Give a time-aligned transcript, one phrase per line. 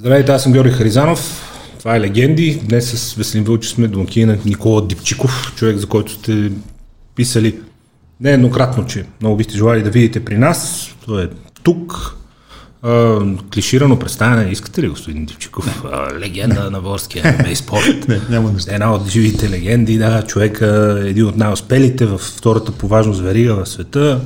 [0.00, 1.50] Здравейте, аз съм Георги Харизанов.
[1.78, 2.60] Това е Легенди.
[2.64, 6.52] Днес с Веселин Вълчи сме домакини на Никола Дипчиков, човек, за който сте
[7.14, 7.58] писали
[8.20, 10.90] нееднократно, че много бихте желали да видите при нас.
[11.06, 11.28] Той е
[11.62, 12.16] тук.
[12.82, 13.20] А,
[13.54, 14.50] клиширано представяне.
[14.50, 15.84] Искате ли, господин Дипчиков?
[15.92, 17.84] А, легенда на българския спорт.
[18.08, 18.74] Не, няма нещо.
[18.74, 20.22] Една от живите легенди, да.
[20.26, 24.20] Човека е един от най-успелите в втората по важност верига в света.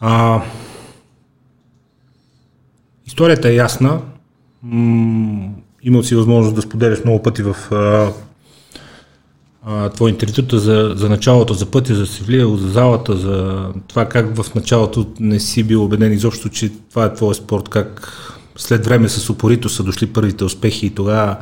[0.00, 0.42] А,
[3.06, 4.00] историята е ясна.
[5.82, 8.12] Имал си възможност да споделяш много пъти в а,
[9.64, 14.08] а, твои интервюта за, за началото, за пътя, за си влиял, за залата, за това
[14.08, 18.12] как в началото не си бил убеден изобщо, че това е твой спорт, как
[18.56, 21.36] след време с упорито са дошли първите успехи и тогава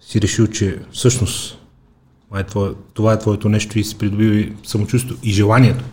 [0.00, 1.58] си решил, че всъщност
[2.28, 5.84] това е, твое, това е твоето нещо и си придобил и самочувство и желанието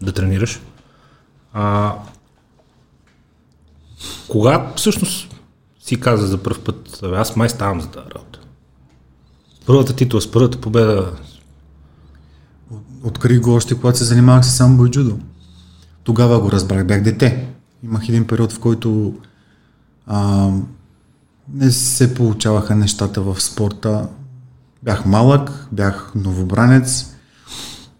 [0.00, 0.60] да тренираш.
[1.52, 1.94] А,
[4.28, 5.41] кога всъщност
[5.84, 8.40] си каза за първ път, аз май ставам за тази работа?
[9.66, 11.12] Първата титла с първата победа.
[13.04, 15.18] Открих го още, когато се занимавах с самбо и джудо.
[16.04, 17.48] Тогава го разбрах, бях дете.
[17.84, 19.14] Имах един период, в който
[20.06, 20.50] а,
[21.52, 24.08] не се получаваха нещата в спорта.
[24.82, 27.14] Бях малък, бях новобранец,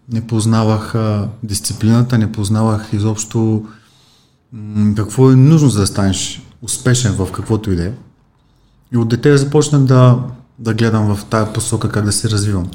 [0.09, 3.65] не познавах а, дисциплината, не познавах изобщо
[4.53, 7.91] м- какво е нужно за да станеш успешен в каквото и да е.
[8.93, 10.19] И от дете започнах да,
[10.59, 12.71] да гледам в тази посока как да се развивам.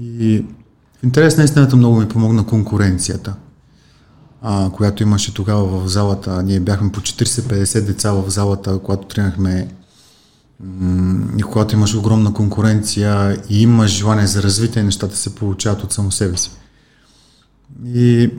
[0.00, 0.44] И
[1.00, 3.34] в интерес на истината много ми помогна конкуренцията,
[4.42, 6.42] а, която имаше тогава в залата.
[6.42, 9.68] Ние бяхме по 40-50 деца в залата, когато тренахме
[11.38, 16.12] и когато имаш огромна конкуренция и имаш желание за развитие, нещата се получават от само
[16.12, 16.50] себе си.
[17.86, 18.30] И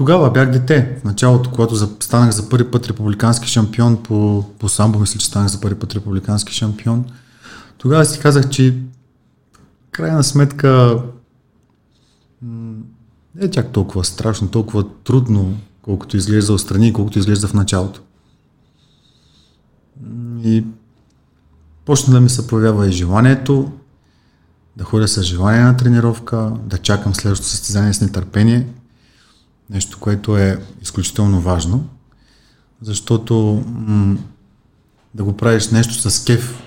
[0.00, 0.96] тогава бях дете.
[1.00, 5.48] В началото, когато станах за първи път републикански шампион по, по самбо, мисля, че станах
[5.48, 7.04] за първи път републикански шампион,
[7.78, 8.78] тогава си казах, че
[9.90, 11.02] крайна сметка
[12.42, 18.00] не е чак толкова страшно, толкова трудно, колкото изглежда отстрани, колкото изглежда в началото.
[20.44, 20.64] И
[21.84, 23.72] почна да ми се появява и желанието
[24.76, 28.66] да ходя с желание на тренировка, да чакам следващото състезание с нетърпение–
[29.70, 31.88] Нещо, което е изключително важно,
[32.82, 34.16] защото м-
[35.14, 36.62] да го правиш нещо с кеф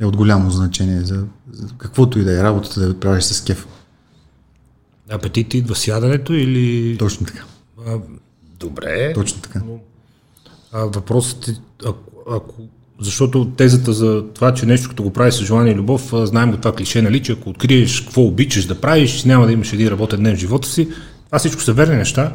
[0.00, 3.44] е от голямо значение за, за каквото и да е работата да го правиш с
[3.44, 3.66] кеф.
[5.10, 6.96] Апетит идва сядането или...
[6.98, 7.44] Точно така.
[7.86, 7.98] А,
[8.58, 9.12] добре.
[9.14, 9.62] Точно така.
[9.66, 9.78] Но,
[10.72, 11.56] а въпросът е,
[11.86, 12.54] ако, ако
[13.00, 16.56] защото тезата за това, че нещо като го прави с желание и любов, знаем го
[16.56, 20.22] това клише, нали, че ако откриеш какво обичаш да правиш, няма да имаш един работен
[20.22, 20.88] ден в живота си,
[21.26, 22.32] това всичко са верни неща,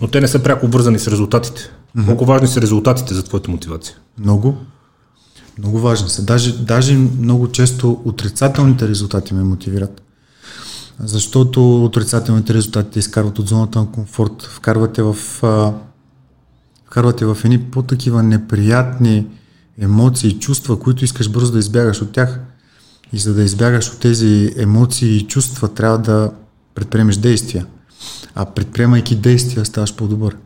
[0.00, 1.70] но те не са пряко вързани с резултатите.
[1.96, 2.06] Mm-hmm.
[2.06, 3.96] Колко важни са резултатите за твоята мотивация?
[4.18, 4.56] Много.
[5.58, 6.24] Много важни са.
[6.24, 10.02] Даже, даже много често отрицателните резултати ме мотивират.
[10.98, 15.72] Защото отрицателните резултати те изкарват от зоната на комфорт, вкарвате в, а,
[16.86, 19.26] вкарвате в едни по-такива неприятни
[19.78, 22.40] емоции и чувства, които искаш бързо да избягаш от тях.
[23.12, 26.30] И за да избягаш от тези емоции и чувства, трябва да
[26.74, 27.66] предприемеш действия
[28.34, 30.36] а предприемайки действия ставаш по-добър.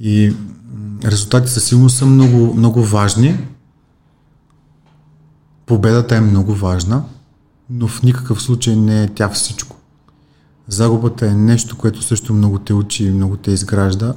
[0.00, 0.34] И
[1.04, 3.38] резултатите със сигурност са много, много важни.
[5.66, 7.04] Победата е много важна,
[7.70, 9.76] но в никакъв случай не е тя всичко.
[10.68, 14.14] Загубата е нещо, което също много те учи и много те изгражда.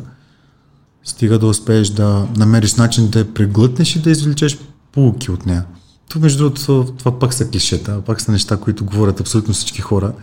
[1.04, 4.60] Стига да успееш да намериш начин да я преглътнеш и да извлечеш
[4.92, 5.66] полуки от нея.
[6.10, 10.14] Това, между другото, това пак са клишета, пак са неща, които говорят абсолютно всички хора.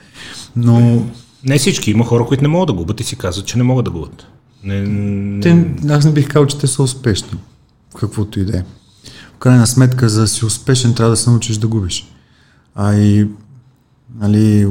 [0.56, 1.06] Но
[1.44, 1.90] не всички.
[1.90, 4.26] Има хора, които не могат да губят и си казват, че не могат да губят.
[4.64, 5.40] Не, не...
[5.40, 7.38] Те, аз не бих казал, че те са успешни.
[7.98, 8.62] Каквото и да е.
[9.34, 12.12] В крайна сметка, за да си успешен, трябва да се научиш да губиш.
[12.74, 13.28] А и,
[14.20, 14.68] нали,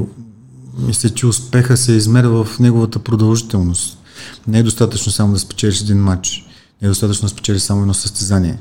[0.78, 3.98] мисля, че успеха се измерва в неговата продължителност.
[4.46, 6.44] Не е достатъчно само да спечелиш един матч.
[6.82, 8.58] Не е достатъчно да спечелиш само едно състезание.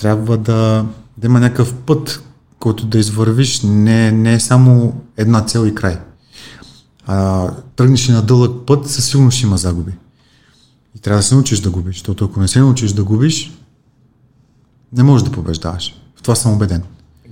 [0.00, 0.86] Трябва да,
[1.18, 2.22] да има някакъв път,
[2.58, 3.62] който да извървиш.
[3.62, 5.98] Не, не е само една цел и край
[7.08, 9.92] а, тръгнеш на дълъг път, със сигурност ще има загуби.
[10.96, 13.52] И трябва да се научиш да губиш, защото ако не се научиш да губиш,
[14.92, 15.94] не можеш да побеждаваш.
[16.16, 16.82] В това съм убеден.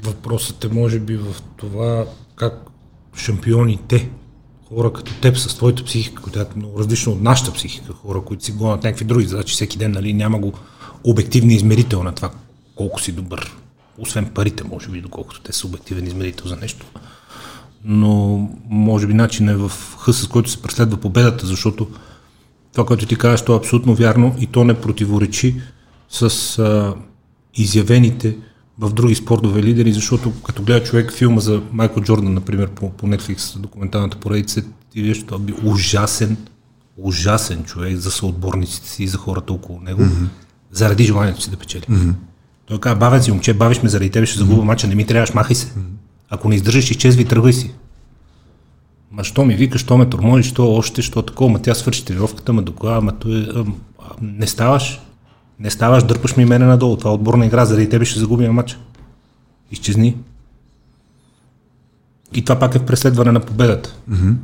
[0.02, 1.26] Въпросът е може би в
[1.56, 2.06] това
[2.36, 2.70] как
[3.16, 4.10] шампионите,
[4.68, 8.52] хора като теб с твоята психика, която е много от нашата психика, хора, които си
[8.52, 10.52] гонят някакви други задачи всеки ден, нали, няма го
[11.04, 12.30] обективни измерител на това
[12.74, 13.56] колко си добър.
[13.98, 16.86] Освен парите, може би, доколкото те са обективен измерител за нещо
[17.84, 21.88] но може би начин е в хъс, с който се преследва победата, защото
[22.72, 25.60] това, което ти казваш, то е абсолютно вярно и то не противоречи
[26.08, 26.94] с а,
[27.54, 28.36] изявените
[28.78, 33.06] в други спортове лидери, защото като гледа човек филма за Майкъл Джордан, например, по, по
[33.06, 36.36] Netflix, документалната поредица, ти виж, това би ужасен,
[36.96, 40.26] ужасен човек за съотборниците си и за хората около него, mm-hmm.
[40.72, 41.82] заради желанието си да печели.
[41.82, 42.12] Mm-hmm.
[42.66, 44.64] Той казва, бавен си, момче, бавиш ме заради тебе, ще загубя mm-hmm.
[44.64, 45.66] мача, не ми трябваш, махай се.
[45.66, 46.05] Mm-hmm.
[46.30, 47.70] Ако не издържаш, изчезви, тръгвай си.
[49.10, 52.52] Ма що ми викаш, що ме тормони, що още, що такова, ма тя свърши тренировката,
[52.52, 53.64] ма доклада, ма той, а,
[53.98, 55.00] а, не ставаш.
[55.58, 56.96] Не ставаш, дърпаш ми мене надолу.
[56.96, 58.78] Това е отборна игра, заради тебе ще загубим матч.
[59.70, 60.16] Изчезни.
[62.34, 63.94] И това пак е в преследване на победата.
[64.10, 64.34] Mm-hmm.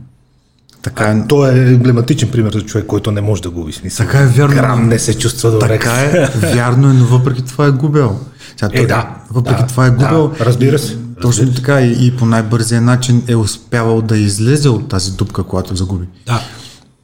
[0.83, 1.27] Така е.
[1.29, 4.07] То е емблематичен пример за човек, който не може да губи смисъл.
[4.07, 4.55] Така е вярно.
[4.55, 5.69] Грам не се чувства добре.
[5.69, 8.21] Така е, вярно е, но въпреки това е губел.
[8.57, 9.17] Сега, е, той, да.
[9.31, 10.33] Въпреки да, това е губел.
[10.39, 10.99] Да, разбира се.
[11.23, 15.77] Точно така и, и по най-бързия начин е успявал да излезе от тази дупка, която
[15.77, 16.07] загуби.
[16.27, 16.41] Да.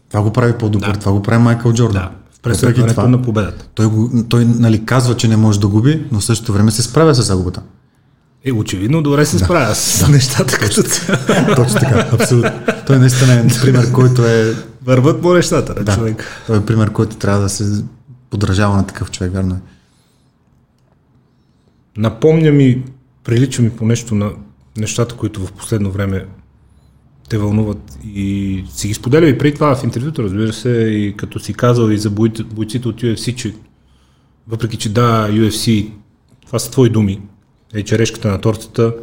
[0.08, 0.92] Това го прави по-добър.
[0.92, 1.00] Да.
[1.00, 2.02] Това го прави Майкъл Джордан.
[2.02, 2.10] Да.
[2.32, 3.64] В преследването на победата.
[3.74, 6.82] Той, го, той нали, казва, че не може да губи, но в същото време се
[6.82, 7.62] справя с загубата.
[8.44, 10.12] Е, очевидно добре се справя да, с да.
[10.12, 10.82] нещата като
[11.56, 12.50] Точно така, абсолютно.
[12.86, 14.54] Той наистина е пример, който е...
[14.84, 16.24] Върват по нещата на да, човек.
[16.46, 17.84] Той е пример, който трябва да се
[18.30, 19.58] подражава на такъв човек, вярно е.
[21.96, 22.82] Напомня ми,
[23.28, 24.32] прилича ми по нещо на
[24.76, 26.26] нещата, които в последно време
[27.28, 31.38] те вълнуват и си ги споделя и преди това в интервюто, разбира се, и като
[31.38, 33.54] си казал и за бойците от UFC, че
[34.48, 35.90] въпреки, че да, UFC,
[36.46, 37.20] това са твои думи,
[37.74, 38.94] е черешката на тортата,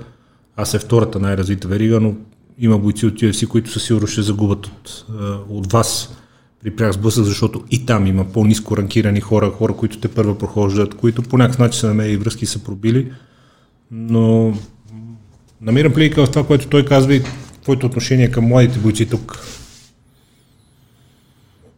[0.55, 2.15] аз е втората най-развита верига, но
[2.59, 5.05] има бойци от UFC, които със сигурно ще загубят от,
[5.49, 6.17] от вас
[6.63, 10.95] при пряк сблъсък, защото и там има по-низко ранкирани хора, хора, които те първа прохождат,
[10.95, 13.11] които по някакъв начин са намерили връзки и са пробили,
[13.91, 14.53] но
[15.61, 17.23] намирам плика в това, което той казва и
[17.61, 19.39] твоето отношение към младите бойци тук.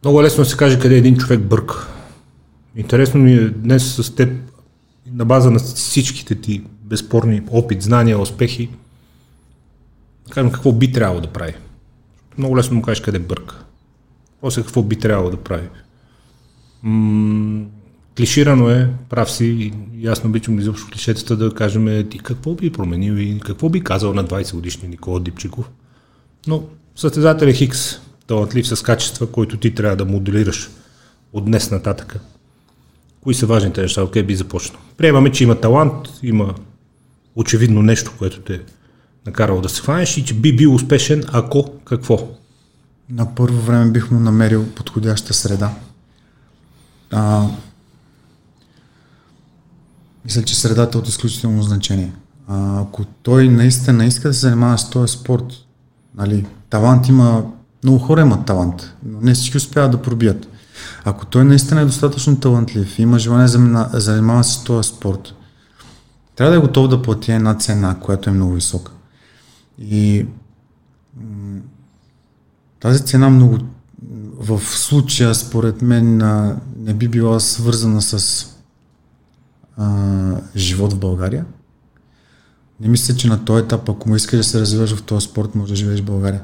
[0.04, 1.88] Много лесно се каже къде един човек бърка.
[2.76, 4.32] Интересно ми е днес с теб,
[5.12, 8.68] на база на всичките ти безспорни опит, знания, успехи,
[10.26, 11.54] да кажем какво би трябвало да прави.
[12.38, 13.64] Много лесно му кажеш къде бърка.
[14.40, 15.68] После какво би трябвало да прави.
[16.82, 17.66] М-
[18.18, 22.72] клиширано е, прав си, и аз не обичам изобщо клишетата да кажем ти какво би
[22.72, 25.70] променил и какво би казал на 20 годишни Никола Дипчиков.
[26.46, 26.64] Но
[26.96, 30.70] състезател е Хикс, талантлив с качества, който ти трябва да моделираш
[31.32, 32.20] от днес нататъка.
[33.20, 34.02] Кои са важните неща?
[34.02, 34.80] Окей, би започнал.
[34.96, 36.54] Приемаме, че има талант, има
[37.36, 38.60] очевидно нещо, което те е
[39.26, 42.28] накарало да се хванеш и че би бил успешен, ако какво?
[43.10, 45.74] На първо време бих му намерил подходяща среда.
[47.10, 47.46] А,
[50.28, 52.12] мисля, че средата е от изключително значение.
[52.48, 55.44] А, ако той наистина иска да се занимава с този спорт,
[56.14, 57.44] нали, талант има,
[57.84, 60.48] много хора имат талант, но не всички успяват да пробият.
[61.04, 65.34] Ако той наистина е достатъчно талантлив, има желание да занимава с този спорт,
[66.36, 68.92] трябва да е готов да плати една цена, която е много висока.
[69.78, 70.26] И
[72.80, 73.58] тази цена много
[74.38, 76.16] в случая, според мен,
[76.78, 78.46] не би била свързана с
[80.56, 81.44] живот в България.
[82.80, 85.54] Не мисля, че на този етап, ако му искаш да се развиваш в този спорт,
[85.54, 86.42] може да живееш в България.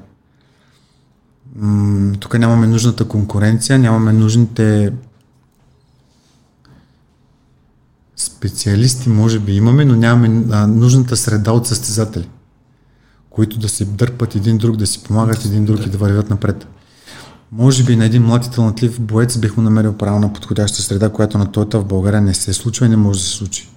[2.21, 4.93] Тук нямаме нужната конкуренция, нямаме нужните
[8.17, 12.29] специалисти, може би имаме, но нямаме а, нужната среда от състезатели,
[13.31, 16.67] които да се дърпат един друг, да си помагат един друг и да вървят напред.
[17.57, 21.39] Може би на един млад и талантлив боец бих му намерил правилна подходяща среда, която
[21.39, 23.69] на той в България не се случва и не може да се случи.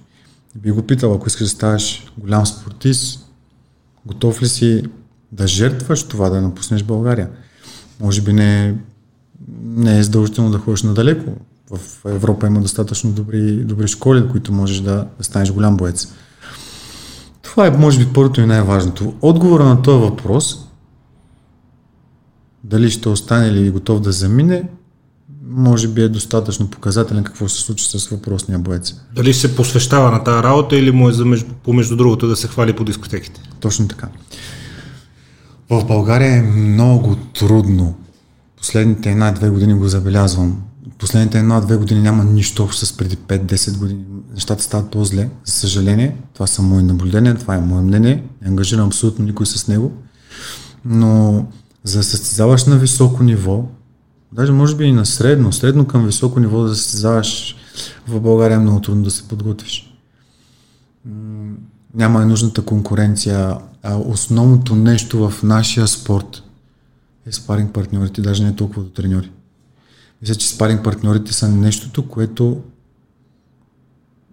[0.54, 3.30] Би го питал, ако искаш да ставаш голям спортист,
[4.06, 4.82] готов ли си
[5.32, 7.28] да жертваш това, да напуснеш България?
[8.00, 8.74] Може би не,
[9.62, 11.32] не е задължително да ходиш надалеко.
[11.70, 16.08] В Европа има достатъчно добри, добри школи, които можеш да, да станеш голям боец.
[17.42, 19.14] Това е, може би, първото и най-важното.
[19.22, 20.67] Отговора на този въпрос
[22.68, 24.64] дали ще остане или е готов да замине,
[25.50, 28.94] може би е достатъчно показателен какво се случи с въпросния боец.
[29.14, 32.48] Дали се посвещава на тази работа или му е за между, помежду другото да се
[32.48, 33.40] хвали по дискотеките?
[33.60, 34.08] Точно така.
[35.70, 37.94] В България е много трудно.
[38.56, 40.62] Последните една-две години го забелязвам.
[40.98, 44.04] Последните една-две години няма нищо общо с преди 5-10 години.
[44.34, 45.28] Нещата стават по-зле.
[45.44, 48.24] За съжаление, това са мои наблюдения, това е мое мнение.
[48.42, 49.92] Не ангажирам абсолютно никой с него.
[50.84, 51.44] Но
[51.84, 53.64] за да състезаваш на високо ниво,
[54.32, 57.56] даже може би и на средно, средно към високо ниво да състезаваш
[58.06, 59.94] в България е много трудно да се подготвиш.
[61.94, 66.42] Няма и нужната конкуренция, а основното нещо в нашия спорт
[67.26, 69.30] е спаринг партньорите, даже не толкова до треньори.
[70.22, 72.60] Мисля, че спаринг партньорите са нещото, което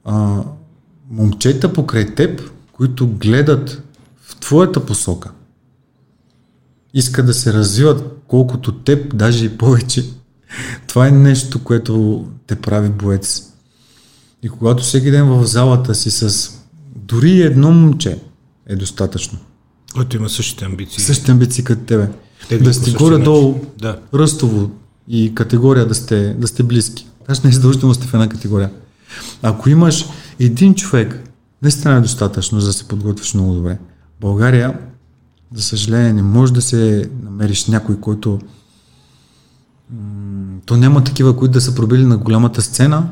[0.05, 0.43] а,
[1.09, 3.83] момчета покрай теб, които гледат
[4.21, 5.31] в твоята посока,
[6.95, 10.05] искат да се развиват колкото теб, даже и повече.
[10.87, 13.43] Това е нещо, което те прави боец.
[14.43, 16.51] И когато всеки ден в залата си с
[16.95, 18.19] дори едно момче
[18.67, 19.39] е достатъчно.
[19.93, 21.03] Който има същите амбиции.
[21.03, 22.09] Същите амбиции като тебе.
[22.49, 23.99] Те да сте горе-долу Да.
[24.13, 24.71] ръстово
[25.07, 27.07] и категория да сте, да сте близки.
[27.27, 28.71] Даже не задължително сте в една категория.
[29.41, 30.05] Ако имаш
[30.39, 31.29] един човек,
[31.61, 33.77] наистина е достатъчно, за да се подготвиш много добре.
[34.21, 34.79] България,
[35.55, 38.39] за съжаление, не може да се намериш някой, който
[39.91, 43.07] м- то няма такива, които да са пробили на голямата сцена,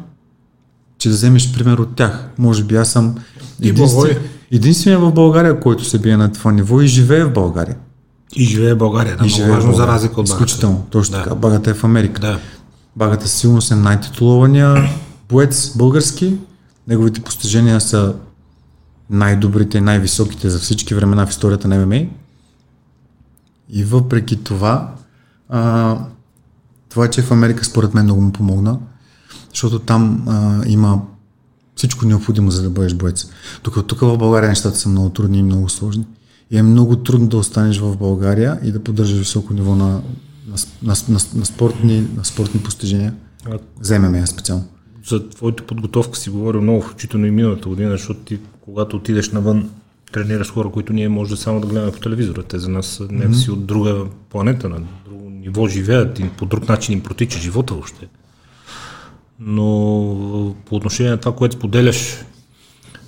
[0.98, 2.30] че да вземеш пример от тях.
[2.38, 3.16] Може би аз съм
[3.62, 4.18] единствен,
[4.52, 7.76] единствения в България, който се бие на това ниво и живее в България.
[8.36, 9.18] И живее в България.
[9.18, 9.94] Да, и живее важно за България.
[9.96, 10.34] разлика от багата.
[10.34, 11.24] Изключително, точно Да.
[11.24, 11.36] така.
[11.36, 12.22] Багата е в Америка.
[12.22, 12.40] Да.
[12.96, 14.90] Багата силно е най-титулования
[15.30, 16.36] боец български.
[16.88, 18.14] Неговите постижения са
[19.10, 22.02] най-добрите най-високите за всички времена в историята на ММА.
[23.76, 24.96] И въпреки това,
[25.50, 25.98] а,
[26.90, 28.80] това, че в Америка според мен много му помогна,
[29.50, 31.02] защото там а, има
[31.76, 33.26] всичко необходимо, за да бъдеш боец.
[33.64, 36.06] Докато тук в България нещата са много трудни и много сложни.
[36.52, 40.02] И е много трудно да останеш в България и да поддържаш високо ниво на, на,
[40.84, 43.14] на, на, на, спортни, на спортни постижения.
[43.82, 44.66] За ММА специално.
[45.08, 49.70] За твоята подготовка си говоря много, включително и миналата година, защото ти, когато отидеш навън,
[50.14, 52.44] тренираш хора, които ние може да само да гледаме по телевизора.
[52.44, 56.70] Те за нас са някакси от друга планета, на друго ниво живеят и по друг
[56.70, 58.08] начин им протича живота въобще.
[59.40, 62.26] Но по отношение на това, което споделяш,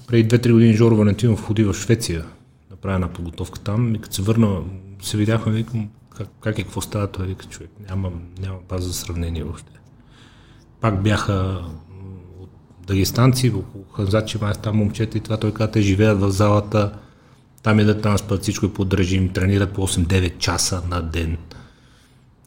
[0.07, 2.25] преди 2-3 години Жоро Валентинов ходи в Швеция,
[2.71, 4.61] направи една подготовка там и като се върна,
[5.01, 8.93] се видяхме, викам, как, как е, какво става, той вика, човек, няма, няма база за
[8.93, 9.71] сравнение въобще.
[10.81, 11.65] Пак бяха
[12.87, 13.53] дагестанци,
[13.95, 16.91] Ханзачи, май там момчета и това, той каза, те живеят в залата,
[17.63, 21.37] там едат, там спят, всичко е под режим, тренират по 8-9 часа на ден.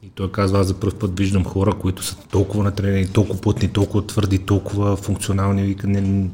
[0.02, 3.68] И той казва, аз за първ път виждам хора, които са толкова натренени, толкова плътни,
[3.68, 6.30] толкова твърди, толкова функционални, вика, не,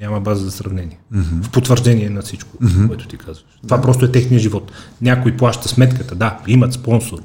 [0.00, 0.98] няма база за сравнение.
[1.14, 1.42] Mm-hmm.
[1.42, 2.86] В потвърждение на всичко, mm-hmm.
[2.88, 3.44] което ти казваш.
[3.62, 3.82] Това да.
[3.82, 4.72] просто е техния живот.
[5.02, 7.20] Някой плаща сметката, да, имат спонсор.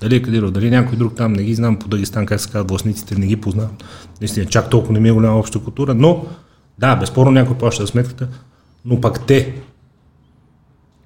[0.00, 2.70] Дали е Кадиров, дали някой друг там, не ги знам по Дагестан как се казват
[2.70, 3.76] властниците, не ги познавам.
[4.20, 6.24] Наистина, чак толкова не ми е голяма обща култура, но
[6.78, 8.28] да, безспорно някой плаща сметката,
[8.84, 9.54] но пак те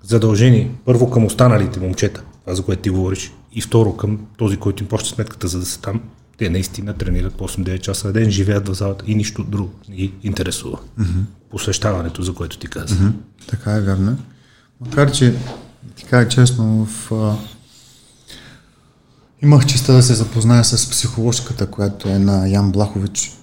[0.03, 4.83] задължени първо към останалите момчета, това за което ти говориш, и второ към този, който
[4.83, 6.01] им плаща сметката, за да са там,
[6.39, 9.97] те наистина тренират по 8-9 часа на ден, живеят в залата и нищо друго не
[9.97, 10.79] ги интересува.
[11.01, 11.25] Mm-hmm.
[11.51, 12.95] Посвещаването, за което ти каза.
[12.95, 13.13] Mm-hmm.
[13.47, 14.19] Така е, вярно.
[14.81, 15.35] Макар, че
[15.97, 17.11] ти кажа честно, в,
[19.43, 23.39] имах честа да се запозная с психоложката, която е на Ян Блахович,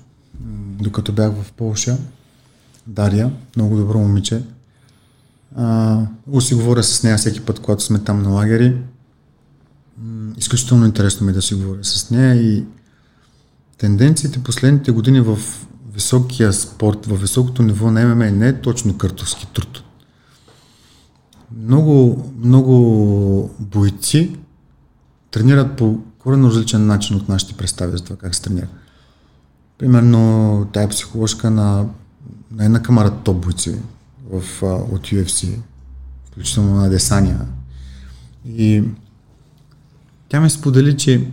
[0.82, 1.98] докато бях в Полша.
[2.88, 4.44] Дария, много добро момиче.
[5.56, 6.06] А,
[6.56, 8.78] говоря с нея всеки път, когато сме там на лагери.
[10.38, 12.66] Изключително интересно ми е да си говоря с нея и
[13.78, 15.40] тенденциите последните години в
[15.94, 19.84] високия спорт, в високото ниво на ММА не е точно картовски труд.
[21.58, 24.38] Много, много бойци
[25.32, 28.68] тренират по коренно различен начин от нашите представи за това как се тренира.
[29.78, 31.86] Примерно тая психоложка на,
[32.52, 33.76] на една камара топ бойци
[34.32, 35.58] в, от UFC,
[36.32, 37.40] включително на Десания.
[38.46, 38.84] И
[40.30, 41.32] тя ми сподели, че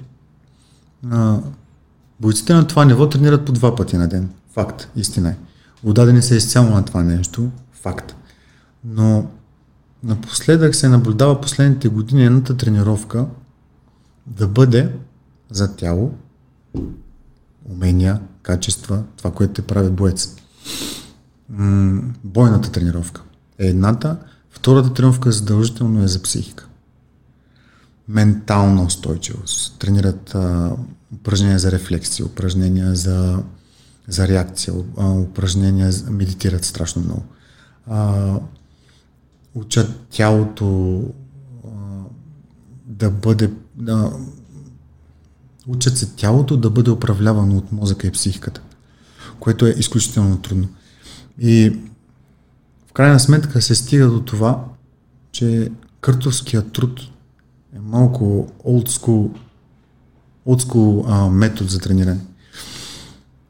[1.10, 1.38] а,
[2.20, 4.30] бойците на това ниво тренират по два пъти на ден.
[4.52, 5.36] Факт, истина е.
[5.84, 7.50] Отдадени са изцяло на това нещо.
[7.72, 8.14] Факт.
[8.84, 9.26] Но
[10.02, 13.26] напоследък се наблюдава последните години едната тренировка
[14.26, 14.92] да бъде
[15.50, 16.14] за тяло,
[17.64, 20.36] умения, качества, това, което те прави боец.
[22.24, 23.22] Бойната тренировка
[23.58, 24.16] е едната,
[24.50, 26.66] втората тренировка задължително е за психика.
[28.08, 29.78] Ментална устойчивост.
[29.78, 30.76] Тренират а,
[31.14, 33.42] упражнения за рефлексия, упражнения за,
[34.08, 37.22] за реакция, упражнения, медитират страшно много.
[37.86, 38.34] А,
[39.54, 41.02] учат тялото
[41.64, 41.68] а,
[42.86, 43.50] да бъде.
[43.76, 44.12] Да,
[45.66, 48.60] учат се тялото да бъде управлявано от мозъка и психиката,
[49.40, 50.68] което е изключително трудно.
[51.38, 51.78] И
[52.86, 54.64] в крайна сметка се стига до това,
[55.32, 57.00] че къртовският труд
[57.76, 58.48] е малко
[61.08, 62.20] а, метод за трениране.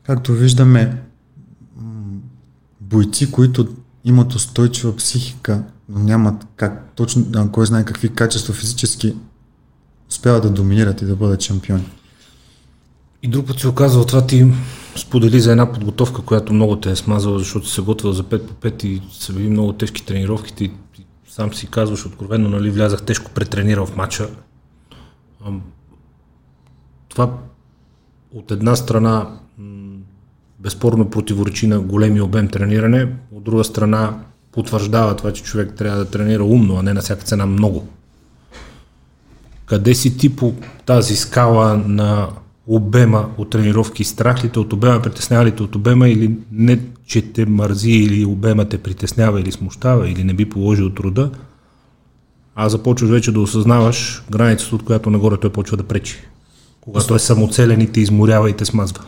[0.03, 1.03] Както виждаме,
[2.81, 9.17] бойци, които имат устойчива психика, но нямат как, точно, кой знае какви качества физически,
[10.11, 11.85] успяват да доминират и да бъдат шампиони.
[13.23, 14.47] И друг път се оказва това ти
[14.97, 18.55] сподели за една подготовка, която много те е смазала, защото се готвил за 5 по
[18.55, 20.71] 5 и са били много тежки тренировките и
[21.29, 24.29] сам си казваш откровено, нали, влязах тежко претренирал в матча.
[27.09, 27.39] Това
[28.35, 29.39] от една страна
[30.59, 36.11] безспорно противоречи на големи обем трениране, от друга страна потвърждава това, че човек трябва да
[36.11, 37.89] тренира умно, а не на всяка цена много.
[39.67, 40.55] Къде си ти по
[40.87, 42.29] тази скала на
[42.67, 46.81] обема от тренировки, страх ли те от обема, притеснява ли те от обема или не,
[47.07, 51.31] че те мързи или обема те притеснява или смущава или не би положил труда,
[52.55, 56.17] а започваш вече да осъзнаваш границата, от която нагоре той почва да пречи.
[56.81, 59.05] Когато е самоцелен и те изморява и те смазва.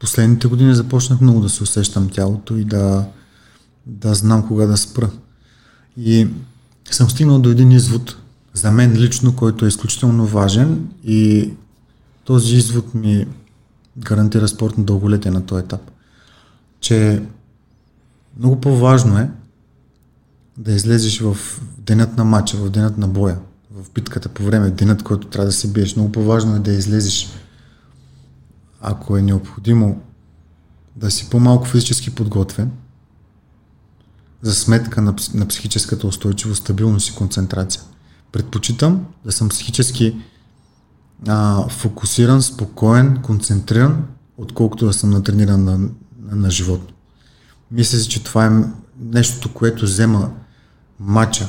[0.00, 3.06] Последните години започнах много да се усещам тялото и да,
[3.86, 5.10] да знам кога да спра.
[5.96, 6.28] И
[6.90, 8.16] съм стигнал до един извод,
[8.54, 11.52] за мен лично, който е изключително важен и
[12.24, 13.26] този извод ми
[13.98, 15.90] гарантира спортно дълголетие на този етап.
[16.80, 17.22] Че
[18.38, 19.30] много по-важно е
[20.58, 21.36] да излезеш в
[21.78, 23.38] денят на матча, в денят на боя,
[23.70, 25.96] в битката по време, денят, който трябва да се биеш.
[25.96, 27.28] Много по-важно е да излезеш,
[28.80, 30.00] ако е необходимо,
[30.96, 32.70] да си по-малко физически подготвен,
[34.42, 37.82] за сметка на, на психическата устойчивост, стабилност и концентрация.
[38.32, 40.16] Предпочитам да съм психически
[41.28, 44.04] а, фокусиран, спокоен, концентриран,
[44.36, 45.88] отколкото да съм натрениран на, на,
[46.36, 46.94] на животно.
[47.70, 48.50] Мисля си, че това е
[49.00, 50.30] нещото, което взема
[51.00, 51.48] мача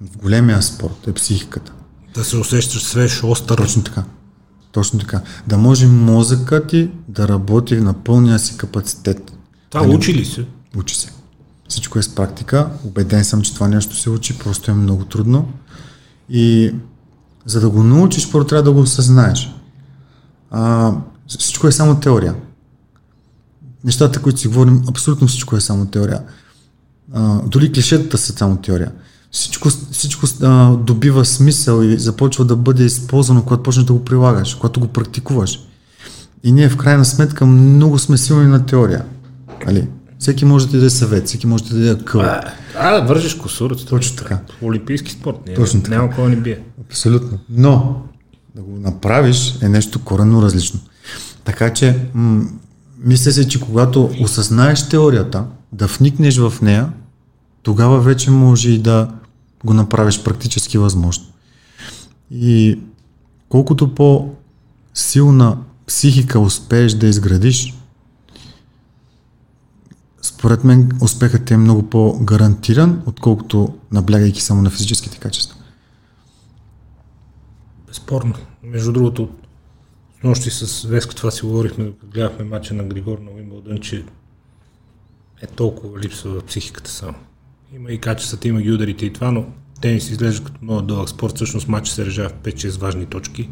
[0.00, 1.72] в големия спорт, е психиката.
[2.14, 3.58] Да се усещаш свеж, остър.
[3.58, 4.04] Точно така.
[4.72, 5.20] Точно така.
[5.46, 9.32] Да може мозъкът ти да работи на пълния си капацитет.
[9.70, 10.46] Това да учи ли се?
[10.76, 11.12] Учи се.
[11.68, 12.70] Всичко е с практика.
[12.84, 15.52] Обеден съм, че това нещо се учи, просто е много трудно.
[16.30, 16.74] И
[17.46, 19.54] за да го научиш, първо трябва да го осъзнаеш.
[20.50, 20.92] А,
[21.28, 22.34] всичко е само теория.
[23.84, 26.22] Нещата, които си говорим, абсолютно всичко е само теория.
[27.12, 28.92] А, дори клишетата са само теория.
[29.30, 34.54] Всичко, всичко а, добива смисъл и започва да бъде използвано, когато почнеш да го прилагаш,
[34.54, 35.60] когато го практикуваш.
[36.44, 39.04] И ние в крайна сметка много сме силни на теория.
[39.66, 39.88] Али?
[40.20, 42.20] Всеки може да даде съвет, всеки може да даде къл.
[42.20, 42.42] А,
[42.74, 43.76] а да вържиш косур.
[43.88, 44.38] Точно така.
[44.62, 45.36] Олимпийски спорт.
[45.46, 45.96] Ние, Точно така.
[45.96, 46.60] Няма кой ни бие.
[46.80, 47.38] Абсолютно.
[47.48, 48.02] Но
[48.54, 50.80] да го направиш е нещо коренно различно.
[51.44, 52.44] Така че, м-
[52.98, 56.92] мисля се, че когато осъзнаеш теорията, да вникнеш в нея,
[57.62, 59.08] тогава вече може и да
[59.64, 61.24] го направиш практически възможно.
[62.30, 62.80] И
[63.48, 67.74] колкото по-силна психика успееш да изградиш,
[70.40, 75.56] според мен успехът е много по-гарантиран, отколкото наблягайки само на физическите качества.
[77.86, 78.34] Безспорно.
[78.62, 79.28] Между другото,
[80.20, 84.04] с нощи с Веско това си говорихме, гледахме мача на Григор на Уимбълдън, че
[85.42, 87.18] е толкова липсва в психиката само.
[87.74, 89.46] Има и качествата, има ги ударите и това, но
[89.80, 91.36] тенис изглежда като много дълъг спорт.
[91.36, 93.50] Всъщност матч се решава в 5-6 важни точки.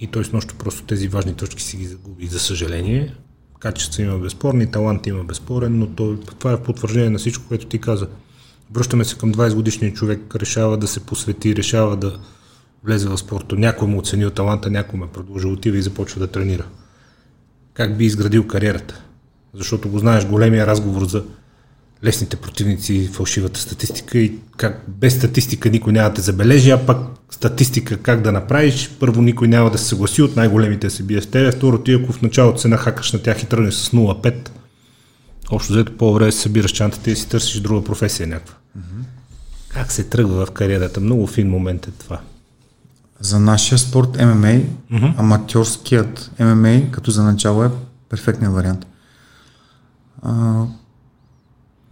[0.00, 3.14] И той с нощто просто тези важни точки си ги загуби, за съжаление.
[3.62, 7.80] Качества има безспорни, талант има безспорен, но то, това е потвърждение на всичко, което ти
[7.80, 8.08] каза.
[8.74, 12.18] Връщаме се към 20 годишния човек, решава да се посвети, решава да
[12.84, 13.56] влезе в спорта.
[13.56, 16.64] Някой му оценил таланта, някой ме продължи, отива и започва да тренира.
[17.74, 19.02] Как би изградил кариерата?
[19.54, 21.24] Защото го знаеш големия разговор за
[22.04, 26.98] лесните противници, фалшивата статистика и как без статистика никой няма да те забележи, а пък
[27.30, 31.26] статистика как да направиш, първо никой няма да се съгласи от най-големите се бие с
[31.26, 34.48] тебе, второ ти ако в началото се нахакаш на тях и тръгнеш с 0,5,
[35.50, 38.54] общо взето по-време се събираш чантата и си търсиш друга професия някаква.
[38.78, 39.04] Mm-hmm.
[39.68, 41.00] Как се тръгва в кариерата?
[41.00, 42.20] Много фин момент е това.
[43.20, 45.18] За нашия спорт ММА, mm-hmm.
[45.18, 47.70] аматьорският ММА, като за начало е
[48.08, 48.86] перфектният вариант.
[50.22, 50.64] А,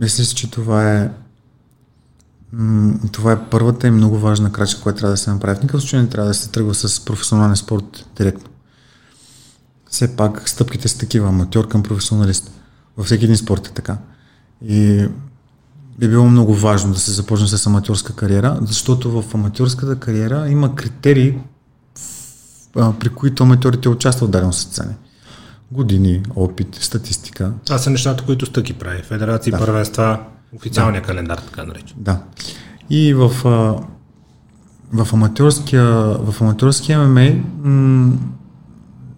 [0.00, 1.10] мисля си, че това е
[3.12, 5.58] това е първата и много важна крачка, която трябва да се направи.
[5.58, 8.50] В никакъв случай не трябва да се тръгва с професионален спорт директно.
[9.90, 12.50] Все пак стъпките са такива, аматьор към професионалист.
[12.96, 13.98] Във всеки един спорт е така.
[14.64, 15.08] И
[15.98, 20.74] би било много важно да се започне с аматьорска кариера, защото в аматьорската кариера има
[20.74, 21.38] критерии,
[22.72, 24.96] при които аматьорите участват в дадено състезание
[25.70, 27.52] години, опит, статистика.
[27.64, 29.02] Това са нещата, които Стъки прави.
[29.02, 29.58] Федерации, да.
[29.58, 30.18] първенства,
[30.56, 31.06] официалния да.
[31.06, 31.96] календар, така наречен.
[31.96, 32.22] Да.
[32.90, 33.28] И в,
[34.92, 35.84] в аматьорския,
[36.18, 37.30] в аматьорския ММА
[37.62, 38.12] м-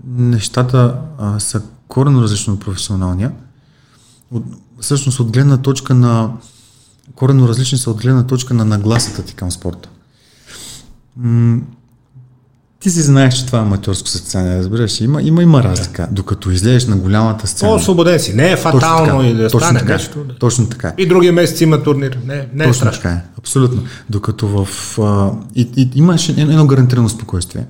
[0.06, 3.32] нещата а, са коренно различно от професионалния.
[4.30, 4.44] От,
[4.80, 6.32] всъщност от гледна точка на
[7.14, 9.88] коренно различни са от гледна точка на нагласата ти към спорта.
[11.16, 11.60] М-
[12.82, 15.00] ти си знаеш, че това е аматьорско състезание, разбираш?
[15.00, 16.08] Има, има, има разлика.
[16.10, 17.70] Докато излезеш на голямата сцена.
[17.70, 18.34] По-освободен си.
[18.34, 20.24] Не е фатално и да точно стане така, нещо.
[20.40, 20.88] Точно така.
[20.88, 20.94] е.
[20.98, 22.18] И другия месец има турнир.
[22.26, 23.02] Не, не е Точно страшно.
[23.02, 23.22] така е.
[23.38, 23.82] Абсолютно.
[24.10, 24.68] Докато в...
[24.98, 27.66] А, и, и, имаш едно гарантирано спокойствие,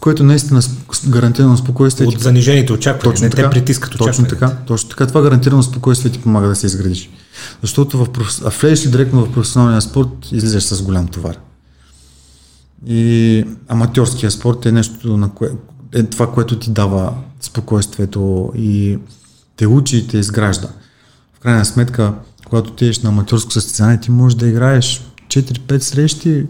[0.00, 0.60] което наистина
[1.08, 3.12] гарантирано спокойствие От ти занижените очаквания.
[3.12, 3.42] Точно не така.
[3.42, 4.56] те притискат Точно така.
[4.66, 5.06] Точно така.
[5.06, 7.10] Това гарантирано спокойствие ти помага да се изградиш.
[7.62, 8.08] Защото в
[8.44, 11.36] а влезеш ли директно в професионалния спорт, излизаш с голям товар.
[12.86, 15.50] И аматьорския спорт е нещо, на кое...
[15.94, 18.98] е това, което ти дава спокойствието и
[19.56, 20.68] те учи и те изгражда.
[21.34, 22.14] В крайна сметка,
[22.46, 26.46] когато ти еш на аматьорско състезание, ти можеш да играеш 4-5 срещи,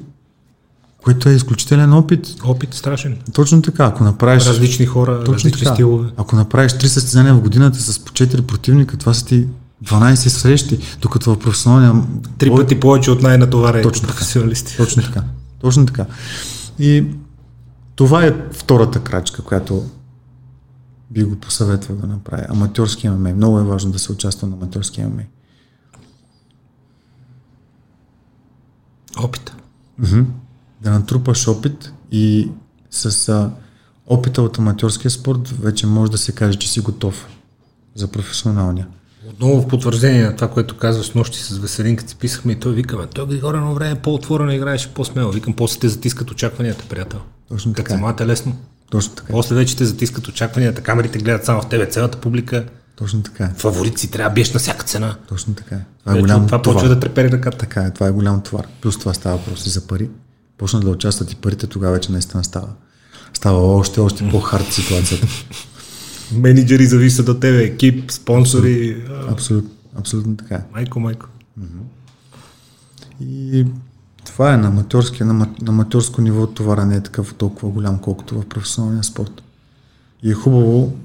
[1.04, 2.26] което е изключителен опит.
[2.44, 3.18] Опит страшен.
[3.32, 4.46] Точно така, ако направиш...
[4.46, 5.74] Различни хора, Точно различни така.
[5.74, 6.08] стилове.
[6.16, 9.46] Ако направиш 3 състезания в годината с по 4 противника, това са ти
[9.84, 12.02] 12 срещи, докато в професионалния...
[12.38, 14.18] Три пъти повече от най-натоварените Точно така.
[14.18, 14.76] професионалисти.
[14.76, 15.22] Точно така.
[15.60, 16.06] Точно така.
[16.78, 17.06] И
[17.94, 19.90] това е втората крачка, която
[21.10, 22.42] би го посъветвал да направи.
[22.48, 23.34] Аматьорски ММА.
[23.34, 25.22] Много е важно да се участва на аматьорски ММА.
[29.18, 29.52] Опит.
[30.80, 32.50] Да натрупаш опит и
[32.90, 33.50] с а,
[34.06, 37.28] опита от аматьорския спорт вече може да се каже, че си готов
[37.94, 38.88] за професионалния.
[39.40, 42.72] Отново в потвърждение на това, което казва с нощи с Веселинка, си писахме и той
[42.72, 45.32] вика, бе, той Григор едно време по-отворено играеше по-смело.
[45.32, 47.20] Викам, после те затискат очакванията, приятел.
[47.48, 47.96] Точно така.
[47.96, 48.56] млад е лесно.
[48.90, 49.32] Точно така.
[49.32, 52.64] После вече те затискат очакванията, камерите гледат само в тебе, цялата публика.
[52.96, 53.50] Точно така.
[53.56, 55.16] Фаворит си трябва да биеш на всяка цена.
[55.28, 55.76] Точно така.
[56.00, 57.58] Това е Вече голям това почва да трепери ръката.
[57.58, 58.66] Така е, това е голям товар.
[58.80, 60.10] Плюс това става въпрос и за пари.
[60.58, 62.68] Почна да участват и парите, тогава вече наистина става.
[63.34, 65.26] Става още, още по-хард ситуацията.
[66.32, 69.04] Менеджери зависят от тебе, екип, спонсори.
[69.10, 70.64] а, Абсолютно, абсолютно така.
[70.72, 71.26] Майко, майко.
[73.20, 73.66] И
[74.26, 77.98] това е на аматьорски, на, ама- на аматьорско ниво товара не е такъв толкова голям,
[77.98, 79.42] колкото в професионалния спорт.
[80.22, 80.96] И е хубаво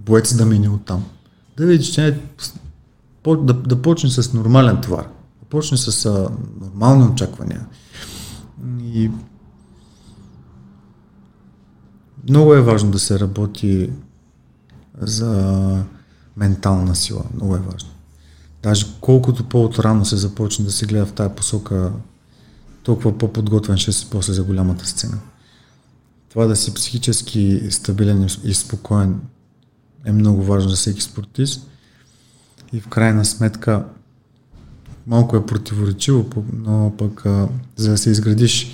[0.00, 1.04] боец да мине оттам.
[1.56, 2.20] Да видиш, че
[3.22, 5.04] по- да, да почне с нормален товар.
[5.40, 6.28] Да почне с а,
[6.60, 7.66] нормални очаквания.
[8.84, 9.10] И
[12.28, 13.90] много е важно да се работи
[15.06, 15.84] за
[16.36, 17.24] ментална сила.
[17.34, 17.88] Много е важно.
[18.62, 21.92] Даже колкото по-отрано се започне да се гледа в тая посока,
[22.82, 25.18] толкова по-подготвен ще си после за голямата сцена.
[26.30, 29.20] Това да си психически стабилен и спокоен
[30.04, 31.66] е много важно за всеки спортист.
[32.72, 33.84] И в крайна сметка
[35.06, 38.70] малко е противоречиво, но пък а, за да се изградиш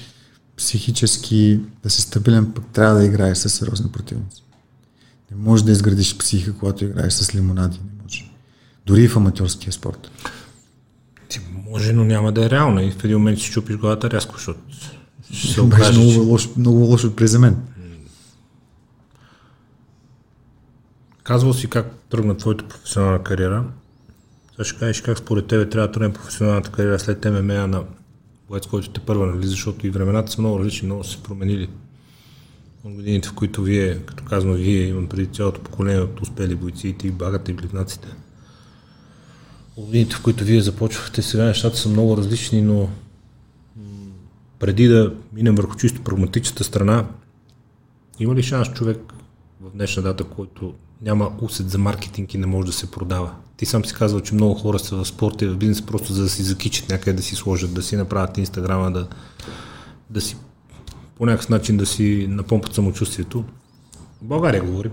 [0.57, 4.43] психически, да си стабилен, пък трябва да играеш с сериозни противници.
[5.31, 7.79] Не можеш да изградиш психа, когато играеш с лимонади.
[7.79, 8.31] Не можеш.
[8.87, 10.11] Дори и в аматьорския спорт.
[11.29, 12.81] Ти може, но няма да е реално.
[12.81, 14.61] И в един момент си чупиш главата рязко, защото
[15.33, 16.19] ще се Беше много че...
[16.19, 17.57] лошо, много лошо през мен.
[21.23, 23.65] Казвал си как тръгна твоята професионална кариера.
[24.53, 27.85] Сега ще кажеш как според тебе трябва да тръгне професионалната кариера след ММА на
[28.49, 31.69] боец, който те първа нали, защото и времената са много различни, много са се променили.
[32.85, 36.97] От годините, в които вие, като казвам вие, имам преди цялото поколение от успели бойци
[37.05, 38.09] и багата и близнаците.
[39.77, 42.89] От годините, в които вие започвахте, сега нещата са много различни, но
[44.59, 47.07] преди да минем върху чисто прагматичната страна,
[48.19, 48.99] има ли шанс човек
[49.61, 53.35] в днешна дата, който няма усет за маркетинг и не може да се продава?
[53.57, 56.23] Ти сам си казвал, че много хора са в спорта и в бизнес просто за
[56.23, 59.09] да си закичат някъде, да си сложат, да си направят инстаграма, да,
[60.11, 60.37] да си
[61.19, 63.45] по някакъв начин да си напомпат самочувствието.
[64.23, 64.93] В България говорим.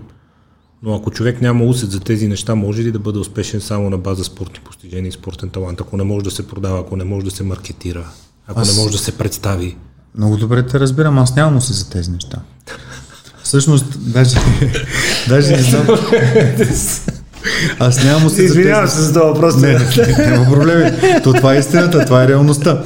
[0.82, 3.98] Но ако човек няма усет за тези неща, може ли да бъде успешен само на
[3.98, 5.80] база спортни постижения и спортен талант?
[5.80, 8.08] Ако не може да се продава, ако не може да се маркетира,
[8.46, 9.76] ако Аз- не може да се представи.
[10.14, 12.38] Много добре те разбирам, аз нямам се за тези неща.
[13.42, 14.36] Всъщност, даже,
[15.28, 15.86] даже не знам.
[17.78, 19.56] Аз нямам се тези се за това въпрос.
[19.56, 20.90] Не, не, няма проблеми.
[21.24, 22.82] То това е истината, това е реалността.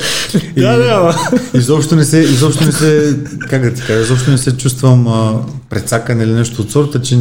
[0.57, 1.17] И, Да, да,
[1.55, 3.19] изобщо не се, изобщо не се,
[3.51, 5.35] как да ти кажа, изобщо не се чувствам а,
[5.71, 7.19] прецакан или нещо от сорта, че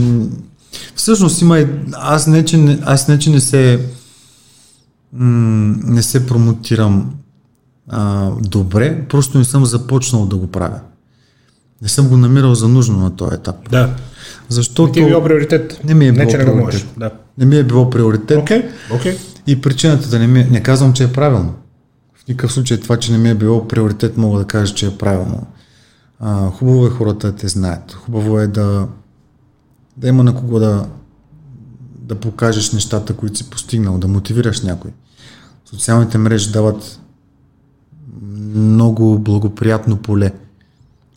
[0.96, 3.80] всъщност има и, аз не, че не, аз не, че не се
[5.14, 7.12] м- не се промотирам
[7.90, 10.80] а, добре, просто не съм започнал да го правя.
[11.82, 13.56] Не съм го намирал за нужно на този етап.
[13.72, 13.90] Да.
[14.50, 15.80] Защото Ти е било приоритет.
[15.84, 16.66] не ми е не, било че не го приоритет.
[16.66, 16.88] можеш.
[16.98, 17.12] Да.
[17.38, 18.38] не ми е било приоритет.
[18.38, 19.18] Окей, окей.
[19.48, 20.48] И причината да не ми е...
[20.52, 21.54] Не казвам, че е правилно.
[22.16, 24.98] В никакъв случай това, че не ми е било приоритет, мога да кажа, че е
[24.98, 25.48] правилно.
[26.20, 27.92] А, хубаво е хората да те знаят.
[27.92, 28.88] Хубаво е да,
[29.98, 30.86] да има на кого да,
[31.96, 34.92] да покажеш нещата, които си постигнал, да мотивираш някой.
[35.66, 37.00] Социалните мрежи дават
[38.56, 40.32] много благоприятно поле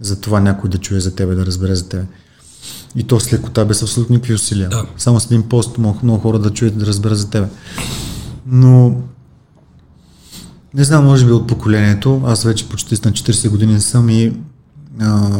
[0.00, 2.04] за това някой да чуе за тебе, да разбере за тебе.
[2.96, 4.68] И то с лекота, без абсолютно никакви усилия.
[4.68, 4.86] Да.
[4.96, 7.48] Само с един пост могат много хора да чуят, да разберат за тебе.
[8.46, 8.96] Но
[10.74, 12.22] не знам, може би от поколението.
[12.26, 14.32] Аз вече почти на 40 години съм и
[15.00, 15.30] а,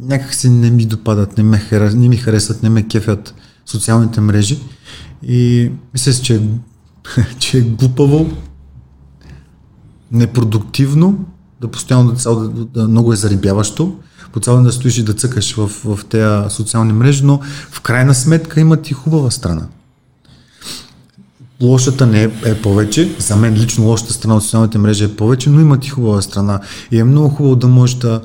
[0.00, 3.34] някак си не ми допадат, не, ме хара, не ми харесват, не ме кефят
[3.66, 4.60] социалните мрежи.
[5.22, 6.40] И мисля че, е-
[7.38, 8.30] че е глупаво,
[10.12, 11.24] непродуктивно,
[11.60, 13.96] да постоянно да, да, да много е зарибяващо,
[14.32, 17.40] по цял ден да стоиш и да цъкаш в, в тези социални мрежи, но
[17.70, 19.66] в крайна сметка имат и хубава страна.
[21.60, 25.50] Лошата не е, е повече, за мен лично лошата страна от социалните мрежи е повече,
[25.50, 26.60] но имат и хубава страна.
[26.90, 28.20] И е много хубаво да можеш да,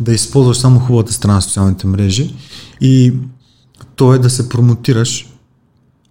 [0.00, 2.34] да използваш само хубавата страна на социалните мрежи
[2.80, 3.12] и
[3.96, 5.28] то е да се промотираш,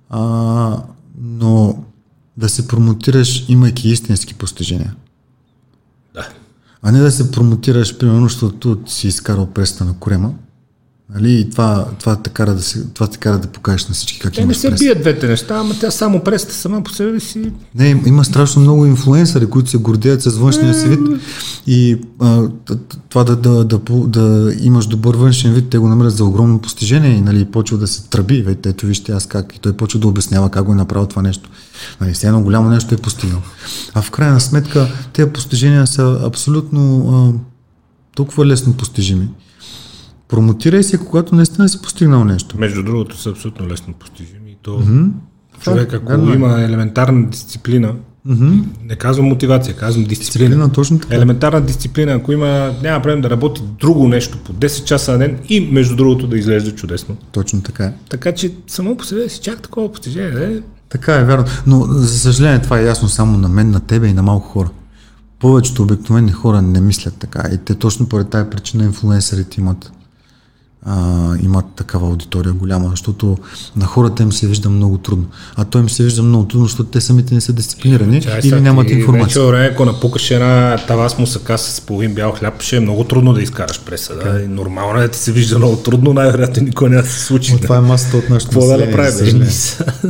[0.09, 0.83] а,
[1.21, 1.83] но
[2.37, 4.95] да се промотираш имайки истински постижения.
[6.83, 10.33] А не да се промотираш, примерно, защото си изкарал преста на корема.
[11.15, 11.39] Нали?
[11.39, 14.33] И това, това, те кара да се, това те кара да покажеш на всички как
[14.33, 14.83] Те не имаш се преста.
[14.83, 17.51] бият двете неща, ама тя само преста сама по себе си.
[17.75, 20.99] Не, им- има страшно много инфлуенсъри, които се гордеят с външния си вид
[21.67, 22.43] и а,
[23.09, 27.11] това да, да, да, да, имаш добър външен вид, те го намерят за огромно постижение
[27.11, 28.41] и нали, почва да се тръби.
[28.41, 29.55] Вече, ето вижте аз как.
[29.55, 31.49] И той почва да обяснява как го е направил това нещо.
[32.01, 33.41] Нали, все едно голямо нещо е постигнал.
[33.93, 37.39] А в крайна сметка тези постижения са абсолютно а,
[38.15, 39.27] толкова лесно постижими.
[40.33, 42.55] Промотирай се, когато наистина си постигнал нещо.
[42.59, 44.51] Между другото са абсолютно лесно постижими.
[44.51, 44.81] И то
[45.61, 46.35] човек, ако Вярно е.
[46.35, 47.95] има елементарна дисциплина,
[48.83, 50.49] не казвам мотивация, казвам дисциплина.
[50.49, 51.15] Дисциплина, точно така.
[51.15, 55.37] Елементарна дисциплина, ако има, няма проблем да работи друго нещо по 10 часа на ден
[55.49, 57.17] и между другото да изглежда чудесно.
[57.31, 57.93] Точно така.
[58.09, 60.59] Така че само по себе си чак такова постижение, да е.
[60.89, 61.45] Така е, вярно.
[61.67, 64.69] Но, за съжаление, това е ясно само на мен, на тебе и на малко хора.
[65.39, 67.49] Повечето обикновени хора не мислят така.
[67.53, 69.91] И те точно поради тази причина инфлуенсърите имат,
[70.85, 73.37] а, имат такава аудитория голяма, защото
[73.75, 75.25] на хората им се вижда много трудно.
[75.55, 78.61] А то им се вижда много трудно, защото те самите не са дисциплинирани Чай, или
[78.61, 79.41] нямат информация.
[79.41, 83.03] Вече време, ако напукаш една тава с мусака с половин бял хляб, ще е много
[83.03, 84.15] трудно да изкараш преса.
[84.15, 84.41] Да?
[84.41, 87.53] И нормално е да ти се вижда много трудно, най-вероятно никой няма да се случи.
[87.53, 89.29] Но това е масата от нашето Какво да.
[89.29, 89.45] Еми,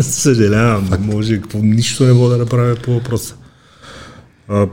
[0.01, 3.35] Съжалявам, не може, какво, нищо не мога да направя по въпроса.
[4.49, 4.67] А,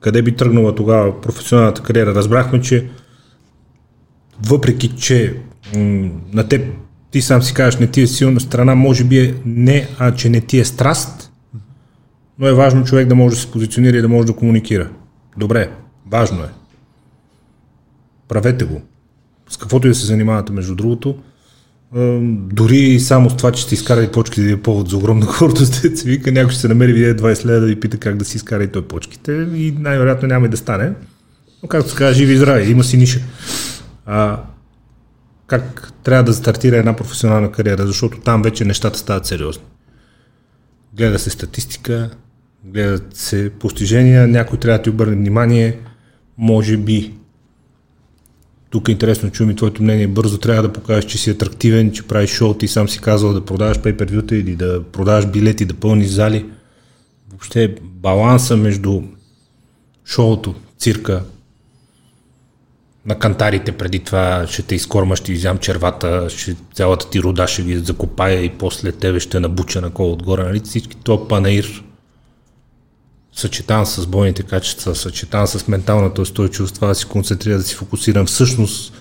[0.00, 2.14] къде би тръгнала тогава професионалната кариера?
[2.14, 2.86] Разбрахме, че
[4.46, 5.36] въпреки, че
[5.76, 6.66] м- на теб
[7.10, 10.28] ти сам си кажеш, не ти е силна страна, може би е не, а че
[10.28, 11.32] не ти е страст,
[12.38, 14.88] но е важно човек да може да се позиционира и да може да комуникира.
[15.38, 15.70] Добре,
[16.10, 16.48] важно е.
[18.28, 18.82] Правете го.
[19.48, 21.16] С каквото и да се занимавате, между другото,
[22.28, 25.74] дори и само с това, че сте изкарали почки да е повод за огромна гордост,
[25.74, 28.36] се вика, някой ще се намери видео 20 лева да ви пита как да си
[28.36, 30.92] изкара и той почките и най-вероятно няма и да стане.
[31.62, 33.20] Но както се казва, живи и здрави, има си ниша.
[34.12, 34.42] А,
[35.46, 39.62] как трябва да стартира една професионална кариера, защото там вече нещата стават сериозни.
[40.96, 42.10] Гледа се статистика,
[42.64, 45.78] гледат се постижения, някой трябва да ти обърне внимание,
[46.38, 47.14] може би
[48.70, 50.08] тук е интересно, чуем и твоето мнение.
[50.08, 53.44] Бързо трябва да покажеш, че си атрактивен, че правиш шоу, ти сам си казал да
[53.44, 56.46] продаваш пейпервюта или да продаваш билети, да пълниш зали.
[57.30, 59.02] Въобще баланса между
[60.04, 61.22] шоуто, цирка,
[63.10, 67.62] на кантарите преди това ще те изкорма, ще изям червата, ще, цялата ти рода ще
[67.62, 70.42] ги закопая и после тебе ще набуча на кола отгоре.
[70.42, 70.60] Нали?
[70.60, 71.84] Всички това панаир,
[73.32, 78.26] съчетан с бойните качества, съчетан с менталната устойчивост, това да си концентрира, да си фокусирам,
[78.26, 78.92] всъщност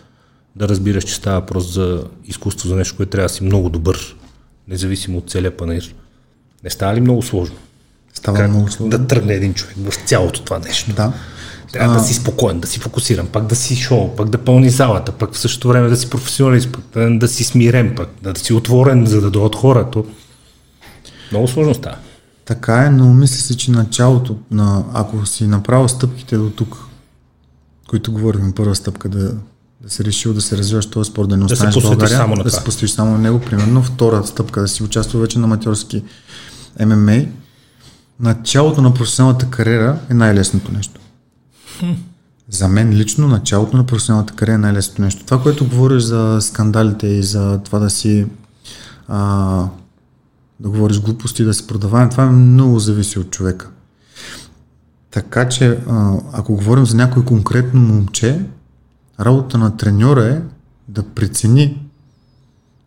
[0.55, 4.15] да разбираш, че става въпрос за изкуство, за нещо, което трябва да си много добър,
[4.67, 5.95] независимо от целия панаир.
[6.63, 7.55] Не става ли много сложно?
[8.13, 8.89] Става Как много сложно.
[8.89, 10.93] да тръгне един човек в цялото това нещо?
[10.93, 11.13] Да.
[11.71, 15.11] Трябва да си спокоен, да си фокусиран, пак да си шоу, пак да пълни залата,
[15.11, 18.39] пък в същото време да си професионалист, пък да, да си смирен, пък да, да
[18.39, 20.03] си отворен, за да дойдат хората.
[21.31, 21.95] Много сложно става.
[22.45, 26.77] Така е, но мисля си, че началото, на, ако си направил стъпките до тук,
[27.89, 29.33] които говорихме, първа стъпка да,
[29.81, 31.97] да си решил да се развиваш в този спорт, да не се останеш в посветиш
[31.97, 33.83] България, само на да се посветиш само на него, примерно.
[33.83, 36.03] Втора стъпка, да си участва вече на аматьорски
[36.85, 37.25] ММА.
[38.19, 40.99] Началото на професионалната кариера е най-лесното нещо.
[42.49, 45.25] За мен лично началото на професионалната кариера е най-лесното нещо.
[45.25, 48.25] Това, което говориш за скандалите и за това да си
[49.07, 49.19] а,
[50.59, 53.69] да говориш глупости, да се продаваме, това е много зависи от човека.
[55.11, 58.45] Така че, а, ако говорим за някой конкретно момче,
[59.19, 60.41] работа на треньора е
[60.87, 61.89] да прецени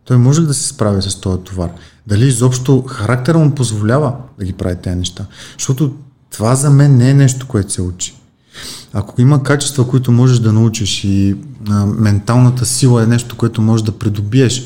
[0.05, 1.71] той може ли да се справи с този товар.
[2.07, 5.27] Дали изобщо характера му позволява да ги прави тези неща.
[5.59, 5.97] Защото
[6.31, 8.22] това за мен не е нещо, което се учи.
[8.93, 11.37] Ако има качества, които можеш да научиш и
[11.71, 14.65] а, менталната сила е нещо, което можеш да придобиеш,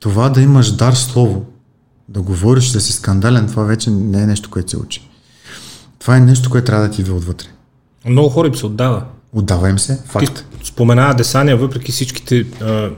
[0.00, 1.46] това да имаш дар слово,
[2.08, 5.08] да говориш, да си скандален, това вече не е нещо, което се учи.
[5.98, 7.46] Това е нещо, което трябва да ти идва отвътре.
[8.06, 9.04] Много хора им се отдава.
[9.32, 10.44] Отдава им се, факт.
[10.62, 12.46] Ти спомена Десания, въпреки всичките...
[12.60, 12.90] А,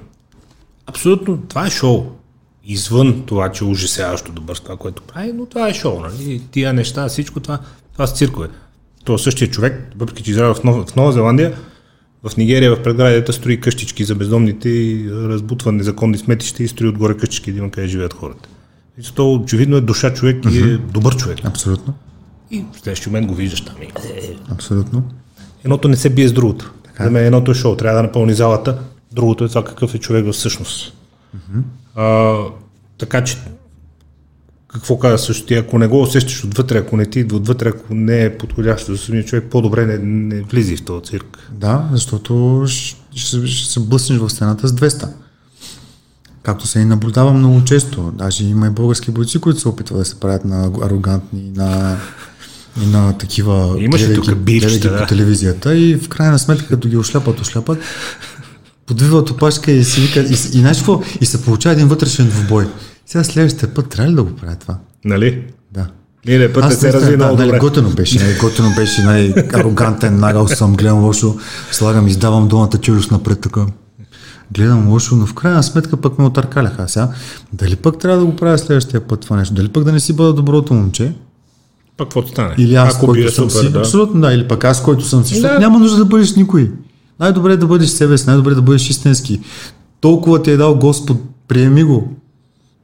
[0.87, 2.05] абсолютно, това е шоу.
[2.64, 6.01] Извън това, че е ужасяващо добър това, което прави, но това е шоу.
[6.01, 6.42] Нали?
[6.51, 7.59] Тия неща, всичко това,
[7.92, 8.49] това с циркове.
[9.04, 11.54] Това същия човек, въпреки че израел в, Нов, в Нова Зеландия,
[12.22, 17.16] в Нигерия, в предградията строи къщички за бездомните и разбутва незаконни сметища и строи отгоре
[17.16, 18.48] къщички, да има къде живеят хората.
[18.98, 21.38] И то очевидно е душа човек и е добър човек.
[21.44, 21.94] Абсолютно.
[22.50, 23.74] И в следващия момент го виждаш там.
[24.50, 25.04] Абсолютно.
[25.64, 26.72] Едното не се бие с другото.
[26.84, 27.04] Така.
[27.04, 28.78] За мен едното е шоу, трябва да напълни залата,
[29.12, 30.96] другото е това какъв е човек в същност.
[31.36, 31.62] Mm-hmm.
[31.94, 32.36] А,
[32.98, 33.36] така че,
[34.72, 37.94] какво каза също ти, ако не го усещаш отвътре, ако не ти идва отвътре, ако
[37.94, 41.38] не е подходящо за самия човек, по-добре не, не влизи в този цирк.
[41.52, 45.09] Да, защото ще, ще се блъснеш в стената с 200.
[46.42, 48.12] Както се и наблюдава много често.
[48.14, 51.96] Даже има и български бойци, които се опитват да се правят на арогантни, на,
[52.83, 54.98] и на такива Имаше тук бивчета, да.
[54.98, 57.78] по телевизията и в крайна сметка, като ги ошляпат, ошляпат,
[58.87, 60.74] подвиват опашка и си викат, и, и, и,
[61.20, 62.66] и се получава един вътрешен двубой.
[63.11, 64.77] Сега следващия път трябва ли да го правя това?
[65.05, 65.42] Нали?
[65.73, 65.87] Да.
[66.27, 70.20] Лиле, път Аз се разви много да, нали, готино беше, нали, готино беше, нали, арогантен,
[70.20, 71.37] нагал съм, гледам лошо,
[71.73, 73.66] слагам, издавам думата челюст напред така.
[74.53, 76.88] Гледам лошо, но в крайна сметка пък ме отъркаляха.
[76.88, 77.09] Сега,
[77.53, 79.55] дали пък трябва да го правя следващия път това нещо?
[79.55, 81.12] Дали пък да не си бъда доброто момче?
[81.96, 82.55] Пък какво стане?
[82.59, 83.79] Или аз, Ако който съм супер, си, да.
[83.79, 85.59] абсолютно да, или пък аз, който съм си, да.
[85.59, 86.70] няма нужда да бъдеш никой.
[87.20, 89.40] Най-добре е да бъдеш себе си, най-добре е да бъдеш истински.
[90.01, 91.18] Толкова ти е дал Господ,
[91.49, 92.16] приеми го.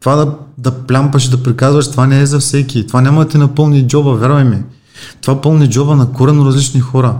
[0.06, 2.86] Това да, да плямпаш и да приказваш, това не е за всеки.
[2.86, 4.62] Това няма да ти напълни джоба, вярвай ми.
[5.20, 7.16] Това пълни джоба на коренно различни хора.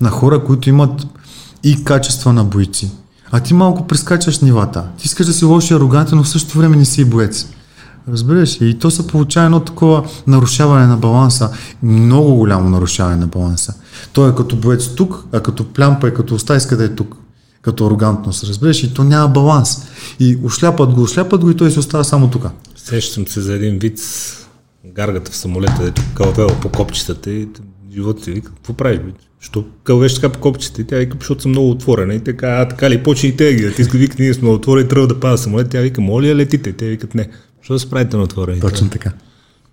[0.00, 1.06] На хора, които имат
[1.64, 2.92] и качества на бойци.
[3.32, 4.84] А ти малко прескачаш нивата.
[4.98, 7.46] Ти искаш да си лош и арогантен, но в същото време не си боец.
[8.08, 11.50] Разбираш И то се получава едно такова нарушаване на баланса.
[11.82, 13.74] Много голямо нарушаване на баланса.
[14.12, 17.16] Той е като боец тук, а като плямпа и като оста иска да е тук.
[17.62, 18.82] Като арогантност, разбираш?
[18.82, 19.88] И то няма баланс.
[20.20, 22.46] И ушляпат го, ушляпат го и той се остава само тук.
[22.76, 24.00] Сещам се за един вид
[24.84, 27.48] гаргата в самолета, дето кълвела по копчетата и
[27.94, 29.12] живота си вика, какво правиш, бе?
[29.40, 30.82] Що кълвеш така по копчета?
[30.82, 32.14] И тя вика, защото съм много отворена.
[32.14, 33.74] И така, а така ли, почи и те ги.
[33.74, 35.70] Ти вика, ние сме отворени, трябва да пада самолет.
[35.70, 36.72] Тя вика, моля ли летите?
[36.72, 37.28] Те викат, не.
[37.58, 38.60] Защо да се правите на отворени?
[38.60, 39.12] Точно така.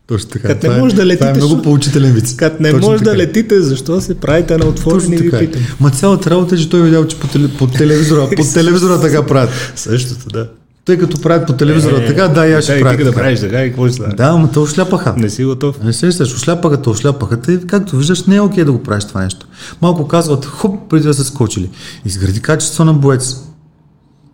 [0.07, 0.47] Точно така.
[0.47, 1.25] Като не може да летите.
[1.25, 2.35] Това е много поучителен вид.
[2.37, 5.61] Като не може да летите, защо се правите на отворени ви питам.
[5.79, 9.25] Ма цялата работа е, че той видял, че по, теле, по телевизора, по телевизора така
[9.25, 9.49] правят.
[9.75, 10.49] Същото, да.
[10.85, 13.03] Тъй като правят по телевизора, е, така, да, и аз ще правя.
[13.03, 15.13] да правиш така и какво ще Да, ама те ошляпаха.
[15.17, 15.83] Не си готов.
[15.83, 17.41] Не се сещаш, ошляпаха, те ошляпаха.
[17.41, 19.47] Те, както виждаш, не е окей да го правиш това нещо.
[19.81, 21.69] Малко казват, хоп, преди да са скочили.
[22.05, 23.35] Изгради качество на боец.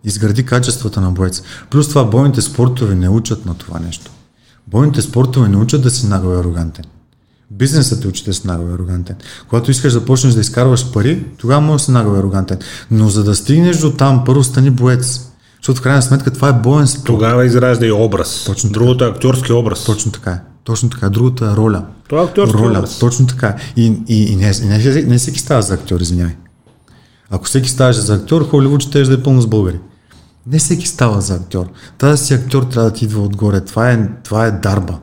[0.04, 1.42] Изгради качествата на боец.
[1.70, 4.10] Плюс това, бойните спортове не учат на това нещо.
[4.68, 6.84] Бойните спортове не учат да си нагъл и арогантен.
[7.50, 9.16] Бизнесът те учи да си нагъл и арогантен.
[9.48, 12.58] Когато искаш да почнеш да изкарваш пари, тогава можеш да си нагъл и арогантен.
[12.90, 15.20] Но за да стигнеш до там, първо стани боец.
[15.56, 17.06] Защото в крайна сметка това е боен спорт.
[17.06, 18.44] Тогава изражда и образ.
[18.46, 18.80] Точно така.
[18.80, 19.84] Другото е актьорски образ.
[19.84, 20.40] Точно така е.
[20.64, 21.08] Точно така.
[21.08, 21.84] Другото е роля.
[22.08, 22.78] Това е актьорски роля.
[22.78, 22.98] образ.
[22.98, 23.56] Точно така.
[23.76, 26.34] И, и, и не, не, не, всеки става за актьор, извинявай.
[27.30, 29.78] Ако всеки ставаше за актьор, Холивуд ще да е пълно с българи.
[30.46, 31.66] Не всеки става за актьор.
[31.98, 33.60] Тази си актьор трябва да ти идва отгоре.
[33.60, 35.00] Това е, това е дарба.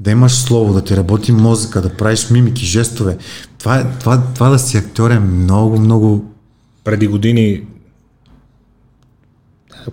[0.00, 3.18] Да имаш слово, да ти работи мозъка, да правиш мимики, жестове.
[3.58, 6.32] Това, е, това, това да си актьор е много, много...
[6.84, 7.66] Преди години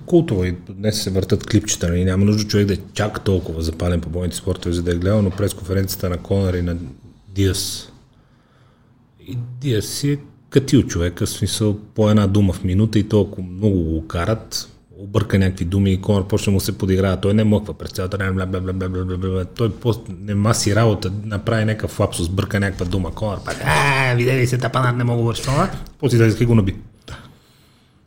[0.05, 1.89] култово и днес се въртат клипчета.
[1.89, 2.05] Нали?
[2.05, 5.21] Няма нужда човек да е чак толкова запален по бойните спортове, за да е гледал,
[5.21, 6.77] но през конференцията на Конър и на
[7.35, 7.91] Диас.
[9.27, 10.17] И Диас си е
[10.53, 15.39] катил човека, в смисъл по една дума в минута и толкова много го карат, обърка
[15.39, 17.17] някакви думи и Конър почне му се подиграва.
[17.17, 19.45] Той не мъква през цялата време, бла, бла, бла, бла, бла, бла.
[19.45, 23.11] той просто не маси работа, направи някакъв лапсус, бърка някаква дума.
[23.11, 25.69] Конър пак, а, видели се, тапанат не мога да върши това.
[25.99, 26.75] После да го наби.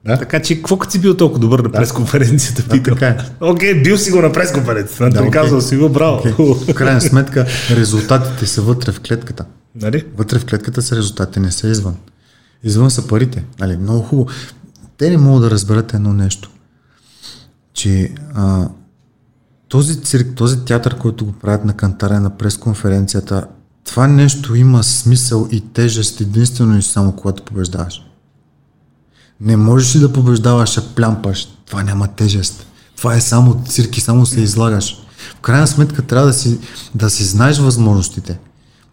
[0.04, 0.18] Да?
[0.18, 2.62] Така че, какво като си бил толкова добър на пресконференцията?
[2.62, 3.16] Да, така е.
[3.40, 5.10] Окей, okay, бил си го на пресконференцията.
[5.10, 5.30] Да, okay.
[5.30, 6.22] казал си го, браво.
[6.22, 6.72] Okay.
[6.72, 9.44] В крайна сметка, резултатите са вътре в клетката.
[9.74, 10.04] Нали?
[10.16, 11.96] Вътре в клетката са резултатите, не са извън.
[12.66, 13.44] Извън са парите.
[13.60, 13.76] Нали?
[13.76, 14.28] Много хубаво.
[14.98, 16.50] Те не могат да разберат едно нещо.
[17.72, 18.68] Че а,
[19.68, 23.46] този цирк, този театър, който го правят на кантаря на пресконференцията,
[23.84, 28.02] това нещо има смисъл и тежест единствено и само когато побеждаваш.
[29.40, 31.48] Не можеш ли да побеждаваш, а плямпаш.
[31.66, 32.66] Това няма тежест.
[32.96, 34.98] Това е само цирки, само се излагаш.
[35.36, 36.58] В крайна сметка трябва да си,
[36.94, 38.38] да си знаеш възможностите.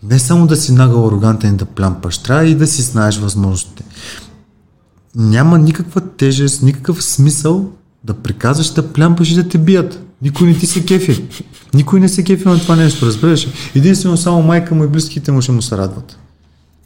[0.10, 3.84] Не само да си нагъл арогантен и да плямпаш, трябва и да си знаеш възможностите.
[5.16, 7.70] Няма никаква тежест, никакъв смисъл
[8.04, 10.04] да приказваш да плямпаш и да те бият.
[10.22, 11.26] Никой не ти се кефи.
[11.74, 13.47] Никой не се кефи на това нещо, разбираш?
[13.76, 16.18] Единствено само майка му и близките му ще му се радват.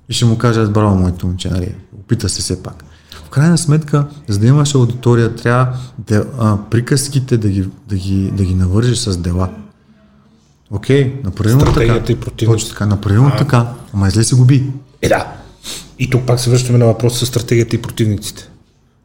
[0.09, 2.83] И ще му кажат, браво, моето момче, нали, опита се все пак.
[3.25, 8.31] В крайна сметка, за да имаш аудитория, трябва да, а, приказките да ги, да, ги,
[8.31, 9.49] да ги навържиш с дела.
[10.71, 11.71] Окей, направи му така.
[11.71, 12.63] Стратегията и противниците.
[12.63, 14.63] Точно така, направи му така, ама излез и го би.
[15.01, 15.33] Е, да.
[15.99, 18.49] И тук пак се връщаме на въпроса с стратегията и противниците.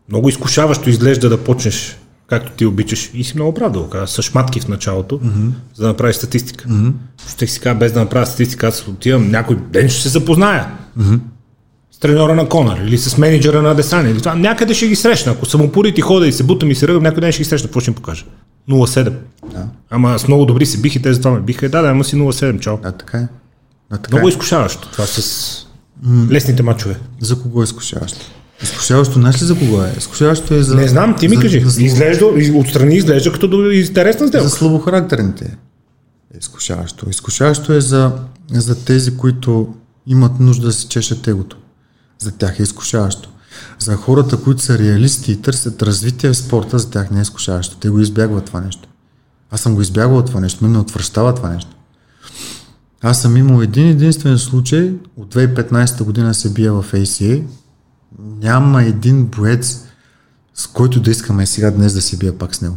[0.09, 3.11] Много изкушаващо изглежда да почнеш както ти обичаш.
[3.15, 5.51] И си много прав да го кажа, с шматки в началото, mm-hmm.
[5.75, 6.69] за да направиш статистика.
[6.69, 6.93] Mm-hmm.
[7.29, 10.69] Ще си кажа, без да направя статистика, аз отивам някой ден ще се запозная.
[10.99, 11.19] Mm-hmm.
[11.91, 14.11] С треньора на Конър или с менеджера на Десани.
[14.11, 14.35] Или това.
[14.35, 15.33] Някъде ще ги срещна.
[15.33, 17.49] Ако съм упорит и хода и се бутам и се ръгам, някой ден ще ги
[17.49, 17.69] срещна.
[17.69, 18.25] Какво ще им покажа?
[18.69, 19.13] 0,7.
[19.53, 19.67] Да.
[19.91, 21.69] Ама с много добри се бих и те затова ме биха.
[21.69, 22.77] Да, да, ама си 0,7, чао.
[22.77, 23.29] Да, така е.
[23.91, 24.31] Да, така Много е.
[24.31, 25.67] изкушаващо това с
[26.31, 26.97] лесните мачове.
[27.21, 28.21] За кого е изкушаващо?
[28.63, 29.95] Изкушаващо, знаеш ли за кого е?
[29.99, 30.75] Изкушаващо е за...
[30.75, 31.61] Не знам, ти ми за, кажи.
[31.61, 34.49] За, за, Изглежда, отстрани изглежда като до- интересна за сделка.
[34.49, 35.45] слабохарактерните
[36.35, 37.11] е изкушаващо.
[37.11, 38.13] Изкушаващо е за,
[38.51, 39.75] за тези, които
[40.07, 41.57] имат нужда да се чешат егото.
[42.19, 43.29] За тях е изкушаващо.
[43.79, 47.77] За хората, които са реалисти и търсят развитие в спорта, за тях не е изкушаващо.
[47.77, 48.89] Те го избягват това нещо.
[49.51, 51.77] Аз съм го избягвал това нещо, мен ме отвръщава това нещо.
[53.03, 57.43] Аз съм имал един единствен случай, от 2015 година се бия в ACA.
[58.43, 59.85] Няма един боец,
[60.55, 62.77] с който да искаме сега днес да се бия пак с него.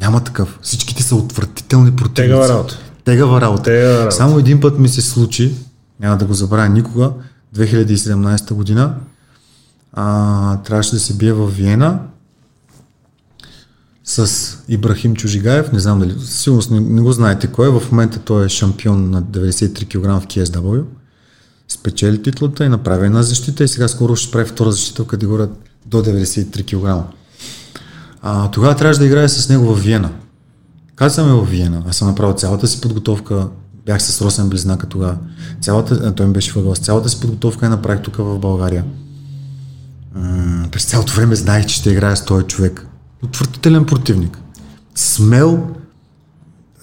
[0.00, 0.58] Няма такъв.
[0.62, 2.14] Всичките са отвратителни противници.
[2.14, 2.78] Тегава работа.
[3.04, 3.62] Тегава работа.
[3.62, 4.16] Тегава работа.
[4.16, 5.54] Само един път ми се случи,
[6.00, 7.12] няма да го забравя никога,
[7.56, 8.94] 2017 година.
[9.92, 12.00] А, трябваше да се бие в Виена
[14.04, 18.18] с Ибрахим Чужигаев, не знам дали, сигурно не, не го знаете кой е, в момента
[18.18, 20.84] той е шампион на 93 кг в KSW,
[21.68, 25.48] спечели титлата и направи една защита и сега скоро ще прави втора защита в категория
[25.86, 27.12] до 93 кг.
[28.22, 30.10] А, тогава трябваше да играе с него в Виена.
[30.96, 31.82] Казваме в Виена.
[31.88, 33.48] Аз съм направил цялата си подготовка.
[33.86, 35.16] Бях с Росен Близнака тогава.
[35.60, 36.74] Цялата, той ми беше въгъл.
[36.74, 38.84] Цялата си подготовка я направих тук в България.
[40.72, 42.86] През цялото време знаех, че ще играя с този човек.
[43.24, 44.38] Отвратителен противник.
[44.94, 45.68] Смел,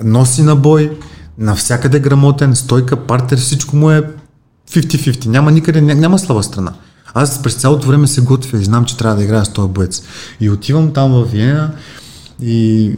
[0.03, 0.97] носи на бой,
[1.37, 4.09] навсякъде грамотен, стойка, партер, всичко му е
[4.71, 5.25] 50-50.
[5.25, 6.73] Няма никъде, ня- няма слаба страна.
[7.13, 10.01] Аз през цялото време се готвя и знам, че трябва да играя с този боец.
[10.39, 11.75] И отивам там в Виена
[12.41, 12.95] и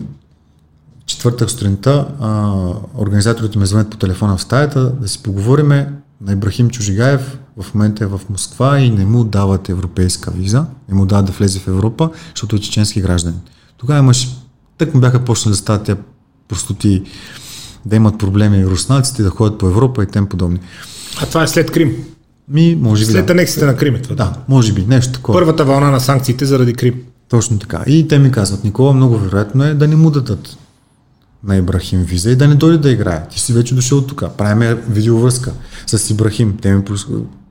[1.05, 2.51] четвъртък сутринта а,
[2.97, 7.37] организаторите ме звънят по телефона в стаята да си поговориме на Ибрахим Чужигаев.
[7.61, 11.31] В момента е в Москва и не му дават европейска виза, не му дават да
[11.31, 13.39] влезе в Европа, защото е чеченски гражданин.
[13.77, 14.29] Тогава имаш,
[14.77, 15.97] тък му бяха почнали да стават тия
[16.47, 17.03] простоти,
[17.85, 20.59] да имат проблеми руснаците, да ходят по Европа и тем подобни.
[21.21, 21.95] А това е след Крим.
[22.49, 23.33] Ми, може би След да.
[23.33, 24.15] анексите на Крим е това.
[24.15, 25.39] Да, може би, нещо такова.
[25.39, 27.01] Първата вълна на санкциите заради Крим.
[27.29, 27.83] Точно така.
[27.87, 30.57] И те ми казват, Никола, много вероятно е да не му дадат
[31.43, 33.27] на Ибрахим виза и да не дойде да играе.
[33.31, 34.23] Ти си вече дошъл тук.
[34.37, 35.53] Правиме видеовръзка
[35.87, 36.57] с Ибрахим.
[36.61, 36.85] Те ми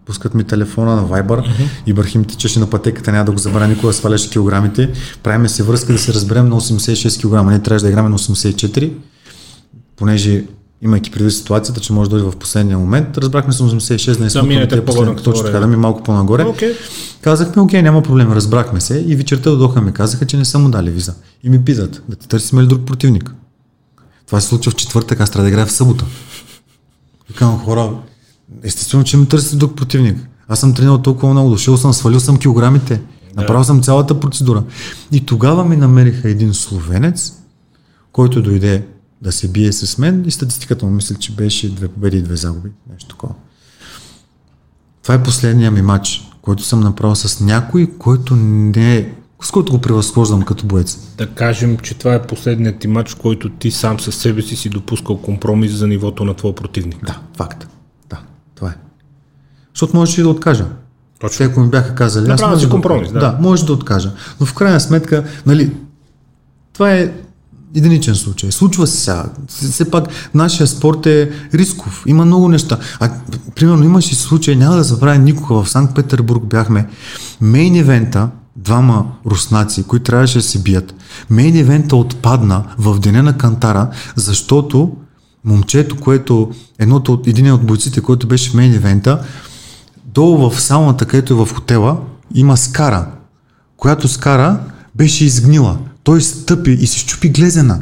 [0.07, 1.27] пускат ми телефона на Viber.
[1.29, 1.69] Uh-huh.
[1.87, 4.93] Ибрахим тичаше на пътеката, няма да го забравя никога, сваляше килограмите.
[5.23, 7.49] Правиме се връзка да се разберем на 86 кг.
[7.51, 8.93] Ние трябваше да играме на 84,
[9.97, 10.45] понеже
[10.83, 14.25] имайки предвид ситуацията, че може да дойде в последния момент, разбрахме се на 86, да
[14.25, 16.45] не сме минете тия по-горе последни- Точно така, да ми малко по-нагоре.
[16.45, 16.75] Окей.
[17.21, 20.59] Казахме, окей, няма проблем, разбрахме се и вечерта дойдоха и ми казаха, че не са
[20.59, 21.15] му дали виза.
[21.43, 23.35] И ми питат, да ти търсим ли друг противник?
[24.27, 26.05] Това се случва в четвъртък, аз трябва да играя в събота.
[27.29, 27.91] Викам хора,
[28.63, 30.29] естествено, че ми търсите друг противник.
[30.49, 33.01] Аз съм тренирал толкова много, дошъл съм, свалил съм килограмите,
[33.37, 34.65] направил съм цялата процедура.
[35.13, 37.33] И тогава ми намериха един словенец,
[38.13, 38.87] който дойде
[39.23, 42.37] да се бие с мен и статистиката му мисля, че беше две победи и две
[42.37, 42.71] загуби.
[42.91, 43.35] Нещо такова.
[45.03, 49.73] Това е последния ми матч, който съм направил с някой, който не е, с който
[49.73, 50.99] го превъзхождам като боец.
[51.19, 54.69] Да кажем, че това е последният ти матч, който ти сам със себе си си
[54.69, 57.07] допускал компромис за нивото на твоя противник.
[57.07, 57.74] Да, факт.
[59.75, 60.66] Защото можеш и да откажа.
[61.20, 61.39] Точно.
[61.39, 63.18] Те, ако ми бяха казали, аз може да компромис, да.
[63.18, 64.12] Да, може да откажа.
[64.41, 65.72] Но в крайна сметка, нали,
[66.72, 67.12] това е
[67.75, 68.53] единичен случай.
[68.53, 69.25] Случва се сега.
[69.49, 72.03] Все пак нашия спорт е рисков.
[72.07, 72.79] Има много неща.
[73.01, 73.11] А,
[73.55, 76.89] примерно имаше случай, няма да забравя никога, в Санкт Петербург бяхме.
[77.41, 80.95] Мейн ивента, двама руснаци, които трябваше да се бият.
[81.31, 84.93] Мейн ивента отпадна в деня на Кантара, защото
[85.45, 89.25] момчето, което, едното от, един от бойците, който беше в мейн ивента,
[90.15, 91.97] долу в сауната, където е в хотела,
[92.35, 93.07] има скара,
[93.77, 94.61] която скара
[94.95, 95.79] беше изгнила.
[96.03, 97.81] Той стъпи и се щупи глезена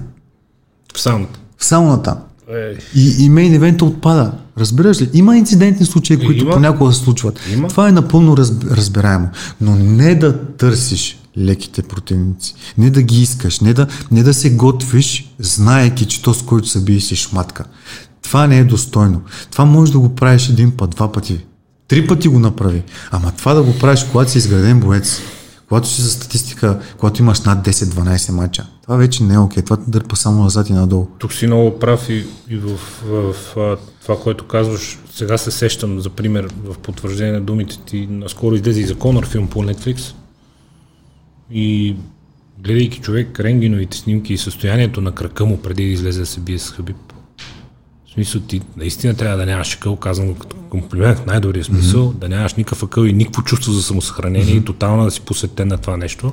[0.97, 1.41] В сауната.
[1.59, 2.17] в сауната.
[2.51, 4.33] Е, И, и мейн ивента отпада.
[4.59, 5.11] Разбираш ли?
[5.13, 6.53] Има инцидентни случаи, които Има.
[6.53, 7.41] понякога се случват.
[7.53, 7.69] Има.
[7.69, 9.29] Това е напълно раз, разбираемо.
[9.61, 12.55] Но не да търсиш леките противници.
[12.79, 13.61] Не да ги искаш.
[13.61, 17.65] Не да, не да се готвиш, знаеки, че то с който се бие си шматка.
[18.23, 19.21] Това не е достойно.
[19.51, 21.45] Това можеш да го правиш един път, два пъти.
[21.89, 22.83] Три пъти го направи.
[23.11, 25.21] Ама това да го правиш, когато си изграден боец,
[25.69, 29.63] когато си за статистика, когато имаш над 10-12 мача, това вече не е окей.
[29.63, 31.07] Това те дърпа само назад и надолу.
[31.19, 32.77] Тук си много прав и, и в,
[33.07, 34.99] в, в това, което казваш.
[35.15, 38.07] Сега се сещам, за пример, в потвърждение на думите ти.
[38.11, 40.15] Наскоро излезе и за Конор филм по Netflix.
[41.51, 41.97] И
[42.59, 46.59] гледайки човек рентгеновите снимки и състоянието на крака му преди да излезе да се бие
[46.59, 47.12] с Хабиб.
[48.13, 52.13] В смисъл ти наистина трябва да нямаш акъл, казвам го като комплимент в най-добрия смисъл,
[52.13, 52.19] mm-hmm.
[52.19, 54.63] да нямаш никакъв акъл и никакво чувство за самосъхранение mm-hmm.
[54.63, 56.33] и тотално да си посветен на това нещо,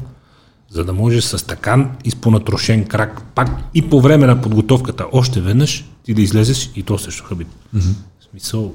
[0.69, 5.85] за да можеш с така изпонатрошен крак, пак и по време на подготовката, още веднъж
[6.03, 7.47] ти да излезеш и то също Хабиб.
[7.75, 7.93] Mm-hmm.
[8.19, 8.73] В смисъл,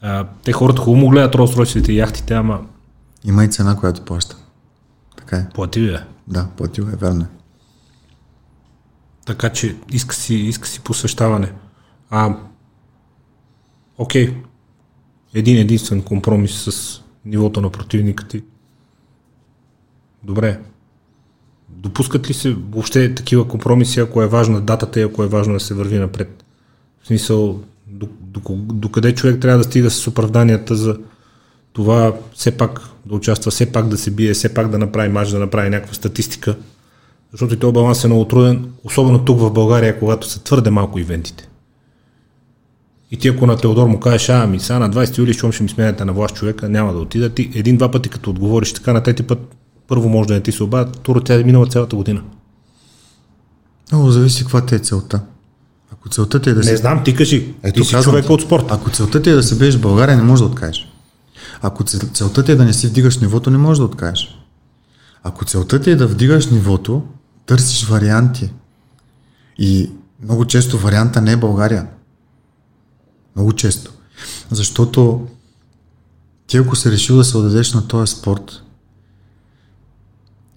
[0.00, 2.60] а, те хората хубаво гледат Ролс-Ройсите и яхтите, ама
[3.24, 4.36] Има и цена, която плаща.
[5.16, 5.48] Така е.
[5.54, 5.98] плати бе.
[6.28, 7.26] Да, платил е, верно е.
[9.26, 11.52] Така че иска си, иска си посвещаване.
[12.16, 12.36] А,
[13.98, 14.34] окей.
[15.34, 18.42] Един единствен компромис с нивото на противника ти.
[20.24, 20.60] Добре.
[21.68, 25.60] Допускат ли се въобще такива компромиси, ако е важна датата и ако е важно да
[25.60, 26.44] се върви напред?
[27.02, 30.98] В смисъл, до, до, до човек трябва да стига с оправданията за
[31.72, 35.30] това все пак да участва, все пак да се бие, все пак да направи матч,
[35.30, 36.56] да направи някаква статистика.
[37.32, 40.98] Защото и този баланс е много труден, особено тук в България, когато са твърде малко
[40.98, 41.48] ивентите.
[43.14, 45.62] И ти ако на Теодор му кажеш, а, ми сега на 20 юли, щом ще
[45.62, 47.30] ми сменяте на власт човека, няма да отида.
[47.30, 49.38] Ти един-два пъти като отговориш така, на трети път
[49.88, 52.22] първо може да не ти се обадят, тура тя е минала цялата година.
[53.92, 55.20] Много зависи каква ти е целта.
[55.92, 56.76] Ако целта ти е да Не се...
[56.76, 58.64] знам, ти кажи, Ето, ти си човек ти, от спорт.
[58.68, 60.88] Ако целта ти е да се биеш в България, не можеш да откажеш.
[61.62, 64.38] Ако цел- целта ти е да не си вдигаш нивото, не можеш да откажеш.
[65.22, 67.02] Ако целта ти е да вдигаш нивото,
[67.46, 68.50] търсиш варианти.
[69.58, 69.90] И
[70.22, 71.86] много често варианта не е България.
[73.36, 73.92] Много често.
[74.50, 75.26] Защото
[76.46, 78.62] ти ако се решил да се отдадеш на този спорт,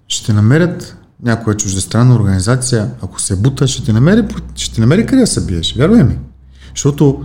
[0.08, 4.24] ще намерят някоя чуждестранна организация, ако се бута, ще ти намери,
[4.54, 5.74] ще ти намери къде да се биеш.
[5.76, 6.18] Вярвай ми.
[6.74, 7.24] Защото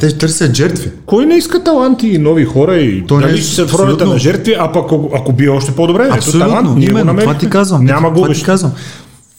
[0.00, 0.92] те търсят жертви.
[1.06, 4.06] Кой не иска таланти и нови хора и То не дали ще се в ролята
[4.06, 7.06] на жертви, а пък ако, ако бие още по-добре, ето талант, Абсолютно, ние го именно,
[7.06, 7.34] намерихме.
[7.34, 7.84] това ти казвам.
[7.84, 8.38] Няма губиш.
[8.38, 8.72] ти казвам.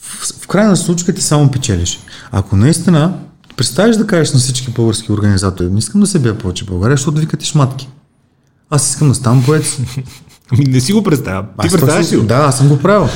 [0.02, 2.00] В, в крайна случка ти само печелиш.
[2.32, 3.14] Ако наистина
[3.58, 7.20] представиш да кажеш на всички български организатори, не искам да се бия повече България, защото
[7.20, 7.90] викате шматки.
[8.70, 9.78] Аз искам да ставам поет.
[10.54, 11.46] Ами не си го представям.
[11.62, 12.24] Ти Аз представяш си го?
[12.24, 13.08] Да, аз съм го правил.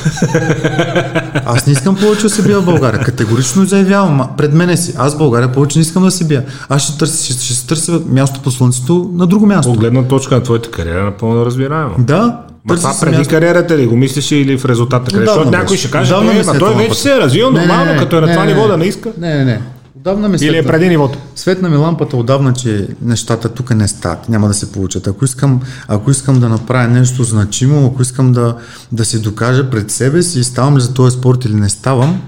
[1.45, 2.99] Аз не искам повече да се бия в България.
[2.99, 4.93] Категорично заявявам пред мене си.
[4.97, 6.45] Аз в България повече не искам да се бия.
[6.69, 9.71] Аз ще, търся, ще, ще се търся място по слънцето на друго място.
[9.71, 11.95] От гледна точка на твоята кариера, напълно разбираемо.
[11.99, 13.33] Да, Ма това преди място.
[13.33, 15.11] кариерата ли го мислиш или в резултата?
[15.11, 15.25] Къде?
[15.25, 18.21] Защото някой ще каже, е, ма се той вече се е развил нормално, като е
[18.21, 18.67] на това ниво не.
[18.67, 19.11] да не иска.
[19.17, 19.61] Не, не, не.
[20.01, 21.19] Отдавна ме Или е преди нивото.
[21.35, 25.07] Светна ми лампата отдавна, че нещата тук не стават, няма да се получат.
[25.07, 28.57] Ако искам, ако искам да направя нещо значимо, ако искам да,
[28.91, 32.21] да се докажа пред себе си, ставам ли за този спорт или не ставам,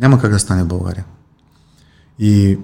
[0.00, 1.04] няма как да стане в България.
[2.18, 2.58] И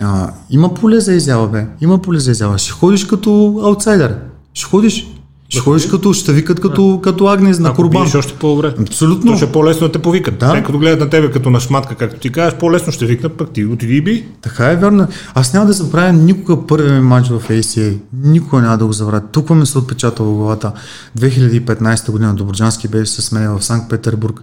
[0.00, 1.66] а, има поле за изява, бе.
[1.80, 2.58] Има поле за изява.
[2.58, 4.16] Ще ходиш като аутсайдер.
[4.54, 5.14] Ще ходиш.
[5.52, 8.02] Ще ходиш като, ще викат като, като Агнес на Ако Курбан.
[8.02, 8.74] биеш още по-добре.
[8.80, 9.32] Абсолютно.
[9.32, 10.38] То ще е по-лесно да те повикат.
[10.38, 10.52] Да.
[10.52, 13.50] Те като гледат на тебе като на шматка, както ти кажеш, по-лесно ще викнат, пък
[13.50, 14.28] ти отиди и би.
[14.42, 15.06] Така е вярно.
[15.34, 17.98] Аз няма да забравя никога първия ми матч в ACA.
[18.12, 19.22] Никога няма да го забравя.
[19.32, 20.72] Тук ми се отпечатва в главата.
[21.18, 24.40] 2015 година Доброджански беше с мен в Санкт Петербург.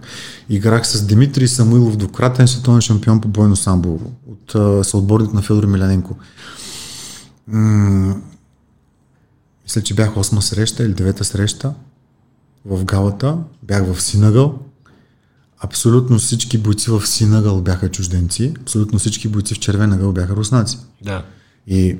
[0.50, 3.98] Играх с Димитрий Самуилов, двукратен световен шампион по бойно самбо
[4.30, 6.16] от а, съотборник на Федор Миляненко.
[9.70, 11.72] Мисля, че бях 8 среща или 9 среща
[12.64, 13.36] в галата.
[13.62, 14.58] Бях в Синагъл.
[15.60, 20.78] Абсолютно всички бойци в Синагъл бяха чужденци, абсолютно всички бойци в червен ъгъл бяха руснаци.
[21.04, 21.24] Да.
[21.66, 21.96] И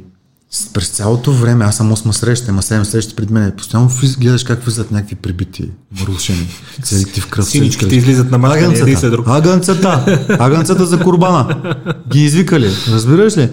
[0.74, 3.90] през цялото време, аз съм 8 среща, има 7 срещи пред мен, постоянно
[4.20, 6.48] гледаш как влизат някакви прибити, марушени,
[6.82, 7.46] целите в кръв.
[7.46, 8.38] Синичките излизат на
[8.96, 9.28] след друг.
[9.28, 11.76] агънцата, агънцата за курбана.
[12.08, 13.50] Ги извикали, разбираш ли?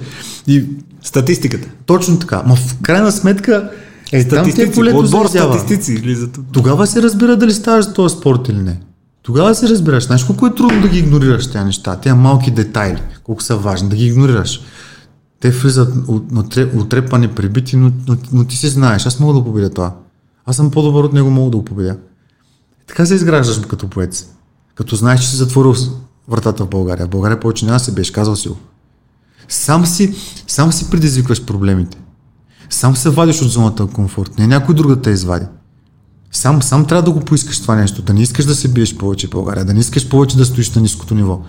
[0.47, 0.65] И
[1.03, 1.67] Статистиката.
[1.85, 2.43] точно така.
[2.45, 3.71] Ма в крайна сметка,
[4.11, 4.75] е, там ти е Статистици.
[4.75, 6.39] полето за Отбор статистици излизат.
[6.51, 8.79] Тогава се разбира дали ставаш за този спорт или не.
[9.21, 10.05] Тогава се разбираш.
[10.05, 13.89] Знаеш колко е трудно да ги игнорираш тези неща, тези малки детайли, колко са важни,
[13.89, 14.61] да ги игнорираш.
[15.39, 15.93] Те влизат
[16.75, 19.95] отрепани, прибити, но, но, но, ти си знаеш, аз мога да победя това.
[20.45, 21.97] Аз съм по-добър от него, мога да го победя.
[22.87, 24.25] Така се изграждаш като поец.
[24.75, 25.75] Като знаеш, че си затворил
[26.27, 27.05] вратата в България.
[27.05, 28.49] В България повече няма се беше, казал си.
[29.47, 30.15] Сам си,
[30.47, 31.97] сам си предизвикваш проблемите.
[32.69, 34.37] Сам се вадиш от зоната на комфорт.
[34.37, 35.45] Не някой друг да те извади.
[36.31, 38.01] Сам, сам трябва да го поискаш това нещо.
[38.01, 39.65] Да не искаш да се биеш повече в България.
[39.65, 41.41] Да не искаш повече да стоиш на ниското ниво.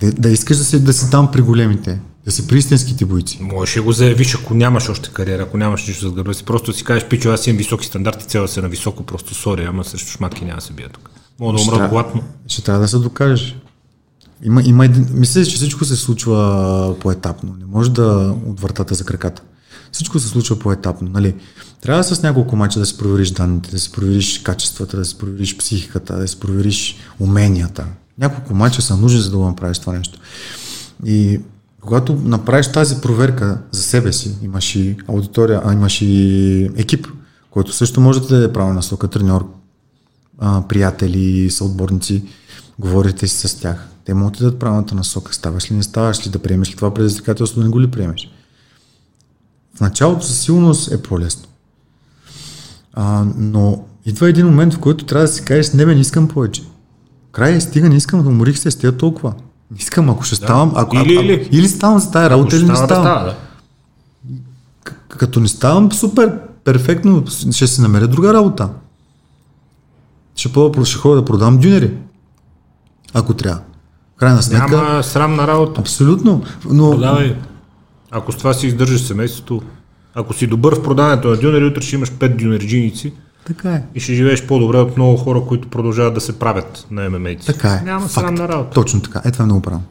[0.00, 2.00] Да, да искаш да си, да си там при големите.
[2.24, 3.38] Да си при истинските бойци.
[3.42, 6.44] Можеш да го заявиш, ако нямаш още кариера, ако нямаш нищо за гърба си.
[6.44, 9.84] Просто си кажеш, пичо, аз имам високи стандарти, цела се на високо, просто сори, ама
[9.84, 11.10] срещу шматки няма да се бия тук.
[11.40, 12.22] Мога да умра гладно.
[12.46, 13.56] Ще трябва да се докажеш.
[14.42, 15.06] Има, има един...
[15.12, 17.56] Мисля, че всичко се случва поетапно.
[17.58, 19.42] Не може да от вратата за краката.
[19.92, 21.10] Всичко се случва поетапно.
[21.10, 21.34] Нали?
[21.80, 25.56] Трябва с няколко мача да си провериш данните, да си провериш качествата, да си провериш
[25.56, 27.86] психиката, да си провериш уменията.
[28.18, 30.18] Няколко мача са нужни, за да го направиш това нещо.
[31.06, 31.40] И
[31.80, 37.06] когато направиш тази проверка за себе си, имаш и аудитория, а имаш и екип,
[37.50, 39.46] който също може да даде право насока, треньор,
[40.68, 42.22] приятели, съотборници,
[42.78, 43.86] говорите си с тях.
[44.04, 45.34] Те могат да дадат правилната насока.
[45.34, 48.30] Ставаш ли, не ставаш ли, да приемеш ли това предизвикателство, да не го ли приемеш.
[49.76, 51.48] В началото със сигурност е по-лесно.
[52.94, 56.28] А, но идва един момент, в който трябва да си кажеш, не бе, не искам
[56.28, 56.62] повече.
[57.32, 59.34] Край, стига, не искам, уморих се с тия толкова.
[59.70, 60.36] Не искам, ако ще да.
[60.36, 61.48] ставам, ако, или, а, или.
[61.52, 62.88] или ставам за тази работа, или не ставам.
[62.88, 63.36] Да става, да.
[65.08, 68.68] Като не ставам супер, перфектно, ще си намеря друга работа.
[70.34, 71.94] Ще, по ще ходя да продавам дюнери.
[73.14, 73.60] Ако трябва.
[74.16, 74.76] Крайна сметка.
[74.76, 75.80] Няма срамна работа.
[75.80, 76.42] Абсолютно.
[76.70, 76.90] Но...
[76.90, 77.36] Продавай.
[78.10, 79.62] Ако с това си издържаш семейството,
[80.14, 83.12] ако си добър в продаването на дюнери, утре ще имаш 5 дюнерджиници.
[83.46, 83.82] Така е.
[83.94, 87.36] И ще живееш по-добре от много хора, които продължават да се правят на ММА.
[87.46, 87.84] Така е.
[87.84, 88.70] Няма срамна работа.
[88.74, 89.22] Точно така.
[89.24, 89.84] Е, това е много правилно.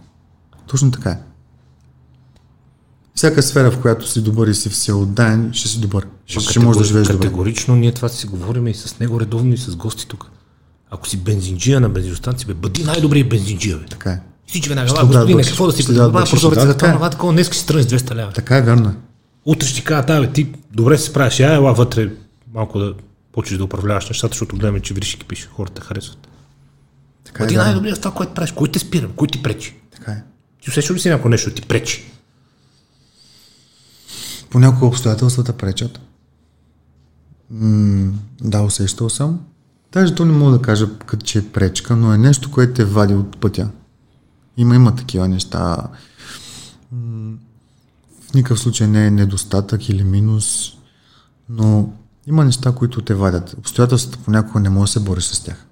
[0.67, 1.17] Точно така е.
[3.15, 6.07] Всяка сфера, в която си добър и си все отдаен, ще си добър.
[6.25, 7.25] Ще, ще можеш да живееш добре.
[7.25, 10.31] Категорично ние това си говорим и с него редовно и с гости тук.
[10.91, 13.77] Ако си бензинджия на бензиностанция, бе, бъди най-добрият бензинджия.
[13.77, 13.85] Бе.
[13.85, 14.19] Така е.
[14.49, 17.65] Всички веднага, да, господине, какво да си това прозореца, да, това, това, такова, днес си
[17.65, 18.31] тръгнеш с 200 лева.
[18.31, 18.93] Така е, вярно.
[19.45, 22.11] Утре ще ти кажа, да, ти добре се справиш, я ела вътре
[22.53, 22.93] малко да
[23.31, 26.27] почнеш да управляваш нещата, защото гледаме, че виришки пише, хората харесват.
[27.23, 28.51] Така е, ти най-добрият в това, което правиш.
[28.51, 29.09] Кой те спира?
[29.15, 29.75] Кой ти пречи?
[29.91, 30.23] Така е.
[30.61, 32.11] Ти усещаш ли си някой нещо ти пречи?
[34.49, 35.99] Понякога обстоятелствата пречат.
[37.51, 39.39] М- да, усещал съм.
[39.91, 42.85] Даже то не мога да кажа, като че е пречка, но е нещо, което те
[42.85, 43.69] вади от пътя.
[44.59, 45.77] Има, има такива неща.
[48.21, 50.71] В никакъв случай не е недостатък или минус,
[51.49, 51.89] но
[52.27, 53.55] има неща, които те вадят.
[53.57, 55.65] Обстоятелствата понякога не може да се бориш с тях.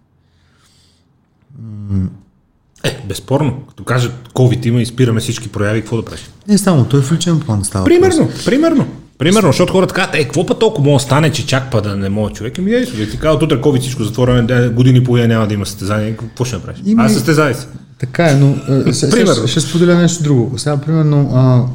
[2.83, 3.63] Е, безспорно.
[3.69, 6.29] Като кажат COVID има и спираме всички прояви, какво да правиш?
[6.47, 7.85] Не само, той е в личен план става.
[7.85, 8.45] Примерно, въпрос.
[8.45, 8.87] примерно.
[9.17, 11.95] Примерно, защото хората казват, е, какво па толкова може да стане, че чак па да
[11.95, 12.57] не може човек?
[12.57, 16.45] Еми, ей, ти казват, утре COVID всичко затворено, години по няма да има състезание, какво
[16.45, 16.81] ще направиш?
[16.85, 17.03] Има...
[17.03, 17.67] Аз състезай се.
[17.99, 18.55] Така е, но
[18.87, 20.57] е, ще, ще споделя нещо друго.
[20.57, 21.65] Сега, примерно, а,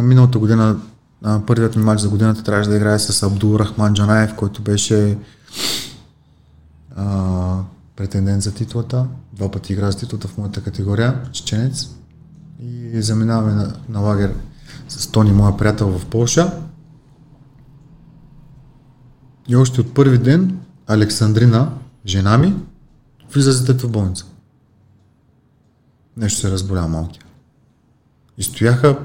[0.00, 0.76] миналата година,
[1.24, 5.18] а, първият ми матч за годината трябваше да играе с Абдул Рахман Джанаев, който беше
[6.96, 7.56] а,
[7.96, 9.06] претендент за титлата.
[9.32, 11.88] Два пъти игра за титлата в моята категория, чеченец.
[12.60, 14.34] И заминаваме на, на лагер
[14.88, 16.52] с Тони, моя приятел в Польша.
[19.48, 21.72] И още от първи ден Александрина,
[22.06, 22.54] жена ми,
[23.32, 24.26] влиза за в болница.
[26.16, 27.22] Нещо се разболя малкия.
[28.38, 28.98] И стояха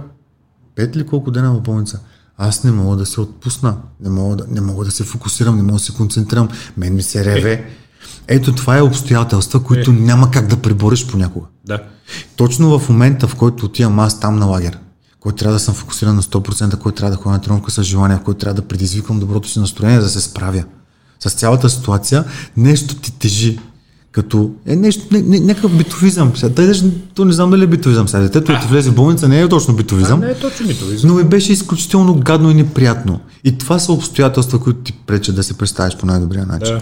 [0.76, 2.00] пет или колко дена в болница.
[2.38, 5.64] Аз не мога да се отпусна, не мога да, не мога да се фокусирам, не
[5.64, 6.50] мога да се концентрирам.
[6.78, 7.54] Мен ми се реве.
[7.54, 7.66] Е.
[8.28, 9.94] Ето това е обстоятелства, които е.
[9.94, 11.48] няма как да пребориш понякога.
[11.66, 11.84] Да.
[12.36, 14.80] Точно в момента, в който отивам аз там на лагер,
[15.20, 18.20] който трябва да съм фокусиран на 100%, който трябва да ходя на тренировка с желание,
[18.26, 20.64] който трябва да предизвикам доброто си настроение, да се справя.
[21.20, 22.26] С цялата ситуация
[22.58, 23.60] нещо ти тежи.
[24.16, 26.32] Като е нещо, не, не, някакъв битовизъм.
[26.36, 26.72] Сега, тъй,
[27.14, 28.08] то не знам дали е битовизъм.
[28.08, 30.22] Сега детето ти влезе в болница, не е точно битовизъм.
[30.22, 31.10] А, не е точно битовизъм.
[31.10, 33.20] Но ми беше изключително гадно и неприятно.
[33.44, 36.76] И това са обстоятелства, които ти пречат да се представиш по най-добрия начин.
[36.76, 36.82] Да.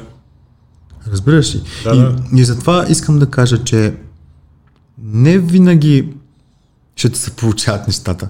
[1.12, 1.62] Разбираш ли?
[1.84, 2.16] Да, и, да.
[2.36, 3.96] и затова искам да кажа, че
[5.04, 6.10] не винаги
[6.96, 8.30] ще ти се получават нещата.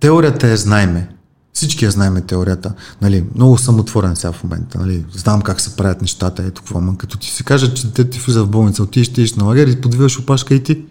[0.00, 1.08] Теорията е знайме.
[1.52, 2.74] Всички я знаем теорията.
[3.02, 4.78] Нали, много съм отворен сега в момента.
[4.78, 6.42] Нали, знам как се правят нещата.
[6.42, 6.80] Ето какво.
[6.80, 9.66] Мън, като ти се каже, че детето ти влиза в болница, отидеш, отидеш на лагер
[9.66, 10.82] и подвиваш опашка и ти.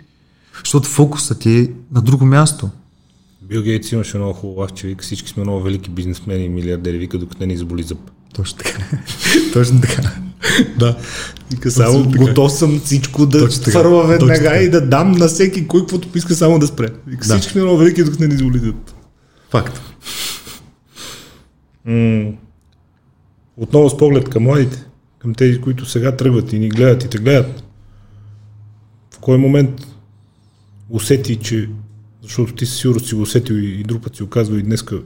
[0.64, 2.70] Защото фокусът ти е на друго място.
[3.42, 7.18] Бил Гейтс имаше много хубаво че вика всички сме много велики бизнесмени и милиардери, вика
[7.18, 8.00] докато не ни заболи зъб.
[8.34, 8.80] Точно така.
[9.54, 10.02] Точно така.
[10.80, 10.98] да.
[11.52, 16.08] Вика само готов съм всичко да фърва веднага и да дам на всеки кой каквото
[16.08, 16.90] поиска само да спре.
[17.08, 17.34] Вика, да.
[17.34, 18.76] всички сме много велики, докато не ни заболи зъб.
[19.50, 19.91] Факт.
[21.86, 22.32] М-
[23.58, 24.86] отново с поглед към младите,
[25.20, 27.64] към тези, които сега тръгват и ни гледат и те гледат.
[29.14, 29.88] В кой момент
[30.90, 31.70] усети, че
[32.22, 35.02] защото ти със сигурност си го усетил и, и друг път си оказва и днеска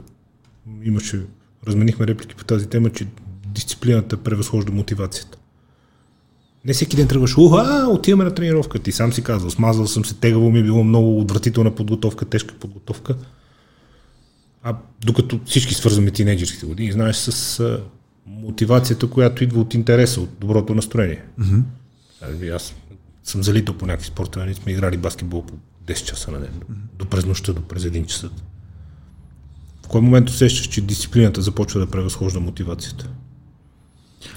[0.84, 1.22] имаше,
[1.68, 3.08] разменихме реплики по тази тема, че
[3.48, 5.38] дисциплината превъзхожда мотивацията.
[6.66, 8.80] Не всеки ден тръгваш, уха, отиваме на тренировка.
[8.80, 12.56] Ти сам си казал, смазал съм се, тегаво ми е било много отвратителна подготовка, тежка
[12.60, 13.16] подготовка.
[14.68, 17.84] А докато всички свързваме тинейджерските години, знаеш с а,
[18.28, 21.24] мотивацията, която идва от интереса, от доброто настроение.
[21.40, 22.56] Mm-hmm.
[22.56, 22.76] Аз
[23.24, 25.54] съм залитал по някакви спортове, ние сме играли баскетбол по
[25.88, 26.98] 10 часа на ден, mm-hmm.
[27.00, 28.30] до през нощта, до през 1 часа.
[29.86, 33.10] В кой момент усещаш, че дисциплината започва да превъзхожда мотивацията?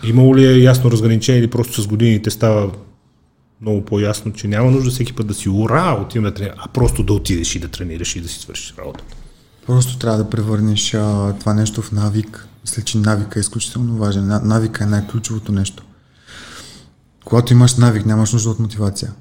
[0.05, 2.73] Имало ли е ясно разграничение или просто с годините става
[3.61, 7.03] много по-ясно, че няма нужда всеки път да си ура, отиваме да тренираме, а просто
[7.03, 9.17] да отидеш и да тренираш и да си свършиш работата.
[9.69, 12.47] Просто трябва да превърнеш а, това нещо в навик.
[12.65, 14.41] Мисля, че навика е изключително важен.
[14.43, 15.85] Навика е най-ключовото нещо.
[17.25, 19.13] Когато имаш навик, нямаш нужда от мотивация.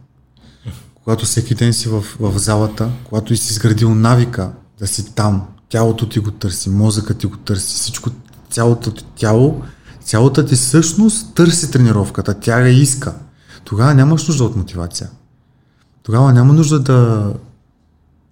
[0.95, 6.09] Когато всеки ден си в, в залата, когато си изградил навика да си там, тялото
[6.09, 8.09] ти го търси, мозъкът ти го търси, всичко,
[8.49, 9.61] цялото ти тяло,
[10.03, 13.13] цялата ти същност търси тренировката, тя я иска.
[13.63, 15.09] Тогава нямаш нужда от мотивация.
[16.03, 17.33] Тогава няма нужда да,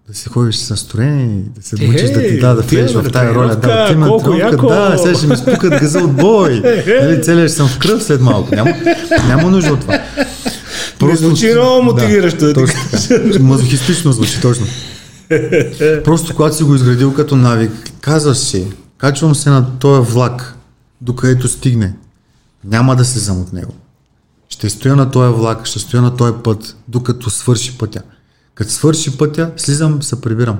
[0.07, 3.35] да си ходиш с настроение, да се мъчиш да ти да, да влезеш в тази
[3.35, 3.55] роля.
[3.55, 6.61] Да, ти тренировка, да, сега ще ми спукат газа от бой.
[7.01, 8.55] Нали, целият съм в кръв след малко.
[8.55, 8.73] Няма,
[9.27, 10.01] няма нужда от това.
[10.99, 12.45] Просто, звучи много мотивиращо.
[12.45, 13.39] Да, точно така.
[13.39, 14.65] Мазохистично звучи, точно.
[16.03, 20.57] Просто когато си го изградил като навик, казваш си, качвам се на този влак,
[21.01, 21.93] докъдето стигне.
[22.63, 23.73] Няма да се зам от него.
[24.49, 28.01] Ще стоя на този влак, ще стоя на този път, докато свърши пътя.
[28.55, 30.59] Като свърши пътя, слизам, се прибирам.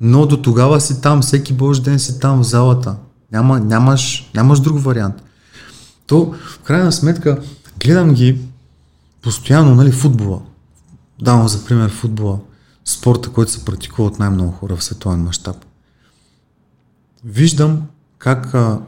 [0.00, 2.96] Но до тогава си там, всеки божи ден си там в залата.
[3.32, 5.22] Няма, нямаш, нямаш друг вариант.
[6.06, 7.42] То, в крайна сметка,
[7.80, 8.38] гледам ги
[9.22, 10.42] постоянно, нали, футбола.
[11.22, 12.38] Давам за пример футбола.
[12.84, 15.56] Спорта, който се практикува от най-много хора в световен мащаб.
[17.24, 17.82] Виждам
[18.18, 18.80] как а,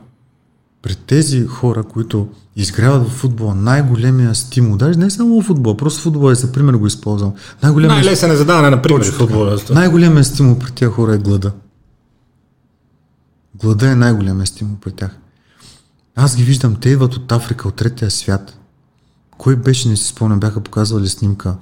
[0.87, 6.03] пред тези хора, които изгряват в футбола най-големия стимул, даже не само в футбола, просто
[6.03, 7.33] футбола е за пример го използвам.
[7.63, 7.97] Най-големия...
[7.97, 9.59] Най-лесен е задаване на пример футбола.
[9.71, 11.53] Най-големия стимул при тези хора е глада.
[13.55, 15.19] Глада е най-големия стимул при тях.
[16.17, 18.59] Аз ги виждам, те идват от Африка, от третия свят.
[19.39, 21.57] Кой беше, не си спомням, бяха показвали снимка.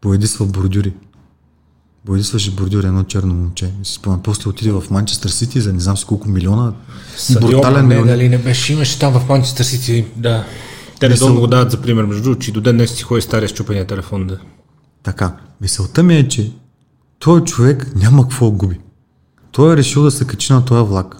[0.00, 0.94] Поедисва бордюри.
[2.04, 3.72] Боядисваше бордюр едно черно момче.
[3.84, 6.72] Спомням, после отиде в Манчестър Сити за не знам с колко милиона.
[7.16, 10.44] Стадион, брутален не, дали не беше, имаше там в Манчестър Сити, да.
[11.00, 11.40] Те не Мисъл...
[11.40, 14.26] го дават за пример, между другото, че до ден днес си ходи стария щупения телефон.
[14.26, 14.38] Да.
[15.02, 15.36] Така.
[15.60, 16.52] Мисълта ми е, че
[17.18, 18.80] този човек няма какво губи.
[19.52, 21.16] Той е решил да се качи на този влак.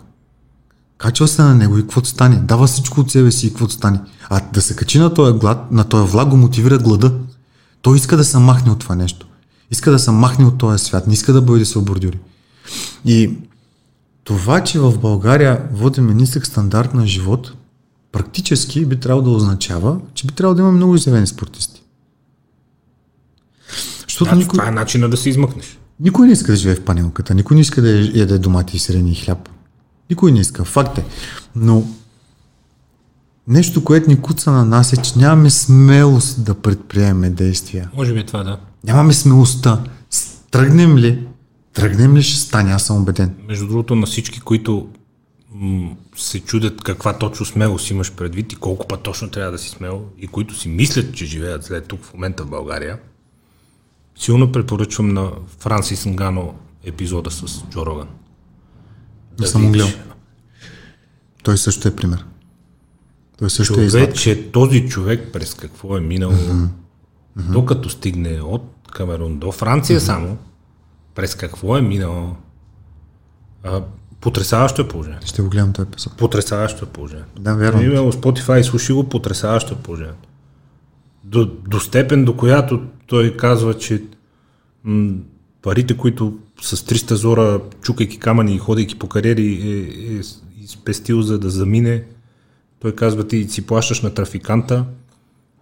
[0.98, 2.36] Качва се на него и какво стане.
[2.36, 4.00] Дава всичко от себе си и какво стане.
[4.30, 7.12] А да се качи на този, глад, на този влак го мотивира глада.
[7.82, 9.26] Той иска да се махне от това нещо.
[9.70, 12.18] Иска да се махне от този свят, не иска да бъде с бордюри.
[13.04, 13.30] И
[14.24, 17.52] това, че в България водим нисък стандарт на живот,
[18.12, 21.82] практически би трябвало да означава, че би трябвало да има много изявени спортисти.
[24.02, 24.58] Защото да, никой...
[24.58, 25.78] Това е начина да се измъкнеш.
[26.00, 29.12] Никой не иска да живее в панелката, никой не иска да яде домати и сирени
[29.12, 29.48] и хляб.
[30.10, 31.04] Никой не иска, факт е.
[31.56, 31.84] Но
[33.50, 37.90] нещо, което ни куца на нас е, че нямаме смелост да предприемем действия.
[37.94, 38.60] Може би е това, да.
[38.84, 39.84] Нямаме смелостта.
[40.50, 41.26] Тръгнем ли,
[41.72, 43.34] тръгнем ли ще стане, аз съм убеден.
[43.48, 44.88] Между другото, на всички, които
[45.52, 49.68] м- се чудят каква точно смелост имаш предвид и колко път точно трябва да си
[49.68, 52.98] смел и които си мислят, че живеят зле тук в момента в България,
[54.18, 58.08] силно препоръчвам на Франсис Ngано епизода с Джо Роган.
[59.38, 59.88] Да съм гледал.
[61.42, 62.24] Той също е пример.
[63.40, 64.12] Той също човек, е извадка.
[64.12, 66.66] че този човек през какво е минал, mm-hmm.
[67.38, 67.52] Mm-hmm.
[67.52, 68.62] докато стигне от
[68.92, 70.06] Камерун до Франция mm-hmm.
[70.06, 70.38] само,
[71.14, 72.36] през какво е минал,
[73.64, 73.82] а,
[74.20, 75.26] потрясаващо е положението.
[75.26, 76.16] Ще го гледам този епизод.
[76.16, 77.42] Потрясаващо е положението.
[77.42, 77.84] Да, вярвам.
[77.84, 80.28] Имало Spotify, слушай го, потрясаващо е положението.
[81.24, 84.02] До, до степен, до която той казва, че
[84.84, 85.14] м,
[85.62, 90.20] парите, които с 300 зора, чукайки камъни и ходейки по кариери, е, е
[90.64, 92.04] изпестил за да замине
[92.80, 94.84] той казва, ти си плащаш на трафиканта,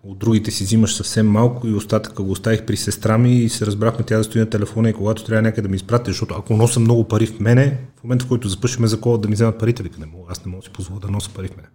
[0.03, 3.67] от другите си взимаш съвсем малко и остатъка го оставих при сестра ми и се
[3.67, 6.57] разбрахме тя да стои на телефона и когато трябва някъде да ми изпрати, защото ако
[6.57, 9.59] нося много пари в мене, в момента в който запъшеме за кола да ми вземат
[9.59, 11.69] парите, вика не мога, аз не мога да си позволя да нося пари в мене.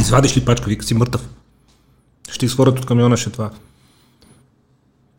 [0.00, 1.28] Извадиш ли пачка, вика си мъртъв.
[2.30, 3.50] Ще изхвърят от камиона, ще това.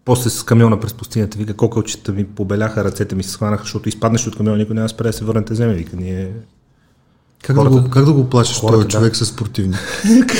[0.05, 4.27] После с камиона през пустинята, вика, кокълчета ми побеляха, ръцете ми се схванаха, защото изпаднеш
[4.27, 6.31] от камиона, никой няма спре да се върнете земя, вика, ние
[7.41, 9.25] как, хората, да го, как да го плашиш хората, този човек да.
[9.25, 9.75] с спортивни?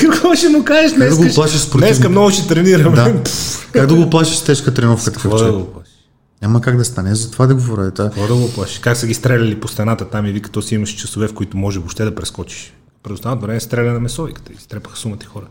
[0.01, 0.91] Какво ще му кажеш?
[0.97, 1.87] Как да го плашиш спортивни?
[1.87, 2.93] Днеска много ще тренирам.
[2.93, 3.23] Да.
[3.71, 5.11] как да го плашиш с тежка тренировка?
[5.11, 5.93] Какво да го плашиш?
[6.41, 7.91] Няма как да стане, затова да говоря.
[7.91, 8.03] Та...
[8.03, 8.81] Какво да го плаши?
[8.81, 11.57] Как са ги стреляли по стената там и вика, то си имаш часове, в които
[11.57, 12.73] може въобще да прескочиш.
[13.03, 15.45] През останалото време стреля на месовиката и изтрепаха сумати хора.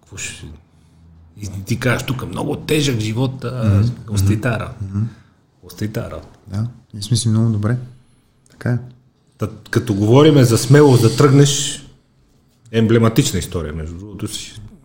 [0.00, 0.46] Какво ще...
[1.42, 3.90] И ти кажеш тук много тежък живот, mm-hmm.
[4.10, 4.84] остави тази работа.
[4.84, 5.04] Mm-hmm.
[5.62, 6.38] Остави тази работа.
[6.46, 6.66] Да,
[6.98, 7.76] и сме си много добре.
[8.50, 8.78] Така е.
[9.70, 11.84] Като говориме за смелост да тръгнеш,
[12.72, 14.26] емблематична история, между другото.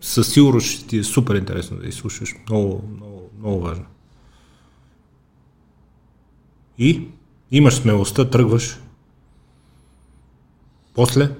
[0.00, 2.34] Със сигурност ще ти е супер интересно да изслушаш.
[2.48, 3.84] Много, много, много важно.
[6.78, 7.08] И
[7.50, 8.78] имаш смелостта, тръгваш.
[10.94, 11.30] После?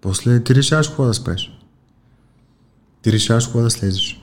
[0.00, 1.58] После ти решаваш какво да спреш.
[3.02, 4.20] Ти решаваш какво да слезеш.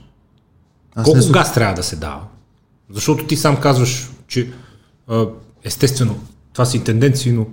[0.94, 1.30] Аз Колко не...
[1.30, 2.26] газ трябва да се дава?
[2.90, 4.52] Защото ти сам казваш, че
[5.64, 6.20] естествено
[6.58, 7.46] това си тенденции, но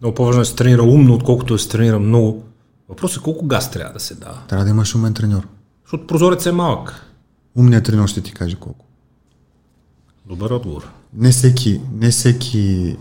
[0.00, 2.44] много по-важно е да се тренира умно, отколкото да се тренира много.
[2.88, 4.38] Въпросът е колко газ трябва да се дава.
[4.48, 5.48] Трябва да имаш умен треньор.
[5.84, 7.06] Защото прозорец е малък.
[7.56, 8.86] Умният треньор ще ти каже колко.
[10.26, 10.88] Добър отговор.
[11.14, 12.96] Не всеки, не всеки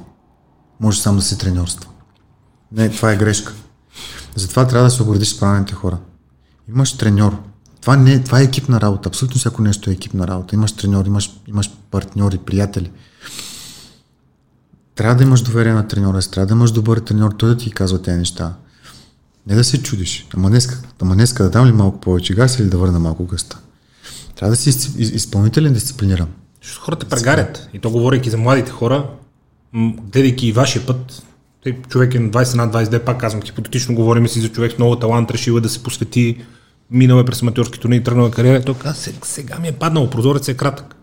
[0.79, 1.89] може сам да се треньорства.
[2.71, 3.53] Не, това е грешка.
[4.35, 5.97] Затова трябва да се обградиш с правилните хора.
[6.69, 7.37] Имаш треньор.
[7.81, 9.09] Това, не, това е екипна работа.
[9.09, 10.55] Абсолютно всяко нещо е екипна работа.
[10.55, 12.91] Имаш треньор, имаш, имаш партньори, приятели.
[15.01, 18.01] Трябва да имаш доверие на треньора, трябва да имаш добър треньор, той да ти казва
[18.01, 18.53] тези неща.
[19.47, 20.27] Не да се чудиш.
[20.33, 23.59] Ама днеска, ама днеска да дам ли малко повече газ или да върна малко гъста.
[24.35, 26.27] Трябва да си изпълнителен, дисциплиниран.
[26.79, 27.69] Хората прегарят.
[27.73, 29.09] И то говорейки за младите хора,
[30.11, 31.23] гледайки и вашия път,
[31.87, 34.95] човек е на 20 над 22, пак казвам, хипотетично говорим си за човек с много
[34.95, 36.45] талант, решил е да се посвети,
[36.91, 38.75] минал е през аматьорски турни, тръгнал е кариера, той
[39.23, 40.95] сега ми е паднал, прозорец е кратък.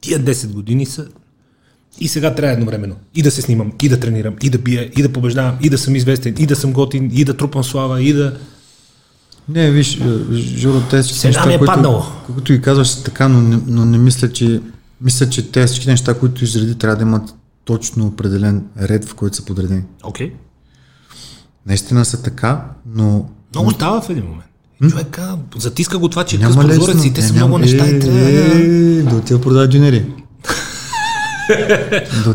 [0.00, 1.06] Тия 10 години са
[2.00, 5.02] и сега трябва едновременно и да се снимам, и да тренирам, и да бия, и
[5.02, 8.12] да побеждавам, и да съм известен, и да съм готин, и да трупам слава, и
[8.12, 8.38] да...
[9.48, 10.00] Не, виж,
[10.32, 12.02] Жоро, те всички неща, ми е които, паднало.
[12.34, 14.60] които ги казваш така, но не, но не мисля, че
[15.00, 17.34] мисля, че тези всички неща, които изреди, трябва да имат
[17.64, 19.82] точно определен ред, в който са подредени.
[20.04, 20.28] Окей.
[20.28, 20.32] Okay.
[21.66, 23.28] Наистина са така, но...
[23.54, 24.42] Много става в един момент.
[24.84, 28.00] И човека затиска го това, че няма къс прозорец и те са много неща и
[28.00, 28.20] трябва...
[28.20, 30.06] Е, да отива продава дюнери.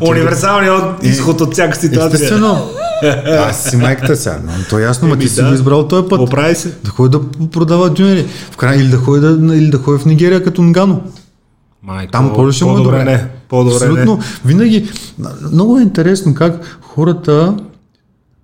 [0.01, 2.15] Универсалният изход от всяка ситуация.
[2.15, 2.69] Естествено.
[3.49, 6.19] Аз си майката сега, но то е ясно, ма ти си го избрал този път.
[6.19, 6.73] Поправи се.
[6.83, 8.27] Да ходи да продава дюнери.
[8.51, 11.01] В край, или да ходи да, или да ходи в Нигерия като Нгано.
[11.83, 13.27] Майко, Там по-добре, по-добре не.
[13.49, 14.17] По-добре Абсолютно.
[14.17, 14.23] Не.
[14.45, 14.89] Винаги,
[15.51, 17.55] много е интересно как хората,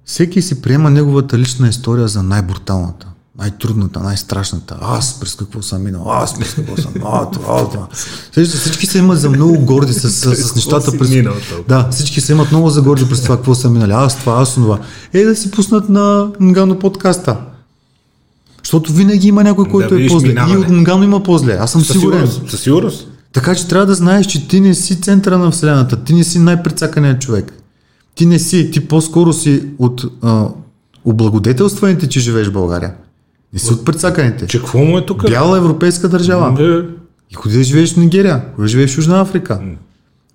[0.06, 3.08] всеки си приема неговата лична история за най-бруталната
[3.40, 4.78] най-трудната, най-страшната.
[4.82, 7.88] Аз през какво съм минал, аз през какво съм а, това, това.
[8.32, 10.98] Всички, всички се имат за много горди с, с, с нещата.
[10.98, 11.10] През...
[11.68, 13.92] Да, всички се имат много за горди през това, какво са минали.
[13.92, 14.80] Аз това, аз това.
[15.14, 17.38] Е, да си пуснат на Нгано подкаста.
[18.64, 20.28] Защото винаги има някой, който да, е по-зле.
[20.28, 20.54] Минаване.
[20.54, 21.58] И от Нгано има по-зле.
[21.60, 22.28] Аз съм със сигурен.
[22.48, 23.08] Със сигурност.
[23.34, 26.04] Така че трябва да знаеш, че ти не си центъра на Вселената.
[26.04, 27.54] Ти не си най-прецаканият човек.
[28.16, 28.72] Ти не си.
[28.72, 30.48] Ти по-скоро си от а,
[31.06, 32.94] облагодетелстваните, че живееш в България.
[33.58, 34.48] Не си от прецаканите.
[34.48, 35.30] Че какво му е тук?
[35.30, 36.52] Бяла европейска държава.
[36.52, 36.82] Не.
[37.32, 39.60] И ходи да живееш в Нигерия, ходи да живееш в Южна Африка.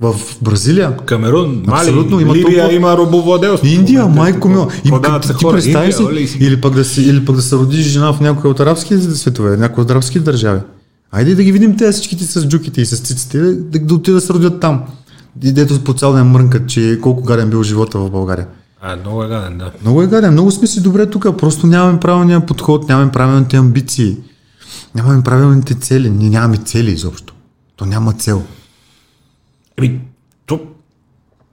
[0.00, 0.96] В Бразилия.
[0.96, 2.74] Камерун, Мали, Абсолютно, има Ливия толкова...
[2.74, 3.68] има робовладелство.
[3.68, 4.68] Индия, майко мила.
[4.84, 8.12] И ти, ти представиш си, или пък, да си, или пък да се родиш жена
[8.12, 10.60] в някои от арабски светове, някои от арабски държави.
[11.12, 14.26] Айде да ги видим те всичките с джуките и с циците, да, да отидат да
[14.26, 14.82] се родят там.
[15.42, 18.46] И дето по цял ден мрънкат, че колко гаден бил живота в България.
[18.84, 19.72] А, много е гаден, да.
[19.80, 24.16] Много е гаден, много сме си добре тук, просто нямаме правилния подход, нямаме правилните амбиции,
[24.94, 27.34] нямаме правилните цели, ние нямаме цели изобщо.
[27.76, 28.42] То няма цел.
[29.76, 30.00] Еми,
[30.46, 30.60] то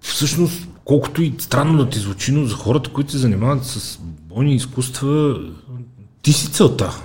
[0.01, 4.55] всъщност, колкото и странно да ти звучи, но за хората, които се занимават с бойни
[4.55, 5.39] изкуства,
[6.21, 6.99] ти си целта.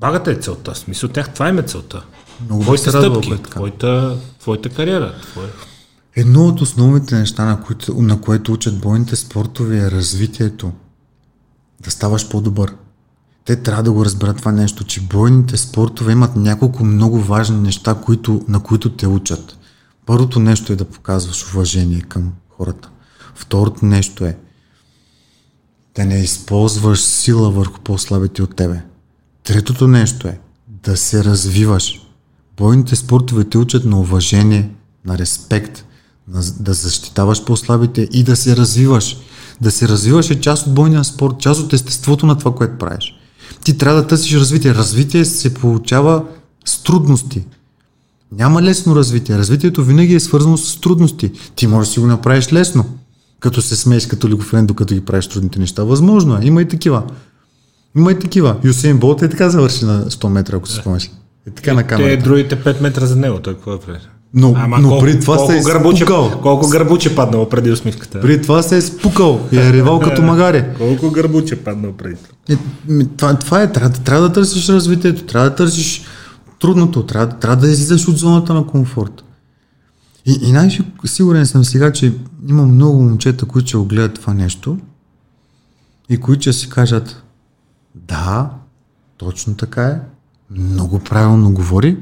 [0.00, 0.74] Багата е целта.
[0.74, 2.02] В смисъл, тях това е целта.
[2.46, 5.14] Много твоите стъпки, твоята, твоята кариера.
[5.22, 5.48] Твоя...
[6.16, 10.72] Едно от основните неща, на което, на което учат бойните спортове е развитието.
[11.80, 12.74] Да ставаш по-добър.
[13.44, 17.94] Те трябва да го разберат това нещо, че бойните спортове имат няколко много важни неща,
[17.94, 19.58] които, на които те учат.
[20.06, 22.90] Първото нещо е да показваш уважение към хората.
[23.34, 24.38] Второто нещо е
[25.94, 28.82] да не използваш сила върху по-слабите от тебе.
[29.44, 32.00] Третото нещо е да се развиваш.
[32.56, 34.70] Бойните спортове те учат на уважение,
[35.04, 35.85] на респект,
[36.60, 39.16] да защитаваш по-слабите и да се развиваш.
[39.60, 43.14] Да се развиваш е част от бойния спорт, част от естеството на това, което правиш.
[43.64, 44.74] Ти трябва да търсиш развитие.
[44.74, 46.24] Развитие се получава
[46.64, 47.44] с трудности.
[48.32, 49.38] Няма лесно развитие.
[49.38, 51.32] Развитието винаги е свързано с трудности.
[51.56, 52.84] Ти можеш да си го направиш лесно,
[53.40, 55.84] като се смееш като лигофрен, докато ги правиш трудните неща.
[55.84, 56.40] Възможно е.
[56.42, 57.02] Има и такива.
[57.96, 58.56] Има и такива.
[58.64, 61.10] Юсейн Болт е така завърши на 100 метра, ако се спомняш.
[61.46, 62.24] Е така на Те камерата.
[62.24, 63.98] другите 5 метра за него, той какво е прави?
[64.38, 66.40] Но, но преди това колко се е гърбуче, спукал.
[66.42, 68.20] колко гърбуче паднало преди усмивката?
[68.20, 70.74] Преди това се е спукал и е ревал като магаре.
[70.78, 72.16] Колко гърбуче паднало преди?
[72.48, 72.56] Е,
[73.16, 76.04] това, това е, трябва, трябва да търсиш развитието, трябва да търсиш
[76.60, 79.24] трудното, трябва, трябва да излизаш от зоната на комфорт.
[80.26, 82.12] И, и най-сигурен съм сега, че
[82.48, 84.78] има много момчета, които ще го гледат това нещо
[86.08, 87.22] и които ще си кажат
[87.94, 88.50] да,
[89.16, 90.00] точно така е,
[90.50, 91.96] много правилно говори,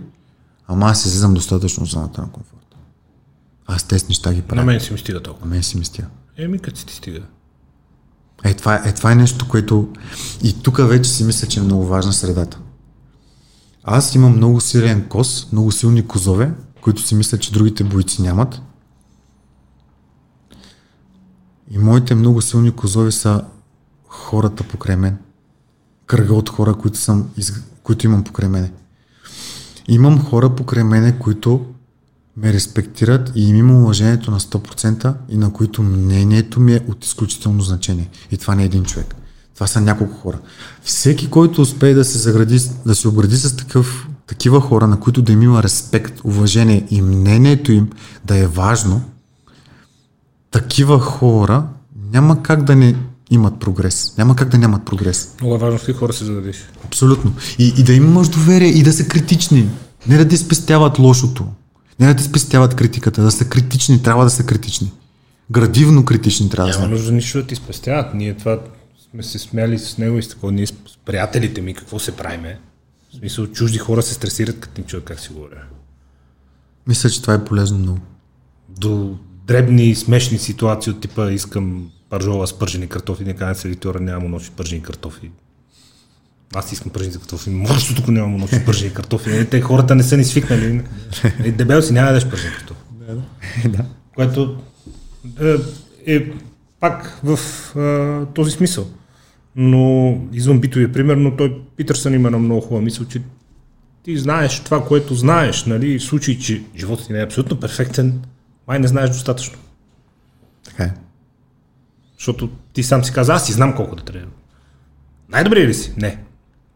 [0.67, 2.77] ама аз излизам достатъчно от зоната на комфорт.
[3.67, 4.65] Аз тези неща ги На правя.
[4.65, 5.47] мен си ми стига толкова.
[5.47, 6.09] На мен си ми стига.
[6.37, 7.23] Еми, като си ти стига.
[8.45, 9.89] Е това, е, това е нещо, което
[10.43, 12.59] и тук вече си мисля, че е много важна средата.
[13.85, 18.61] Аз имам много силен кос, много силни козове, които си мисля, че другите бойци нямат.
[21.71, 23.45] И моите много силни козове са
[24.09, 25.19] хората покрай мен.
[26.07, 27.31] Кръга от хора, които, съм,
[27.83, 28.73] които имам покрай мене.
[29.89, 31.67] Имам хора покрай мене, които
[32.37, 37.05] ме респектират и им имам уважението на 100% и на които мнението ми е от
[37.05, 38.11] изключително значение.
[38.31, 39.15] И това не е един човек.
[39.55, 40.39] Това са няколко хора.
[40.83, 45.23] Всеки, който успее да се, загради, да се обгради с такъв, такива хора, на които
[45.23, 47.91] да им има респект, уважение и мнението им
[48.25, 49.03] да е важно,
[50.51, 51.67] такива хора
[52.13, 52.97] няма как да не
[53.35, 54.15] имат прогрес.
[54.19, 55.35] Няма как да нямат прогрес.
[55.41, 56.57] Много е важно с хора се зададеш.
[56.85, 57.35] Абсолютно.
[57.59, 59.69] И, и да имаш доверие и да са критични.
[60.09, 61.47] Не да ти спестяват лошото.
[62.01, 63.23] Не да ти спестяват критиката.
[63.23, 64.03] Да са критични.
[64.03, 64.93] Трябва да са критични.
[65.51, 66.91] Градивно критични трябва да Няма са.
[66.91, 68.15] нужда нищо да ти спестяват.
[68.15, 68.61] Ние това
[69.11, 70.53] сме се смяли с него и с такова.
[70.53, 70.73] Ние с
[71.05, 72.59] приятелите ми какво се правиме.
[73.13, 75.63] В смисъл, чужди хора се стресират, като им чуят как си говоря.
[76.87, 77.99] Мисля, че това е полезно много.
[78.69, 79.17] До
[79.47, 84.29] дребни, смешни ситуации от типа искам паржола с пържени картофи, не кажа сервитора, няма му
[84.29, 85.31] ночи пържени картофи.
[86.55, 89.31] Аз искам пържени картофи, може тук няма му ночи пържени картофи.
[89.31, 90.83] Нали, Те хората не са ни свикнали.
[91.39, 92.81] Нали, Дебел си няма да ядеш пържени картофи.
[93.69, 93.85] да.
[94.15, 94.57] което
[95.43, 95.57] е,
[96.15, 96.33] е
[96.81, 97.39] пак в
[97.77, 98.87] а, този смисъл.
[99.57, 103.23] Но извън битовия пример, но той Питърсън има една много хубава мисъл, че
[104.03, 108.23] ти знаеш това, което знаеш, нали, в случай, че животът ти не е абсолютно перфектен,
[108.69, 109.59] май не знаеш достатъчно.
[110.65, 111.04] Така е.
[112.25, 114.27] Защото ти сам си каза, аз си знам колко да трябва.
[115.29, 115.93] Най-добре ли си?
[115.97, 116.25] Не.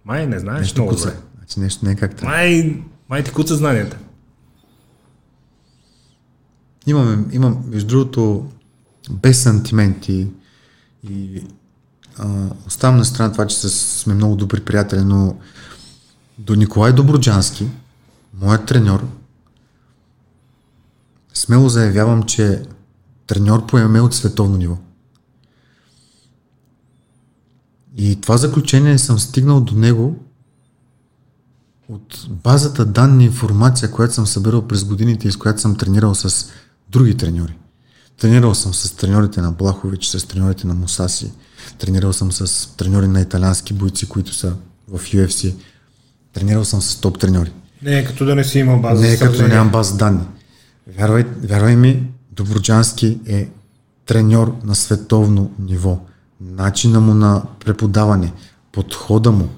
[0.04, 1.06] Май не знаеш Нещо много куца.
[1.08, 1.20] добре.
[1.38, 2.36] Значи нещо не е как трябва.
[2.36, 3.98] Май, май ти куца знанията.
[6.86, 8.50] Имаме, имам, между другото,
[9.10, 10.26] без сантименти
[11.10, 11.42] и
[12.18, 12.26] а,
[12.66, 15.36] оставам на страна това, че сме много добри приятели, но
[16.38, 17.66] до Николай Доброджански,
[18.40, 19.06] моят треньор,
[21.34, 22.62] смело заявявам, че
[23.26, 24.76] треньор по ММА от световно ниво.
[27.96, 30.16] И това заключение съм стигнал до него
[31.88, 36.50] от базата данни информация, която съм събирал през годините и с която съм тренирал с
[36.90, 37.56] други треньори.
[38.20, 41.30] Тренирал съм с треньорите на Блахович, с треньорите на Мусаси,
[41.78, 44.54] тренирал съм с треньори на италиански бойци, които са
[44.88, 45.54] в UFC,
[46.32, 47.52] тренирал съм с топ треньори.
[47.82, 49.02] Не е като да не си имал база.
[49.02, 50.24] Не е като да нямам база данни.
[50.98, 52.08] Вярвай, вярвай ми,
[52.38, 53.48] Доброджански е
[54.06, 55.98] треньор на световно ниво.
[56.40, 58.32] Начина му на преподаване,
[58.72, 59.48] подхода му,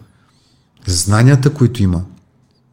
[0.87, 2.05] знанията, които има.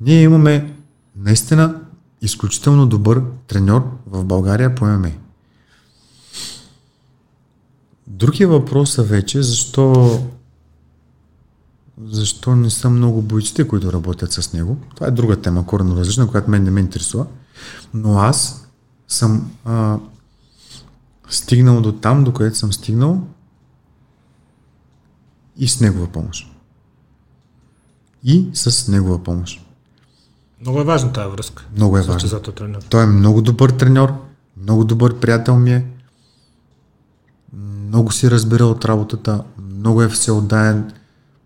[0.01, 0.74] Ние имаме
[1.16, 1.82] наистина
[2.22, 5.12] изключително добър треньор в България по ММА.
[8.08, 10.20] Другия въпрос е вече защо
[12.05, 14.78] защо не са много бойците, които работят с него.
[14.95, 17.26] Това е друга тема, коренно различна, която мен не ме интересува.
[17.93, 18.68] Но аз
[19.08, 19.97] съм а,
[21.30, 23.28] стигнал до там, до където съм стигнал
[25.58, 26.51] и с негова помощ.
[28.24, 29.62] И с негова помощ.
[30.62, 31.66] Много е важна тази връзка.
[31.76, 32.01] Много е
[32.55, 32.82] тренер.
[32.89, 34.14] Той е много добър треньор,
[34.62, 35.86] много добър приятел ми е,
[37.88, 40.91] много си разбира от работата, много е всеотдаен,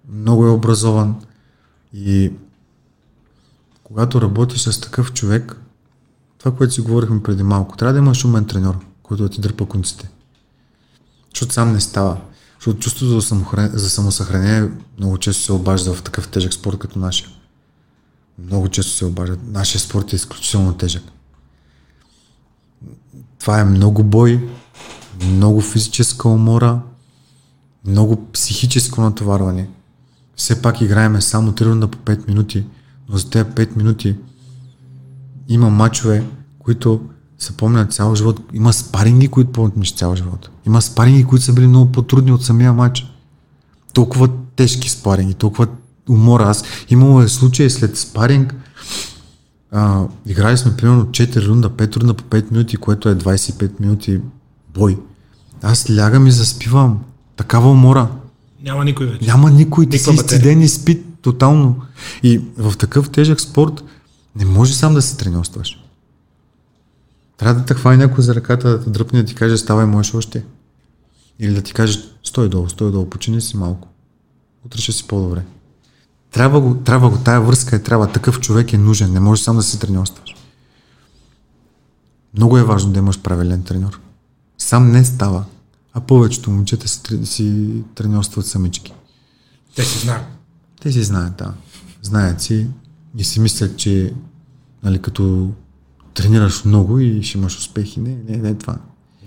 [0.09, 1.15] много е образован
[1.93, 2.31] и
[3.83, 5.55] когато работиш с такъв човек,
[6.37, 9.65] това, което си говорихме преди малко, трябва да имаш умен треньор, който да ти дърпа
[9.65, 10.09] конците.
[11.33, 12.17] Защото сам не става.
[12.61, 13.79] Защото чувството за, самохран...
[13.79, 17.29] самосъхранение много често се обажда в такъв тежък спорт като нашия.
[18.45, 19.39] Много често се обаждат.
[19.47, 21.03] Нашия спорт е изключително тежък.
[23.39, 24.49] Това е много бой,
[25.25, 26.81] много физическа умора,
[27.85, 29.69] много психическо натоварване.
[30.35, 32.65] Все пак играеме само 3 рунда по 5 минути,
[33.09, 34.15] но за тези 5 минути
[35.47, 36.25] има мачове,
[36.59, 37.09] които
[37.41, 38.39] се помнят цял живот.
[38.53, 40.49] Има спаринги, които помниш цял живот.
[40.67, 43.05] Има спаринги, които са били много по-трудни от самия матч.
[43.93, 45.67] Толкова тежки спаринги, толкова
[46.09, 46.43] умора.
[46.43, 48.55] Аз имало е случаи след спаринг
[49.71, 54.19] а, играли сме примерно 4 рунда, 5 рунда по 5 минути, което е 25 минути
[54.73, 54.97] бой.
[55.61, 56.99] Аз лягам и заспивам.
[57.35, 58.07] Такава умора.
[58.63, 59.25] Няма никой вече.
[59.25, 61.75] Няма никой, ти си изцеден и спи тотално.
[62.23, 63.83] И в такъв тежък спорт
[64.35, 65.80] не може сам да се треньорстваш.
[67.41, 70.13] Трябва да те хване някой за ръката, да те дръпне да ти каже, ставай, можеш
[70.13, 70.45] още.
[71.39, 73.87] Или да ти каже, стой долу, стой долу, почини си малко.
[74.65, 75.43] Утре ще си по-добре.
[76.31, 79.55] Трябва го, трябва го, тая връзка е трябва, такъв човек е нужен, не може сам
[79.55, 80.35] да се треньорстваш.
[82.33, 83.99] Много е важно да имаш правилен треньор.
[84.57, 85.45] Сам не става,
[85.93, 88.93] а повечето момчета си, си треньорстват самички.
[89.75, 90.25] Те си знаят.
[90.81, 91.53] Те си знаят, да.
[92.01, 92.67] Знаят си
[93.17, 94.13] и си мислят, че
[94.83, 95.51] нали, като
[96.13, 97.99] тренираш много и ще имаш успехи.
[97.99, 98.75] Не, не, не е това.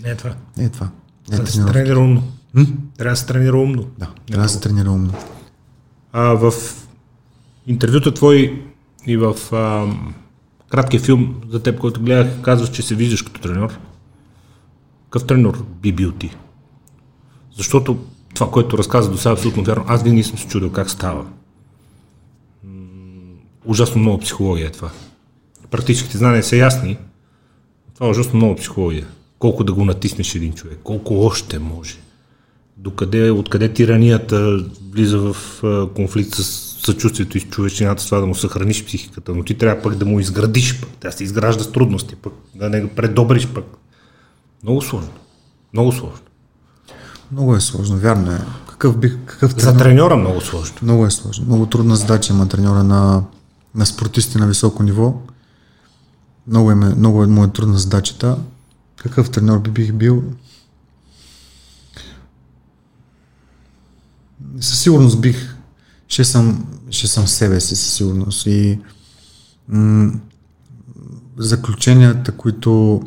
[0.03, 0.35] Не е това.
[0.57, 0.89] Не е това.
[1.29, 2.23] Не е Трябва да се тренира умно.
[2.97, 3.87] Трябва да се тренира умно.
[3.97, 5.13] Да, трябва да се тренира умно.
[6.13, 6.53] А, в
[7.67, 8.63] интервюта твой
[9.05, 9.87] и в а,
[10.69, 13.79] краткия филм за теб, който гледах, казваш, че се виждаш като треньор.
[15.03, 16.35] Какъв треньор би бил ти?
[17.57, 17.97] Защото
[18.33, 19.85] това, което разказа до сега, е абсолютно вярно.
[19.87, 21.25] Аз винаги съм се чудил как става.
[22.63, 22.85] М,
[23.65, 24.91] Ужасно много психология е това.
[25.71, 26.97] Практическите знания са ясни.
[27.93, 29.07] Това е ужасно много психология.
[29.39, 31.95] Колко да го натиснеш един човек, колко още може.
[32.77, 35.35] Докъде, откъде тиранията влиза в
[35.95, 36.43] конфликт с
[36.85, 40.05] съчувствието и с човечината, с това да му съхраниш психиката, но ти трябва пък да
[40.05, 43.65] му изградиш, пък да се изгражда с трудности, пък да не го предобриш пък.
[44.63, 45.11] Много сложно.
[45.73, 46.19] Много сложно.
[47.31, 48.39] Много е сложно, вярно е.
[48.69, 49.79] Какъв, бих, какъв За треньор?
[49.79, 50.75] треньора много сложно.
[50.81, 51.45] Много е сложно.
[51.45, 53.23] Много трудна задача има треньора на,
[53.75, 55.13] на спортисти на високо ниво.
[56.47, 58.37] Много е, много е, му е трудна задачата.
[58.97, 60.23] Какъв треньор би бих бил?
[64.59, 65.55] Със сигурност бих.
[66.07, 68.45] Ще съм, ще съм себе си, със сигурност.
[68.45, 68.79] И
[69.67, 70.13] м-
[71.37, 73.01] заключенията, които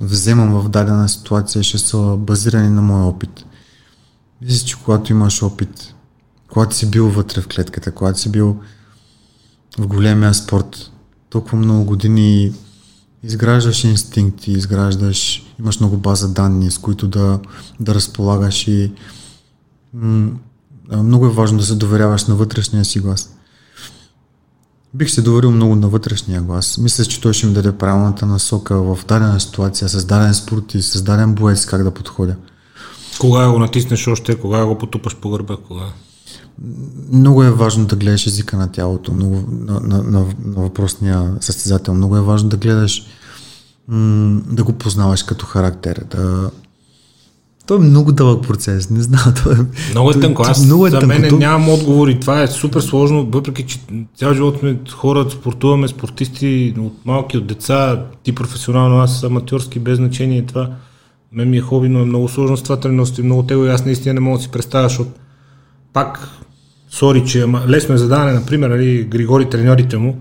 [0.00, 3.44] вземам в дадена ситуация, ще са базирани на моя опит.
[4.42, 5.94] Мисля, че когато имаш опит,
[6.48, 8.60] когато си бил вътре в клетката, когато си бил
[9.78, 10.90] в големия спорт,
[11.30, 12.52] толкова много години
[13.24, 17.40] изграждаш инстинкти, изграждаш, имаш много база данни, с които да,
[17.80, 18.92] да разполагаш и
[20.92, 23.30] много е важно да се доверяваш на вътрешния си глас.
[24.94, 26.78] Бих се доверил много на вътрешния глас.
[26.78, 30.82] Мисля, че той ще ми даде правилната насока в дадена ситуация, с даден спорт и
[30.82, 32.36] с даден боец как да подходя.
[33.20, 35.86] Кога го натиснеш още, кога го потупаш по гърба, кога.
[37.12, 41.94] Много е важно да гледаш езика на тялото, много, на, на, на, на въпросния състезател.
[41.94, 43.02] Много е важно да гледаш,
[43.88, 46.04] м- да го познаваш като характер.
[46.10, 46.50] Да...
[47.66, 49.34] То е много дълъг процес, не знам.
[49.42, 49.56] То е,
[49.90, 50.42] Много е то- тънко.
[50.42, 52.20] Аз много е за мен нямам отговори.
[52.20, 53.80] Това е супер сложно, въпреки че
[54.16, 59.96] цял живот сме хора, спортуваме, спортисти от малки, от деца, ти професионално, аз аматьорски, без
[59.96, 60.70] значение това.
[61.32, 63.70] Мен ми е хоби, но е много сложно с това тренерство и много тегло и
[63.70, 65.10] аз наистина не мога да си представя, защото
[65.94, 66.28] пак,
[66.90, 70.20] сори, че ама, лесно е задаване, например, нали, Григори треньорите му,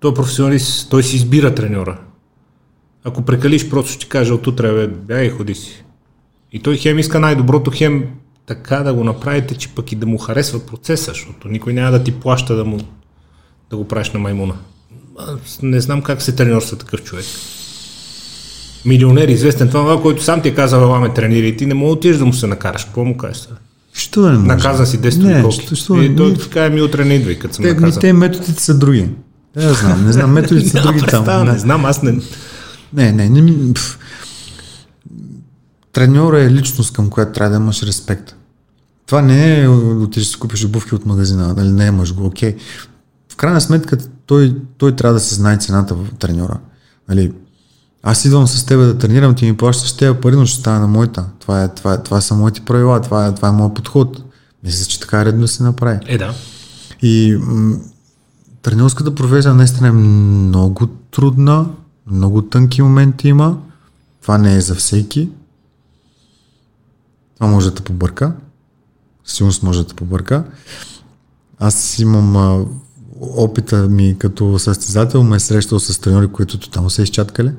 [0.00, 1.98] той е професионалист, той си избира треньора.
[3.04, 5.84] Ако прекалиш, просто ще каже от утре, бе, бягай, ходи си.
[6.52, 8.04] И той хем иска най-доброто, хем
[8.46, 12.04] така да го направите, че пък и да му харесва процеса, защото никой няма да
[12.04, 12.78] ти плаща да му
[13.70, 14.54] да го правиш на маймуна.
[15.18, 17.24] Аз не знам как се треньорства такъв човек.
[18.84, 21.92] Милионер, известен това, който сам ти е казал, ме тренира и ти не мога да
[21.92, 22.84] отидеш да му се накараш.
[22.84, 23.56] Какво му кажеш сега?
[23.92, 24.48] Що да не може?
[24.48, 25.66] Наказан си 10 Не, колки.
[25.66, 28.00] що, що, и той каже, ми утре не идвай, като съм те, наказан.
[28.00, 29.08] те методите са други.
[29.54, 31.46] Да, я знам, не знам, методите са други там.
[31.46, 32.18] не знам, аз не...
[32.92, 33.72] Не, не, не.
[35.92, 38.34] Треньора е личност, към която трябва да имаш респект.
[39.06, 42.56] Това не е отидеш да си купиш обувки от магазина, нали не имаш го, окей.
[43.32, 46.58] В крайна сметка той, той трябва да се знае цената в треньора.
[47.08, 47.32] Нали,
[48.02, 50.86] аз идвам с теб да тренирам, ти ми плащаш тези пари, но ще стане на
[50.86, 51.26] моята.
[51.38, 54.22] Това, е, това, е, това са моите правила, това е, това е моят подход.
[54.64, 55.98] Мисля, че така е редно да се направи.
[56.06, 56.34] Е, да.
[57.02, 57.76] И м-
[58.62, 61.66] тренерската професия наистина е много трудна,
[62.06, 63.58] много тънки моменти има.
[64.22, 65.28] Това не е за всеки.
[67.34, 68.32] Това може да те побърка.
[69.24, 70.44] Сигурно може да те побърка.
[71.58, 72.64] Аз имам а,
[73.20, 77.52] опита ми като състезател, ме е срещал с треньори, които тотално се изчаткали.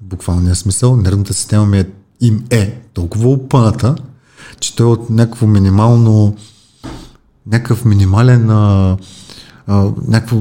[0.00, 0.96] Буквалния смисъл.
[0.96, 1.86] Нервната система ми е,
[2.20, 3.94] им е толкова опъната,
[4.60, 6.36] че той от някакво минимално
[7.46, 8.96] някакъв минимален а,
[9.66, 10.38] а, някаква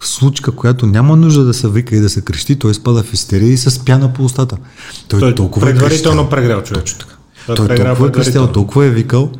[0.00, 3.52] случка, която няма нужда да се вика и да се крещи, той спада в истерия
[3.52, 4.56] и с пяна по устата.
[5.08, 6.30] Той, Той толкова е предварително крещял.
[6.30, 6.84] прегрял човек.
[6.84, 7.14] Така.
[7.46, 9.30] Той, Той толкова е крещял, толкова е викал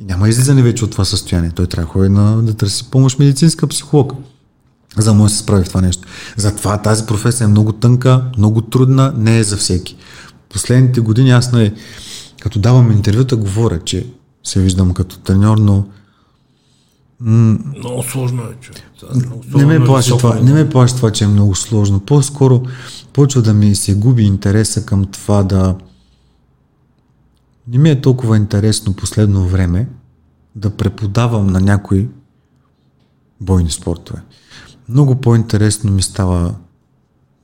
[0.00, 1.50] и няма излизане вече от това състояние.
[1.50, 4.12] Той трябва да ходи на, да търси помощ медицинска психолог.
[4.96, 6.08] За да може да се справи в това нещо.
[6.36, 9.96] Затова тази професия е много тънка, много трудна, не е за всеки.
[10.48, 11.74] Последните години аз не,
[12.40, 14.06] като давам интервюта, говоря, че
[14.44, 15.84] се виждам като треньор, но
[17.20, 18.70] м- много сложно е, че.
[19.54, 22.00] Не ме, плаши това, не ме плаши това, че е много сложно.
[22.00, 22.62] По-скоро
[23.12, 25.76] почва да ми се губи интереса към това да...
[27.68, 29.88] Не ми е толкова интересно последно време
[30.54, 32.08] да преподавам на някои
[33.40, 34.22] бойни спортове.
[34.88, 36.54] Много по-интересно ми става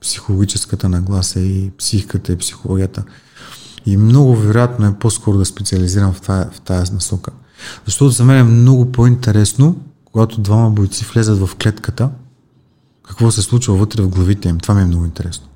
[0.01, 3.05] психологическата нагласа и психиката и психологията.
[3.87, 7.31] И много вероятно е по-скоро да специализирам в тази, в тази насока.
[7.87, 12.11] Защото за мен е много по-интересно, когато двама бойци влезат в клетката,
[13.03, 14.59] какво се случва вътре в главите им.
[14.59, 15.47] Това ми е много интересно.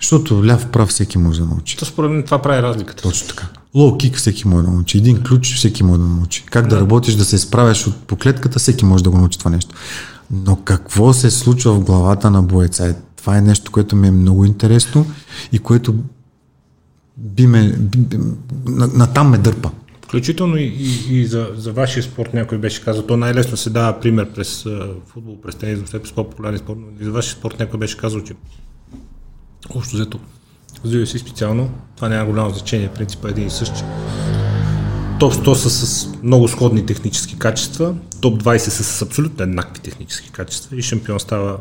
[0.00, 1.76] Защото ляв прав всеки може да научи.
[1.76, 3.02] То според мен това прави разликата.
[3.02, 3.48] Точно така.
[3.74, 4.98] Лоу кик всеки може да научи.
[4.98, 6.44] Един ключ всеки може да научи.
[6.46, 9.50] Как да, да работиш, да се справяш от поклетката, всеки може да го научи това
[9.50, 9.74] нещо.
[10.34, 12.86] Но какво се случва в главата на боеца?
[12.86, 15.06] Е, това е нещо, което ми е много интересно
[15.52, 15.94] и което
[17.16, 18.18] би ме, би, би,
[18.66, 19.70] на, там ме дърпа.
[20.02, 24.00] Включително и, и, и за, за вашия спорт някой беше казал, то най-лесно се дава
[24.00, 24.66] пример през
[25.06, 28.20] футбол, през тенис, въобще през по-популярни спорт, но и за вашия спорт някой беше казал,
[28.20, 28.34] че
[29.74, 30.18] общо взето,
[30.84, 33.82] за си специално, това няма голямо значение, принципа е един и същи.
[35.24, 40.30] Топ 100 са с много сходни технически качества, топ 20 са с абсолютно еднакви технически
[40.30, 41.58] качества и шампион става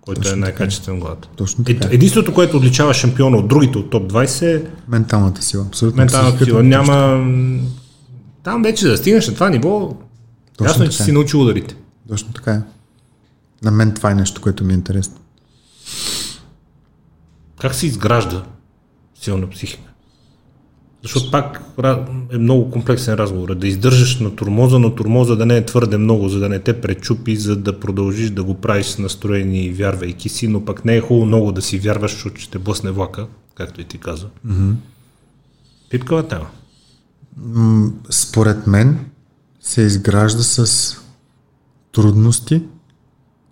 [0.00, 1.28] който Точно е най-качествен глад.
[1.36, 1.88] Точно така.
[1.90, 5.64] Е, единството, което отличава шампиона от другите от топ 20 е менталната сила.
[5.68, 5.96] Абсолютно.
[5.96, 6.62] Менталната сила.
[6.62, 7.26] Няма...
[8.42, 9.96] Там вече да стигнеш на това ниво,
[10.56, 11.76] Точно ясно е, че си научил ударите.
[12.08, 12.62] Точно така е.
[13.62, 15.16] На мен това е нещо, което ми е интересно.
[17.60, 18.44] Как се изгражда
[19.20, 19.93] силна психика?
[21.04, 21.60] Защото пак
[22.32, 23.54] е много комплексен разговор.
[23.54, 26.80] Да издържаш на турмоза, но турмоза да не е твърде много, за да не те
[26.80, 31.00] пречупи, за да продължиш да го правиш с настроени, вярвайки си, но пък не е
[31.00, 34.26] хубаво много да си вярваш, защото ще блъсне влака, както и ти каза.
[34.46, 34.74] Mm-hmm.
[35.90, 36.46] Пипкава тема.
[38.10, 38.98] Според мен
[39.60, 40.96] се изгражда с
[41.92, 42.62] трудности,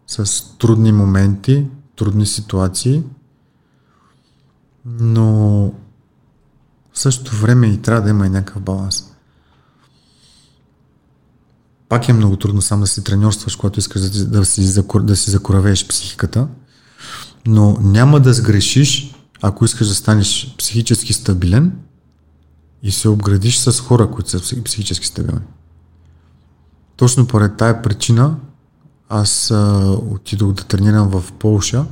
[0.07, 1.67] с трудни моменти,
[1.97, 3.03] трудни ситуации,
[4.87, 5.73] но
[6.93, 9.05] в същото време и трябва да има и някакъв баланс.
[11.89, 15.31] Пак е много трудно само да си треньорстваш, когато искаш да, да, си, да си
[15.31, 16.49] закоравееш психиката,
[17.47, 21.73] но няма да сгрешиш, ако искаш да станеш психически стабилен
[22.83, 25.45] и се обградиш с хора, които са психически стабилни.
[26.97, 28.37] Точно поред тая причина
[29.09, 31.85] аз а, отидох да тренирам в Полша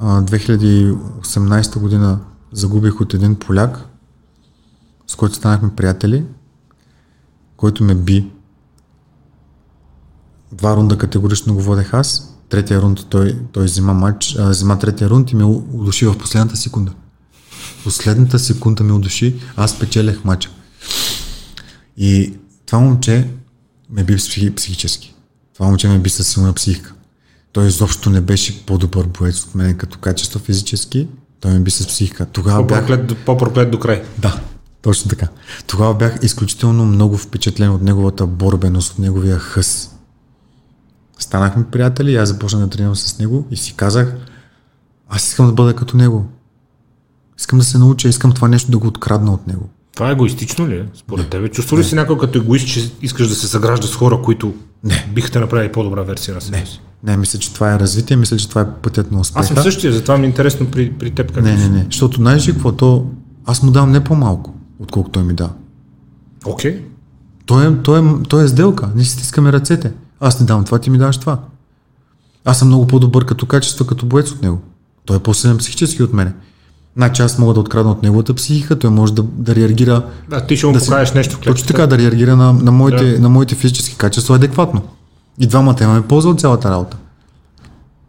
[0.00, 2.20] 2018 година
[2.52, 3.84] загубих от един поляк,
[5.06, 6.24] с който станахме приятели,
[7.56, 8.30] който ме би.
[10.52, 12.32] Два рунда категорично го водех аз.
[12.48, 16.56] Третия рунд той, той взима, матч, а, взима третия рунд и ме удуши в последната
[16.56, 16.92] секунда.
[17.84, 20.50] Последната секунда ме удуши, аз печелех матча.
[21.96, 22.34] И
[22.66, 23.30] това момче
[23.90, 24.16] ме би
[24.56, 25.14] психически.
[25.54, 26.94] Това момче ме би със силна психика.
[27.56, 31.08] Той изобщо не беше по-добър боец от мен като качество физически.
[31.40, 32.26] Той ми би с психика.
[32.26, 33.24] Тогава по-проклет, бях...
[33.24, 34.04] по-проклет до край.
[34.18, 34.40] Да,
[34.82, 35.28] точно така.
[35.66, 39.90] Тогава бях изключително много впечатлен от неговата борбеност, от неговия хъс.
[41.18, 44.14] Станахме приятели, аз започнах да тренирам с него и си казах,
[45.08, 46.26] аз искам да бъда като него.
[47.38, 49.68] Искам да се науча, искам това нещо да го открадна от него.
[49.96, 51.48] Това е егоистично ли е, според тебе?
[51.48, 54.54] Чувства ли си някой като егоист, че искаш да се съгражда с хора, които
[54.84, 55.08] не.
[55.14, 56.80] биха те направили по-добра версия на себе си?
[57.04, 59.40] Не, мисля, че това е развитие, мисля, че това е пътят на успеха.
[59.40, 62.16] Аз съм същия, затова ми е интересно при, при теб как Не, не, не, защото
[62.16, 62.72] знаеш ли какво?
[62.72, 63.06] То,
[63.46, 65.52] аз му давам не по-малко, отколкото той ми дава.
[66.44, 66.72] Окей.
[66.72, 66.82] Okay.
[67.46, 69.92] Той, е, той, е, той е сделка, ние си стискаме ръцете.
[70.20, 71.40] Аз не давам това, ти ми даваш това.
[72.44, 74.60] Аз съм много по-добър като качество, като боец от него.
[75.04, 76.32] Той е по-силен психически от мене.
[76.96, 80.02] Значи аз мога да открадна от неговата психика, той може да, да реагира.
[80.28, 82.72] Да, ти ще му да покажеш си, нещо в Точно така, да реагира на, на,
[82.72, 83.20] моите, да.
[83.20, 84.82] на моите физически качества адекватно.
[85.40, 86.96] И двамата имаме полза от цялата работа.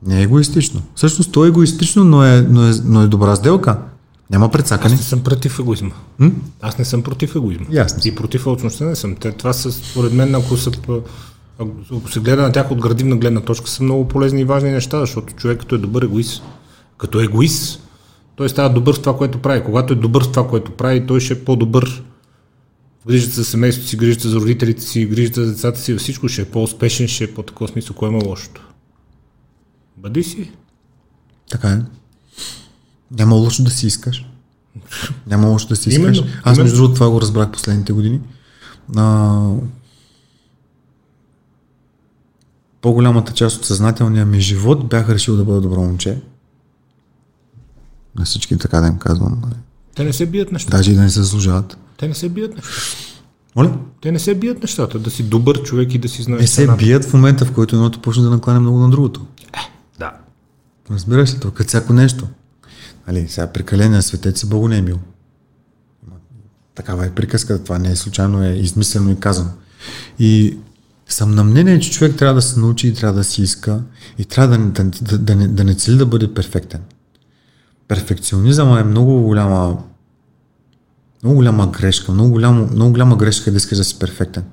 [0.05, 0.81] Не е егоистично.
[0.95, 3.77] Всъщност то е егоистично, но е, но е, но е добра сделка.
[4.31, 4.93] Няма прецакане.
[4.93, 5.91] Аз не съм против егоизма.
[6.19, 6.31] М?
[6.61, 7.65] Аз не съм против егоизма.
[7.71, 8.01] Ясно.
[8.05, 9.15] И против алчността не съм.
[9.15, 10.71] Те, това са, според мен, ако, са,
[11.91, 14.99] ако се гледа на тях от градивна гледна точка, са много полезни и важни неща,
[14.99, 16.43] защото човек като е добър егоист,
[16.97, 17.86] като егоист,
[18.37, 19.63] той става добър в това, което прави.
[19.63, 22.03] Когато е добър в това, което прави, той ще е по-добър
[23.07, 26.45] грижата за семейството си, грижата за родителите си, грижата за децата си, всичко ще е
[26.45, 28.67] по-успешен, ще е по-такова смисъл, кое има лошото.
[29.97, 30.51] Бъди си.
[31.49, 31.81] Така е.
[33.11, 34.25] Няма лошо да си искаш.
[35.27, 36.17] Няма лошо да си искаш.
[36.17, 38.19] Именно, Аз между другото това го разбрах последните години.
[38.95, 39.49] А,
[42.81, 46.17] по-голямата част от съзнателния ми живот бях решил да бъда добро момче.
[48.17, 49.41] На всички така да им казвам.
[49.41, 49.55] нали.
[49.95, 50.77] Те не се бият нещата.
[50.77, 51.77] Даже и да не се заслужават.
[51.97, 52.77] Те не се бият нещата.
[53.55, 53.77] Моля?
[54.01, 54.99] Те не се бият нещата.
[54.99, 56.41] Да си добър човек и да си знаеш.
[56.41, 56.77] Не се цената.
[56.85, 59.25] бият в момента, в който едното почне да накланя много на другото.
[59.99, 60.11] Да.
[60.91, 62.27] Разбираш ли, то като всяко нещо.
[63.07, 64.99] Нали, сега прекаления светец и Богу не е мил.
[66.75, 69.49] Такава е приказка, това не е случайно, е измислено и казано.
[70.19, 70.57] И
[71.07, 73.81] съм на мнение, че човек трябва да се научи и трябва да си иска
[74.17, 76.81] и трябва да, да, да, да, не, да не цели да бъде перфектен.
[77.87, 79.77] Перфекционизъм е много голяма
[81.23, 84.43] много голяма грешка, много, голямо, много голяма грешка е да искаш да си перфектен.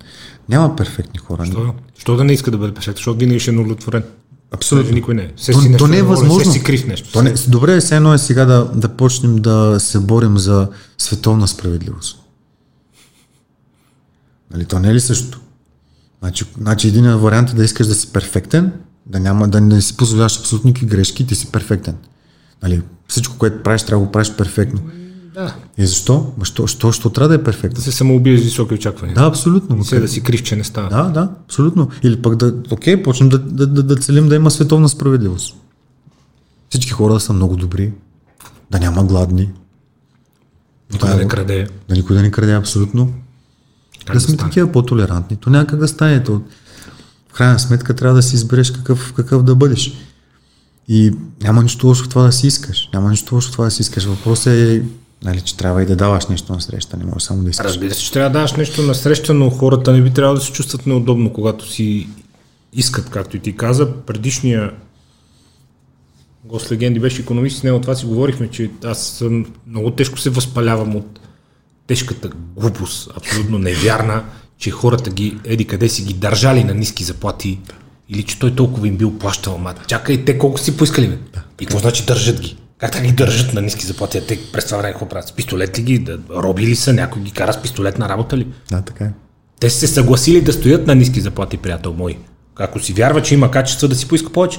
[0.48, 1.46] Няма перфектни хора.
[1.46, 2.94] Що, що да не иска да бъде перфектен?
[2.94, 4.02] Защото винаги ще е неудовлетворен.
[4.50, 4.84] Абсолютно.
[4.84, 5.32] Даже никой не е.
[5.36, 6.40] Все То, си нещо то не е възможно.
[6.40, 7.12] Все си крив нещо.
[7.12, 11.48] То не, добре, все едно е сега да, да почнем да се борим за световна
[11.48, 12.20] справедливост.
[14.50, 15.40] Нали, то не е ли също?
[16.20, 18.72] Значи, значи един вариант е да искаш да си перфектен,
[19.06, 21.96] да, няма, да не си позволяваш абсолютно никакви грешки, ти си перфектен.
[22.64, 24.80] Нали, всичко, което правиш, трябва да го правиш перфектно.
[25.34, 25.54] Да.
[25.78, 26.32] И защо?
[26.38, 27.82] Ма Що, що, що трябва да е Да перфектно?
[27.82, 29.14] се самоубие с високи очаквания.
[29.14, 29.84] Да, абсолютно.
[29.84, 30.88] Се да си крив, че не става.
[30.88, 31.88] Да, да, абсолютно.
[32.02, 35.56] Или пък да, окей, почнем да, да, да, да целим да има световна справедливост.
[36.70, 37.92] Всички хора да са много добри,
[38.70, 39.50] да няма гладни,
[40.92, 41.68] Никой да не краде.
[41.88, 43.12] да никой да не краде абсолютно.
[44.06, 44.50] Как да сме стане?
[44.50, 45.36] такива по-толерантни.
[45.36, 46.22] То няма как да стане.
[46.24, 46.40] То,
[47.28, 49.92] в крайна сметка трябва да си избереш какъв, какъв да бъдеш.
[50.88, 51.12] И
[51.42, 52.88] няма нищо лошо в това да си искаш.
[52.92, 54.04] Няма нищо лошо в това да си искаш.
[54.04, 54.82] Въпросът е,
[55.24, 56.96] нали, че трябва и да даваш нещо на среща.
[56.96, 57.66] Не можеш само да искаш.
[57.66, 60.44] Разбира се, че трябва да даш нещо на среща, но хората не би трябвало да
[60.44, 62.08] се чувстват неудобно, когато си
[62.72, 63.92] искат, както и ти каза.
[63.92, 64.72] Предишния
[66.44, 70.30] гост легенди беше економист, с него това си говорихме, че аз съм, много тежко се
[70.30, 71.20] възпалявам от
[71.86, 74.24] тежката глупост, абсолютно невярна,
[74.58, 77.58] че хората ги, еди къде си ги държали на ниски заплати
[78.08, 79.58] или че той толкова им бил плащал.
[79.58, 81.18] Ма чакай, те колко си поискали, бе?
[81.60, 82.56] И какво значи държат ги?
[82.78, 84.26] Как така ги държат на ниски заплати?
[84.26, 85.28] Те през това време какво правят?
[85.28, 85.98] С пистолет ли ги?
[85.98, 86.92] Да, роби ли са?
[86.92, 88.46] Някой ги кара с пистолет на работа ли?
[88.70, 89.12] Да, така е.
[89.60, 92.18] Те са се съгласили да стоят на ниски заплати, приятел мой.
[92.56, 94.58] Ако си вярва, че има качества, да си поиска повече.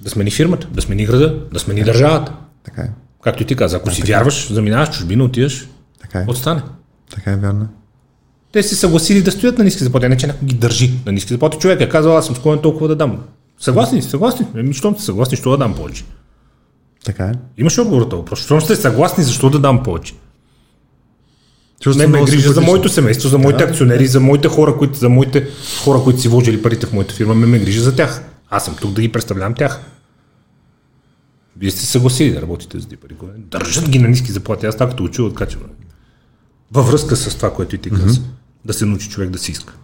[0.00, 2.32] Да смени фирмата, да смени града, да смени държавата.
[2.64, 2.90] Така е.
[3.22, 5.68] Както и ти каза, ако си вярваш, заминаваш чужбина, отиваш,
[6.00, 6.24] Така е.
[6.28, 6.62] отстане.
[7.14, 7.68] Така е вярно.
[8.54, 11.32] Те се съгласили да стоят на ниски заплати, не че някой ги държи на ниски
[11.32, 11.58] заплати.
[11.58, 13.18] Човек е казал, аз съм склонен толкова да дам.
[13.60, 14.02] Съгласни?
[14.02, 14.46] Съгласни.
[14.56, 16.04] Еми, щом сте съгласни, що да дам повече?
[17.04, 17.32] Така е.
[17.58, 18.44] Имаш отговор на въпрос.
[18.44, 20.14] Щом сте съгласни, защо да дам повече?
[21.80, 25.08] Чувствам Мен ме грижа за моето семейство, за моите акционери, за моите хора, които, за
[25.08, 25.48] моите
[25.84, 28.24] хора, които си вложили парите в моята фирма, ме, ме грижа за тях.
[28.50, 29.80] Аз съм тук да ги представлявам тях.
[31.58, 33.14] Вие сте съгласили да работите за тези пари.
[33.38, 34.66] Държат ги на ниски заплати.
[34.66, 35.68] Аз така като учил от качество.
[36.72, 38.20] Във връзка с това, което и ти каза.
[38.64, 39.74] Да се научи човек да си иска.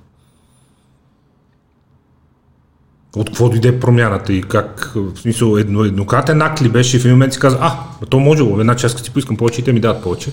[3.16, 7.04] От какво дойде промяната и как, в смисъл, едно, еднократен акт ли беше и в
[7.04, 7.78] един момент си каза, а,
[8.10, 10.32] то може, една част като си поискам повече и те ми дадат повече.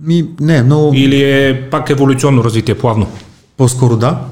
[0.00, 0.94] Ми, не, много...
[0.94, 3.06] Или е пак еволюционно развитие, плавно?
[3.56, 4.26] По-скоро да.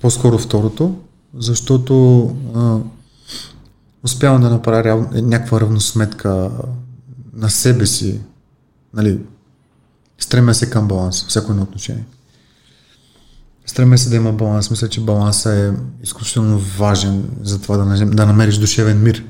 [0.00, 0.94] По-скоро второто,
[1.34, 2.78] защото а,
[4.04, 6.50] успявам да направя реал, някаква равносметка
[7.34, 8.20] на себе си.
[8.94, 9.18] Нали,
[10.18, 12.04] стремя се към баланс, всяко едно отношение.
[13.66, 14.70] Стремя се да има баланс.
[14.70, 15.72] Мисля, че балансът е
[16.02, 19.24] изключително важен за това да, да намериш душевен мир.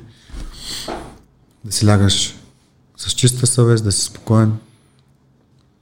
[1.65, 2.35] Да си лягаш
[2.97, 4.53] с чиста съвест, да си спокоен.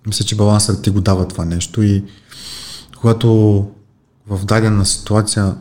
[0.06, 2.04] Мисля, че балансът ти го дава това нещо и
[2.96, 3.28] когато
[4.26, 5.54] в дадена ситуация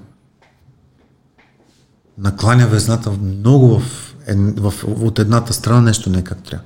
[2.17, 6.65] накланя везната много в, ед- в, от едната страна, нещо не е как трябва.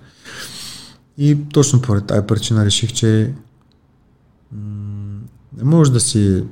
[1.18, 3.34] И точно поради тази причина реших, че
[4.52, 4.82] м-
[5.58, 6.44] не може да си...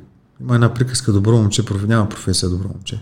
[0.42, 2.96] Има една приказка добро момче, няма професия добро момче.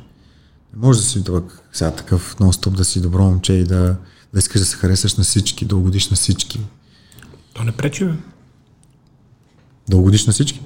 [0.74, 1.42] Не може да си това,
[1.74, 3.96] сега такъв нон-стоп да си добро момче и да,
[4.34, 6.60] да искаш да се харесаш на всички, да угодиш на всички.
[7.54, 8.12] То не пречи, бе.
[9.90, 10.62] Да угодиш на всички?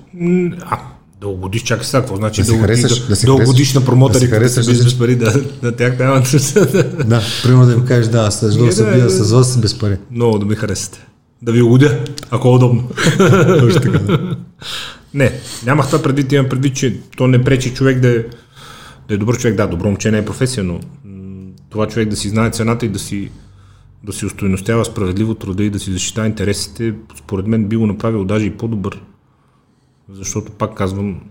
[0.61, 0.79] А,
[1.21, 3.85] да угодиш, чакай сега, какво значи Да да, харесаш, да, да да угодиш на да
[3.85, 7.73] промотори, се да харесаш, да без пари, да, да тях трябва да Да, примерно да
[7.73, 9.97] им кажеш, да, аз се бия с вас без пари.
[10.11, 11.07] Много да ми харесате.
[11.41, 12.89] Да ви угодя, ако е удобно.
[13.59, 14.35] Точно така, да.
[15.13, 15.31] Не,
[15.65, 18.23] нямах това предвид, имам предвид, че то не пречи човек да е,
[19.07, 19.55] да е добър човек.
[19.55, 20.79] Да, добро момче не е професия, но
[21.69, 23.31] това човек да си знае цената и да си,
[24.03, 28.25] да си устойностява справедливо труда и да си защитава интересите, според мен би го направил
[28.25, 29.01] даже и по-добър.
[30.09, 31.21] Защото, пак казвам,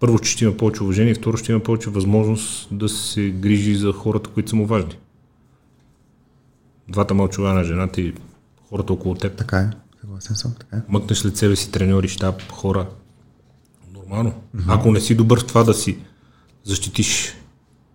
[0.00, 3.92] първо, че ще има повече уважение, второ, ще има повече възможност да се грижи за
[3.92, 4.98] хората, които са му важни.
[6.88, 8.14] Двата мълчова на жената и
[8.68, 9.36] хората около теб.
[9.36, 9.87] Така е.
[10.00, 12.86] Съгласен съм, така мъкнеш след себе си треньори, щаб, хора.
[13.94, 14.30] Нормално.
[14.30, 14.64] Mm-hmm.
[14.68, 15.98] Ако не си добър в това да си
[16.64, 17.34] защитиш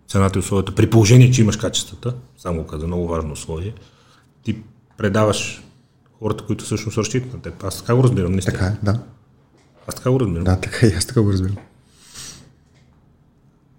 [0.07, 3.73] цената и условията, при положение, че имаш качествата, само каза, много важно условие,
[4.43, 4.57] ти
[4.97, 5.63] предаваш
[6.19, 7.63] хората, които всъщност разчитат на теб.
[7.63, 8.57] Аз така го разбирам, наистина.
[8.57, 8.99] Така е, да.
[9.87, 10.43] Аз така го разбирам.
[10.43, 11.55] Да, така и аз така го разбирам.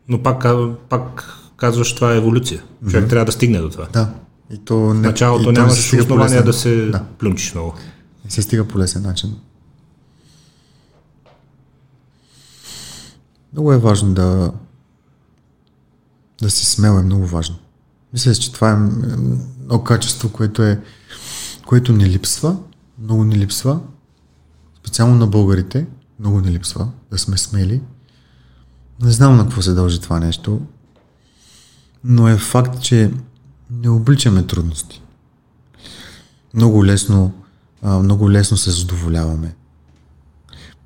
[0.08, 0.44] Но пак,
[0.88, 2.62] пак казваш, това е еволюция.
[2.90, 3.88] Човек трябва да стигне до това.
[3.92, 4.14] Да.
[4.50, 7.74] И то не, началото и не нямаш основания да се Да, плюнчиш много.
[8.24, 9.36] Не се стига по лесен начин.
[13.52, 14.52] Много е важно да
[16.42, 17.56] да си смел е много важно.
[18.12, 20.80] Мисля, че това е едно качество, което е
[21.66, 22.56] което ни липсва,
[22.98, 23.80] много ни липсва,
[24.78, 25.86] специално на българите,
[26.20, 27.82] много ни липсва, да сме смели.
[29.02, 30.60] Не знам на какво се дължи това нещо,
[32.04, 33.12] но е факт, че
[33.70, 35.02] не обличаме трудности.
[36.54, 37.32] Много лесно,
[37.84, 39.54] много лесно се задоволяваме.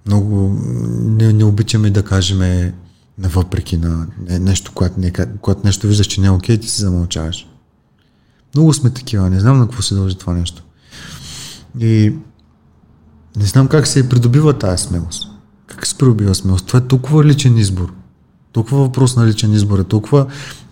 [0.06, 0.56] Много
[1.00, 2.72] не, не обичаме да кажем
[3.18, 6.82] навъпреки на не, нещо, когато, не, когато нещо виждаш, че не е окей, ти се
[6.82, 7.48] замълчаваш.
[8.54, 10.62] Много сме такива, не знам на какво се дължи това нещо.
[11.80, 12.12] И
[13.36, 15.28] не знам как се придобива тази смелост.
[15.66, 16.66] Как се придобива смелост?
[16.66, 17.92] Това е толкова личен избор.
[18.52, 19.84] Толкова въпрос на личен избор е.
[19.84, 20.26] Толкова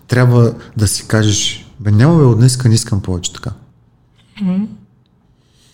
[0.07, 3.51] трябва да си кажеш, бе няма бе, от днеска не искам повече така.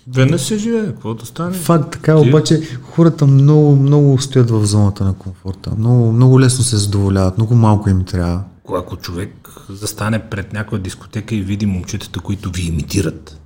[0.07, 1.53] Веднъж се живее, какво да стане?
[1.55, 2.61] Факт така, Ти- обаче
[2.91, 5.71] хората много, много стоят в зоната на комфорта.
[5.77, 8.43] Много, много лесно се задоволяват, много малко им трябва.
[8.75, 13.39] Ако човек застане пред някоя дискотека и види момчетата, които ви имитират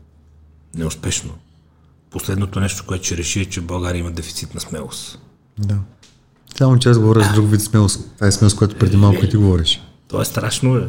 [0.75, 1.31] неуспешно,
[2.11, 5.19] последното нещо, което ще реши е, че България има дефицит на смелост.
[5.59, 5.75] Да.
[6.57, 8.11] Само че аз говоря с друг вид смелост.
[8.15, 9.81] Това е смелост, която преди малко и ти говориш.
[10.07, 10.88] То е страшно, е.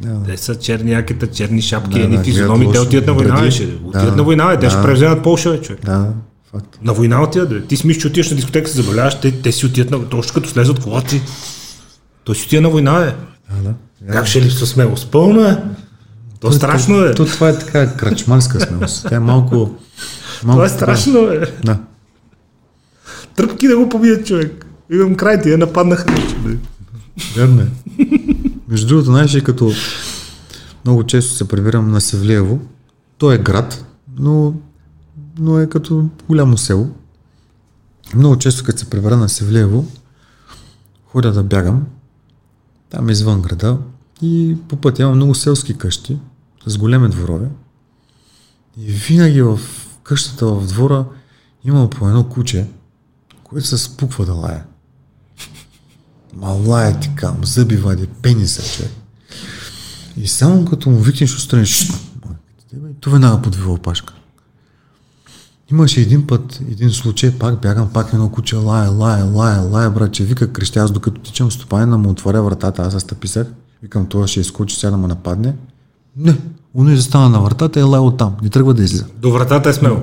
[0.00, 0.24] Да, да.
[0.24, 3.50] Те са черни яките, черни шапки, Да, едни да, физиономи, те отиват на война, бе,
[3.50, 3.68] ще.
[3.84, 5.84] Отиват на война, бе, те ще превземат Полша, бе, човек.
[5.84, 6.12] Да,
[6.52, 6.78] факт.
[6.82, 7.62] На война отиват, бе.
[7.62, 10.08] Ти си мислиш, че отиваш на дискотека, се забавляваш, те, те си отиват на...
[10.08, 11.22] Точно като слезат колата си.
[12.24, 13.14] Той си отива на война, бе.
[13.56, 14.12] Да, да.
[14.12, 15.10] Как ще липсва смелост?
[15.10, 15.62] Пълно е.
[16.40, 17.14] То е страшно, е.
[17.14, 19.06] То, това е така крачмарска смелост.
[19.08, 19.54] Тя е малко...
[19.54, 19.78] малко
[20.44, 21.40] Това е страшно, е.
[21.64, 21.78] Да.
[23.36, 24.66] Тръпки да го побият човек.
[24.92, 26.12] Имам край, тия нападнаха.
[26.12, 26.56] вече, бе.
[27.36, 27.66] Верно е.
[28.72, 29.72] Между другото, знаеш като
[30.84, 32.60] много често се прибирам на Севлиево,
[33.18, 33.84] то е град,
[34.16, 34.54] но,
[35.38, 36.90] но е като голямо село.
[38.14, 39.86] Много често, като се прибера на Севлиево,
[41.06, 41.86] ходя да бягам,
[42.90, 43.78] там извън града
[44.22, 46.18] и по пътя има много селски къщи
[46.66, 47.48] с големи дворове.
[48.78, 49.60] И винаги в
[50.02, 51.04] къщата в двора
[51.64, 52.68] има по едно куче,
[53.44, 54.64] което се спуква да лая.
[56.36, 58.92] Мала е ти кам, зъби вади, пениса, човек.
[60.16, 61.66] И само като му викнеш отстрани,
[63.00, 64.14] то веднага подвива опашка.
[65.70, 70.24] Имаше един път, един случай, пак бягам, пак едно куче, лая, лая, лая, лая, братче,
[70.24, 73.46] вика, крещя, аз докато тичам стопанина му отваря вратата, аз стъписах,
[73.82, 75.54] викам, това ще изкочи, сега да ме нападне.
[76.16, 76.36] Не,
[76.74, 79.06] он застана на вратата и е лая оттам, не тръгва да излиза.
[79.18, 80.02] До вратата е смело.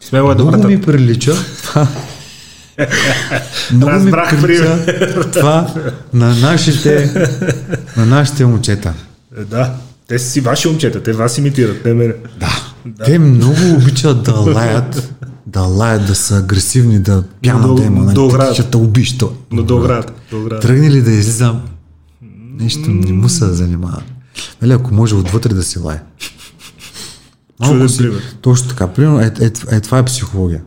[0.00, 0.68] Смело е до Много вратата.
[0.68, 1.34] ми прилича
[3.72, 4.86] Много ми Разбрах прилича
[5.32, 5.74] това
[6.12, 7.12] на нашите,
[7.96, 8.94] на нашите момчета.
[9.38, 9.74] Е, да.
[10.08, 12.14] Те са си ваши момчета, те вас имитират, не мене.
[12.40, 12.72] Да.
[13.04, 15.12] Те много обичат да лаят,
[15.46, 18.76] да лаят, да са агресивни, да пяна Но да да- има, да нали, ще те
[18.76, 19.32] убиш то.
[19.50, 20.12] Но до оградата.
[20.60, 21.60] Тръгне ли да излизам,
[22.60, 24.02] нещо не му се занимава.
[24.62, 26.02] Нали, ако може отвътре да си лае.
[27.60, 28.22] Малко си, пример.
[28.40, 28.86] точно така.
[28.86, 30.60] Примерно, е, е, е, това е психология.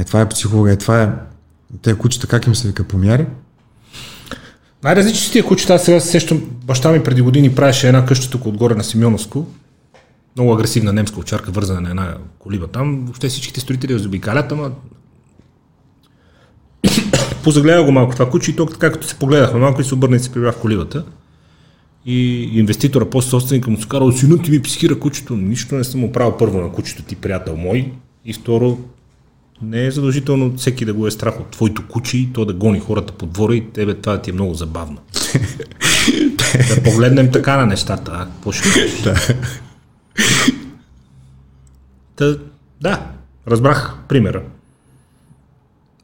[0.00, 0.72] Е, това е психология.
[0.72, 1.08] Е, това е...
[1.82, 3.26] Те кучета, как им се вика, помяри?
[4.84, 8.30] Най-различни са тия кучета, аз сега се сещам, баща ми преди години правеше една къща
[8.30, 9.46] тук отгоре на Симеоновско.
[10.36, 13.04] Много агресивна немска овчарка, вързана на една колиба там.
[13.04, 14.70] Въобще всичките строители заобикалят, ама
[17.44, 20.16] позагледа го малко това куче и то така като се погледахме малко и се обърна
[20.16, 21.04] и се прибра в колибата.
[22.06, 25.36] И инвеститора, после собственика му се казал, синът ти ми психира кучето.
[25.36, 27.92] Нищо не съм му първо на кучето ти, приятел мой.
[28.24, 28.78] И второ,
[29.62, 32.80] не е задължително всеки да го е страх от твоето куче и то да гони
[32.80, 34.98] хората по двора и тебе това да ти е много забавно.
[36.74, 38.26] да погледнем така на нещата, а?
[38.26, 39.02] Какво ще кажеш?
[42.16, 42.36] Та,
[42.80, 43.06] да,
[43.48, 44.42] разбрах примера.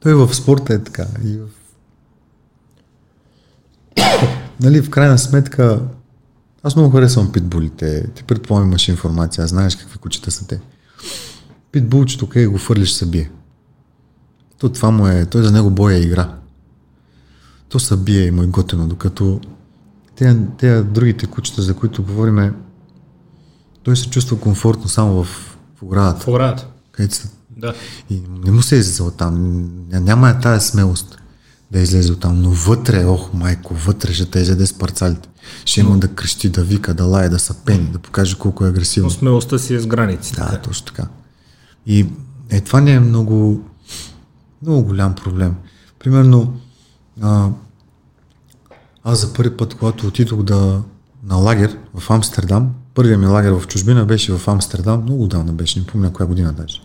[0.00, 1.06] Той в спорта е така.
[1.24, 1.46] И в...
[4.60, 5.80] нали, в крайна сметка,
[6.62, 8.06] аз много харесвам питбулите.
[8.14, 10.60] Ти предполагам имаш информация, знаеш какви кучета са те.
[11.72, 13.30] Питбулчето, къде го фърлиш, се бие.
[14.58, 16.34] То това му е, той за него боя е игра.
[17.68, 19.40] То се бие и му е готино, докато
[20.16, 22.52] те, те другите кучета, за които говориме,
[23.82, 25.26] той се чувства комфортно само в,
[25.76, 26.66] в оградата, В оградата.
[26.92, 27.74] където са Да.
[28.10, 29.34] и не му се е излизал там.
[29.84, 31.18] Ня- Няма я тая смелост.
[31.70, 32.42] да излезе от там.
[32.42, 35.28] Но вътре, ох, майко, вътре ще те изяде с парцалите.
[35.64, 38.68] Ще има да крещи, да вика, да лае, да са пени, да покаже колко е
[38.68, 39.06] агресивно.
[39.06, 40.32] Но смелостта си е с граници.
[40.34, 41.08] Да, точно така.
[41.86, 42.06] И
[42.50, 43.60] е, това не е много,
[44.62, 45.54] много голям проблем.
[45.98, 46.60] Примерно,
[47.22, 47.48] а,
[49.04, 50.82] аз за първи път, когато отидох да,
[51.22, 55.78] на лагер в Амстердам, първият ми лагер в чужбина беше в Амстердам, много отдавна беше,
[55.78, 56.80] не помня коя година даже.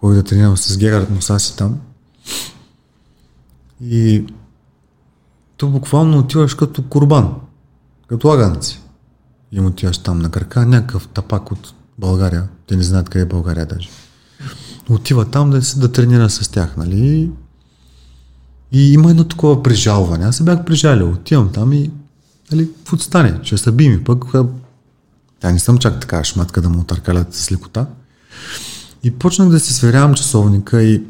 [0.00, 1.80] Ходих да тренирам с Гегард Мусаси там.
[3.82, 4.26] И
[5.56, 7.34] то буквално отиваш като курбан,
[8.06, 8.80] като лаганци.
[9.52, 13.26] И му отиваш там на крака, някакъв тапак от България, те не знаят къде е
[13.26, 13.88] България даже.
[14.90, 17.30] Отива там да, да тренира с тях, нали?
[18.72, 20.24] И има едно такова прижалване.
[20.24, 21.90] Аз се бях прижалил, отивам там и
[22.52, 23.40] нали, какво стане?
[23.42, 24.24] Ще се би ми пък.
[25.40, 27.86] Тя не съм чак така шматка да му търкалят с лекота.
[29.02, 31.02] И почнах да си сверявам часовника и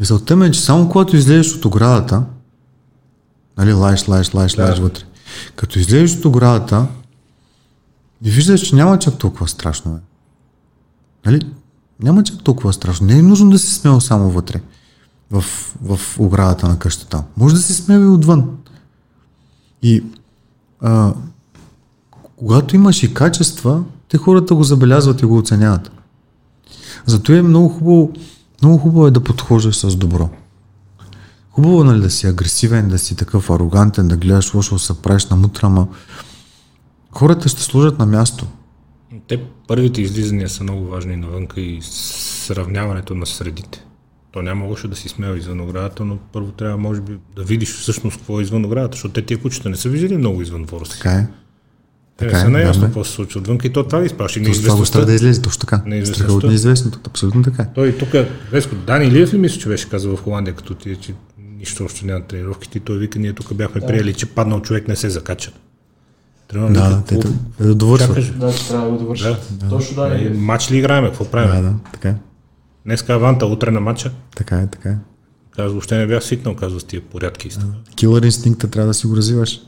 [0.00, 2.22] мисълта ми е, че само когато излезеш от оградата,
[3.58, 4.62] нали, лаеш, лаеш, лаеш, да.
[4.62, 5.02] лаеш вътре.
[5.56, 6.86] Като излезеш от оградата
[8.24, 10.00] и виждаш, че няма чак толкова страшно.
[11.26, 11.40] Нали?
[12.02, 13.06] Няма чак толкова страшно.
[13.06, 14.60] Не е нужно да си смел само вътре,
[15.30, 15.44] в,
[15.82, 17.24] в оградата на къщата.
[17.36, 18.50] Може да си смел и отвън.
[19.82, 20.04] И
[20.80, 21.14] а,
[22.36, 25.90] когато имаш и качества, те хората го забелязват и го оценяват.
[27.06, 28.12] Зато е много хубаво,
[28.62, 30.30] много хубаво е да подхождаш с добро.
[31.50, 35.26] Хубаво нали да си агресивен, да си такъв арогантен, да гледаш лошо, да се правиш
[35.26, 35.88] на мутрама.
[37.12, 38.46] Хората ще служат на място.
[39.28, 43.84] Те първите излизания са много важни навънка и сравняването на средите.
[44.32, 47.74] То няма лошо да си смел извън оградата, но първо трябва, може би, да видиш
[47.74, 50.86] всъщност какво е извън оградата, защото те тия кучета не са виждали много извън двора
[50.86, 50.92] си.
[50.92, 51.26] Така е.
[52.16, 54.42] Те не са наясно какво се случва отвън и то това ви изпраща.
[54.42, 55.82] То, това го страда да излезе, точно така.
[56.04, 57.66] Страха от неизвестното, абсолютно така.
[57.74, 58.08] Той тук,
[58.52, 61.14] Веско, Дани Илиев ли мисля, че беше казал в Холандия, като ти, че
[61.58, 63.86] нищо още няма тренировки, и той вика, ние тук бяхме да.
[63.86, 65.52] приели, че паднал човек не се закача.
[66.52, 67.18] Трябва да, да, те,
[67.60, 68.38] да довършват.
[68.38, 69.48] Да, трябва да довършват.
[69.50, 69.68] Да.
[69.68, 70.24] Точно да.
[70.26, 71.04] Е, матч ли играем?
[71.04, 71.62] Какво правим?
[71.62, 72.16] Да, да, така е.
[72.84, 74.12] Днеска Аванта, утре на матча.
[74.36, 74.96] Така е, така е.
[75.50, 77.48] Казва, въобще не бях свикнал, казва с тия порядки.
[77.48, 77.66] Да.
[77.94, 79.60] Килър инстинкта трябва да си го развиваш.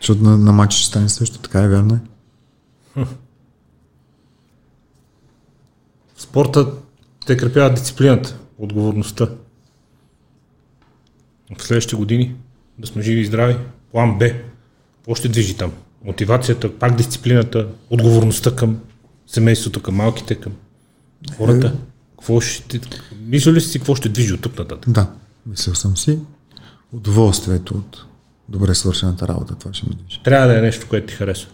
[0.00, 2.00] Защото на, на матча ще стане също, така е, вярно е.
[6.16, 6.72] Спорта
[7.26, 9.28] те крепява дисциплината, отговорността.
[11.58, 12.34] В следващите години
[12.78, 13.56] да сме живи и здрави.
[13.92, 14.30] План Б.
[14.96, 15.72] Какво ще движи там?
[16.04, 18.78] Мотивацията, пак дисциплината, отговорността към
[19.26, 20.52] семейството, към малките, към
[21.36, 21.66] хората.
[21.66, 21.72] Е.
[22.10, 22.80] Какво ще...
[23.26, 24.92] Мисля ли си какво ще движи от тук нататък?
[24.92, 25.06] Да,
[25.46, 26.18] мислил съм си.
[26.92, 28.04] Удоволствието от
[28.48, 30.20] добре свършената работа, това ще ми движи.
[30.24, 31.50] Трябва да е нещо, което ти харесва.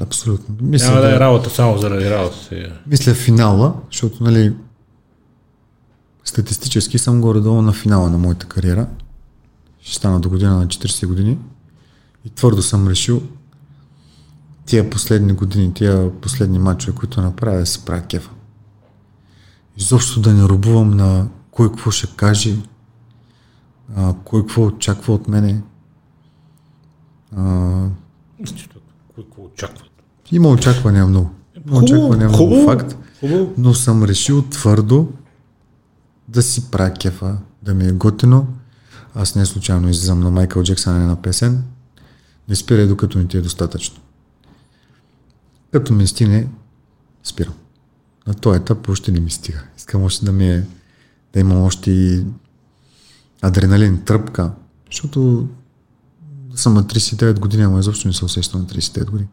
[0.00, 0.56] Абсолютно.
[0.60, 2.36] Мисля, Няма да, да е работа само заради работа.
[2.86, 4.52] Мисля финала, защото нали,
[6.24, 8.86] статистически съм горе-долу на финала на моята кариера.
[9.80, 11.38] Ще стана до година на 40 години.
[12.24, 13.22] И твърдо съм решил
[14.66, 18.30] тия последни години, тия последни матчове, които направя, да си правя кефа.
[19.76, 22.56] Изобщо да не рубувам на кой какво ще каже,
[23.96, 25.62] а, кой какво очаква от мене.
[27.36, 27.88] А,
[29.14, 29.84] кой какво очаква?
[30.32, 31.30] Има очаквания много.
[31.66, 32.96] Има очаквания много факт.
[33.20, 33.52] Хубаво.
[33.58, 35.12] Но съм решил твърдо
[36.28, 38.46] да си правя кефа, да ми е готино.
[39.14, 41.64] Аз не случайно излизам на Майкъл Джексън на песен.
[42.48, 44.00] Не спирай докато не ти е достатъчно.
[45.74, 46.48] Като ми стине,
[47.24, 47.54] спирам.
[48.26, 49.62] На този етап още не ми стига.
[49.76, 50.66] Искам още да ми е,
[51.32, 52.24] да имам още и
[53.42, 54.52] адреналин, тръпка,
[54.90, 55.48] защото
[56.54, 59.28] съм на 39 години, ама изобщо не се усещам на 39 години.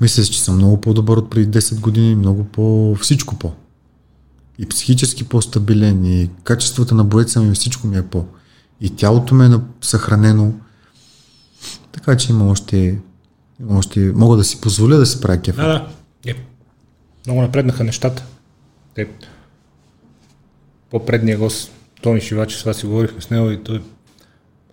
[0.00, 2.96] Мисля, че съм много по-добър от преди 10 години, много по...
[3.00, 3.52] всичко по.
[4.58, 8.24] И психически по-стабилен, и качеството на боеца ми, всичко ми е по.
[8.80, 10.52] И тялото ми е съхранено.
[11.92, 12.98] Така че има още,
[13.70, 14.00] още...
[14.00, 15.62] Мога да си позволя да си правя кефа.
[15.62, 15.90] Да, да.
[16.30, 16.34] Е.
[17.26, 18.24] Много напреднаха нещата.
[18.94, 19.08] Те...
[20.90, 21.72] По-предния гост,
[22.02, 23.82] Тони Шивачи, с това си говорихме с него и той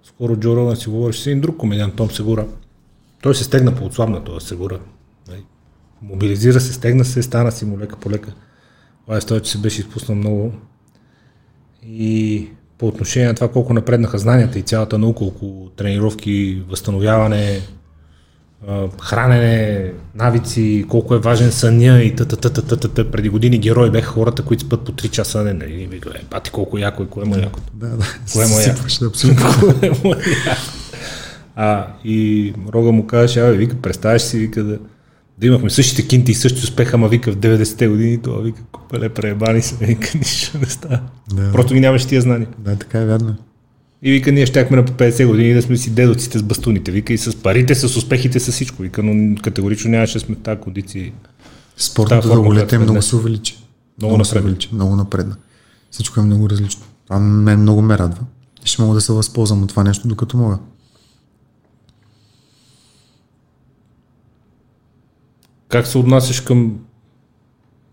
[0.03, 2.47] скоро Джо Роган си говориш с един друг комедиант, Том Сегура.
[3.21, 4.79] Той се стегна по отслабна това Сегура.
[5.27, 5.43] Нали?
[6.01, 8.33] Мобилизира се, стегна се, стана си му лека по лека.
[9.05, 10.53] Това е че се беше изпуснал много.
[11.83, 12.47] И
[12.77, 17.61] по отношение на това колко напреднаха знанията и цялата наука около тренировки, възстановяване,
[19.01, 22.25] хранене, навици, колко е важен съня и т
[23.11, 25.43] Преди години герои бяха хората, които спят по 3 часа.
[25.43, 25.99] Не, не, не, е,
[26.31, 27.49] бати колко яко и кое му е.
[27.73, 28.05] Да, да.
[28.33, 28.81] Кое му е яко.
[29.05, 30.15] Абсолютно.
[31.55, 34.79] А, и Рога му казваше, абе, вика, представяш си, вика, да,
[35.37, 39.09] да имахме същите кинти и същи успеха, ама вика в 90-те години, това вика, купеле,
[39.09, 40.99] преебани се, вика, нищо не става.
[41.33, 41.51] Да.
[41.51, 42.47] Просто ги нямаш тия знания.
[42.57, 43.35] Да, така е вярно.
[44.03, 46.91] И вика, ние щяхме на по 50 години да сме си дедоците с бастуните.
[46.91, 48.81] Вика и с парите, с успехите, с всичко.
[48.81, 51.13] Вика, но категорично нямаше да сме тази кондиции.
[51.77, 53.57] Спортното дълголетие сме много се увеличи.
[53.97, 54.49] Много се напредна.
[54.49, 54.69] увеличи.
[54.73, 55.35] Много напредна.
[55.91, 56.83] Всичко е много различно.
[57.05, 58.25] Това мен много ме радва.
[58.65, 60.59] И ще мога да се възползвам от това нещо, докато мога.
[65.67, 66.79] Как се отнасяш към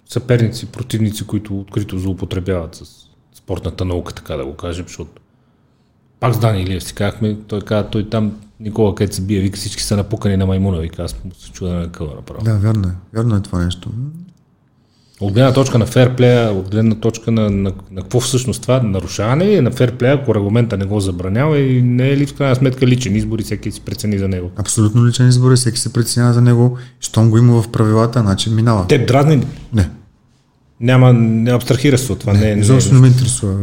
[0.08, 2.84] съперници, противници, които открито злоупотребяват с
[3.34, 5.10] спортната наука, така да го кажем, защото
[6.20, 9.56] пак с Дани Илиев си казахме, той каза, той там Никола където се бие, вика
[9.56, 12.44] всички са напукани на маймуна, вика аз му се чуда на къла направо.
[12.44, 13.16] Да, вярно е.
[13.16, 13.90] Вярно е това нещо.
[15.20, 19.54] От гледна точка на ферплея, от гледна точка на, на, на какво всъщност това, нарушаване
[19.54, 22.86] е на ферплея, ако регламента не го забранява и не е ли в крайна сметка
[22.86, 24.50] личен избор и всеки си прецени за него.
[24.56, 26.78] Абсолютно личен избор е, всеки се преценява за него.
[27.00, 28.86] Щом го има в правилата, значи минава.
[28.86, 29.46] Теб дразни ли?
[29.72, 29.90] Не,
[30.80, 32.32] Няма, не абстрахира се от това.
[32.32, 33.54] Не, не, не, не ме интересува.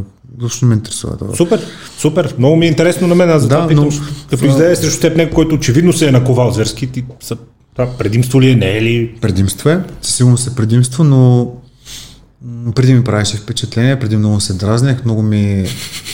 [0.62, 1.36] Не ме интересува това.
[1.36, 1.62] Супер,
[1.99, 2.36] супер.
[2.38, 3.30] Много ми е интересно на мен.
[3.30, 3.91] Аз Да, питам, но-
[4.30, 7.38] като излезе среди теб някой, който очевидно се е наковал зверски, ти са,
[7.76, 9.16] това предимство ли е, не е ли?
[9.22, 11.52] Предимство е, със сигурност е предимство, но
[12.76, 15.66] преди ми правеше впечатление, преди много се дразнех, много, ми,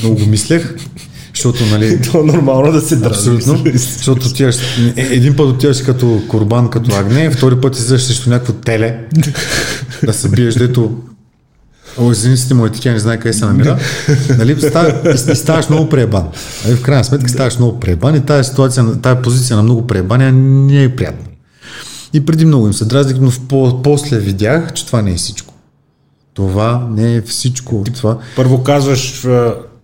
[0.02, 0.76] много го мислех,
[1.36, 3.36] защото, нали, То е нормално да се дразни.
[3.36, 3.72] Абсолютно.
[3.74, 4.56] Защото отиваш,
[4.98, 9.00] е- един път отиваш като корбан, като агне, втори път излизаш срещу някакво теле,
[10.04, 10.92] да се биеш, дето
[11.98, 13.80] О, зениците му етикет не знае къде се намира.
[14.38, 14.52] нали,
[15.32, 16.28] и ставаш много преебан.
[16.66, 20.32] Нали, в крайна сметка ставаш много преебан и тази ситуация, тази позиция на много преебания
[20.34, 21.26] не е приятна.
[22.14, 25.16] И преди много им се дразних, но в, по, после видях, че това не е
[25.16, 25.54] всичко.
[26.34, 27.84] Това не е всичко.
[27.96, 29.28] Това, Първо казваш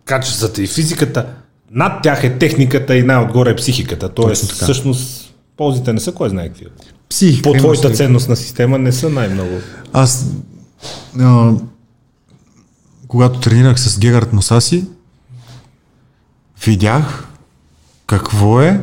[0.06, 1.26] качествата и физиката,
[1.72, 4.10] над тях е техниката и най-отгоре е психиката.
[4.10, 6.66] Тоест, всъщност, ползите не са кой знае какви.
[7.10, 7.52] психика.
[7.52, 9.54] По твоята свои- ценностна система не са най-много.
[9.94, 10.26] Аз,
[11.20, 11.52] а,
[13.08, 14.88] когато тренирах с Гегард Мусаси,
[16.66, 17.28] видях
[18.08, 18.82] какво е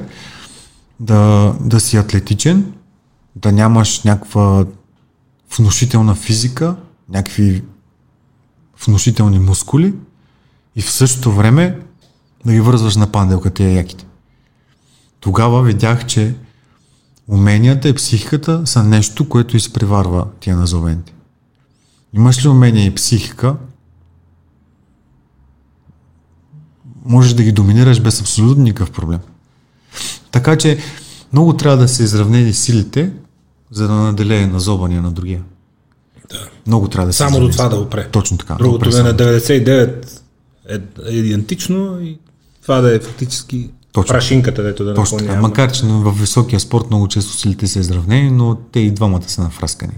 [1.00, 2.72] да, да си атлетичен,
[3.36, 4.64] да нямаш някаква
[5.56, 6.76] внушителна физика,
[7.08, 7.64] някакви
[8.86, 9.94] внушителни мускули
[10.76, 11.80] и в същото време
[12.46, 14.06] да ги вързваш на панделка тия яките.
[15.20, 16.34] Тогава видях, че
[17.28, 21.12] уменията и психиката са нещо, което изпреварва тия назовените.
[22.12, 23.56] Имаш ли умение и психика,
[27.04, 29.20] можеш да ги доминираш без абсолютно никакъв проблем.
[30.30, 30.78] Така че
[31.32, 33.10] много трябва да се изравнени силите,
[33.70, 35.42] за да наделее назобания на другия.
[36.30, 36.48] Да.
[36.66, 38.08] Много трябва да се Само до това да опре.
[38.10, 38.54] Точно така.
[38.54, 39.18] Другото да е на само.
[39.18, 40.20] 99
[40.68, 42.18] е, е идентично и
[42.62, 44.12] това да е фактически Точно.
[44.12, 45.40] прашинката, дето да Точно така.
[45.40, 49.42] Макар, че в високия спорт много често силите са изравнени, но те и двамата са
[49.42, 49.94] нафраскани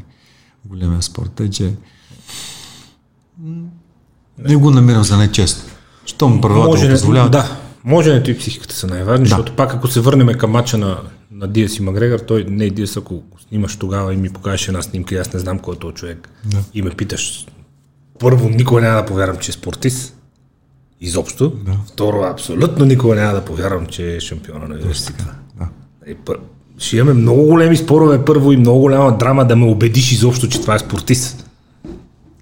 [0.65, 1.31] големия спорт.
[1.33, 1.75] Тъй, че
[3.39, 3.65] м,
[4.39, 5.65] не го намирам за нечестно.
[6.07, 7.33] Щом правилата го Може, позволяват.
[7.33, 9.29] да, моженето и психиката са най-важни, да.
[9.29, 10.99] защото пак ако се върнем към мача на,
[11.33, 14.69] на Диас и Макгрегор, той не е Диас, ако го снимаш тогава и ми покажеш
[14.69, 16.59] една снимка и аз не знам кой е този човек Да.
[16.75, 17.47] и ме питаш,
[18.19, 20.17] първо никога няма да повярвам, че е спортист,
[21.01, 21.51] изобщо.
[21.51, 21.73] Да.
[21.93, 25.35] Второ, абсолютно никога няма да повярвам, че е шампиона на университета.
[25.59, 25.69] Да.
[26.25, 26.39] Пър...
[26.79, 30.61] Ще имаме много големи спорове първо и много голяма драма да ме убедиш изобщо, че
[30.61, 31.46] това е спортист.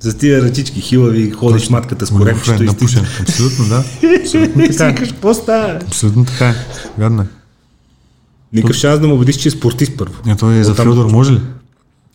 [0.05, 3.07] За тия ръчички хилави ходиш матката с коремчето и напушен.
[3.21, 3.85] Абсолютно, да.
[4.21, 4.85] Абсолютно така.
[4.85, 4.89] е.
[4.89, 5.79] викаш, какво става?
[5.87, 6.55] Абсолютно така е.
[6.99, 7.27] Вярно е.
[8.53, 10.15] Никакъв шанс да му убедиш, че е спортист първо.
[10.27, 11.41] А той е за Фьодор, може ли?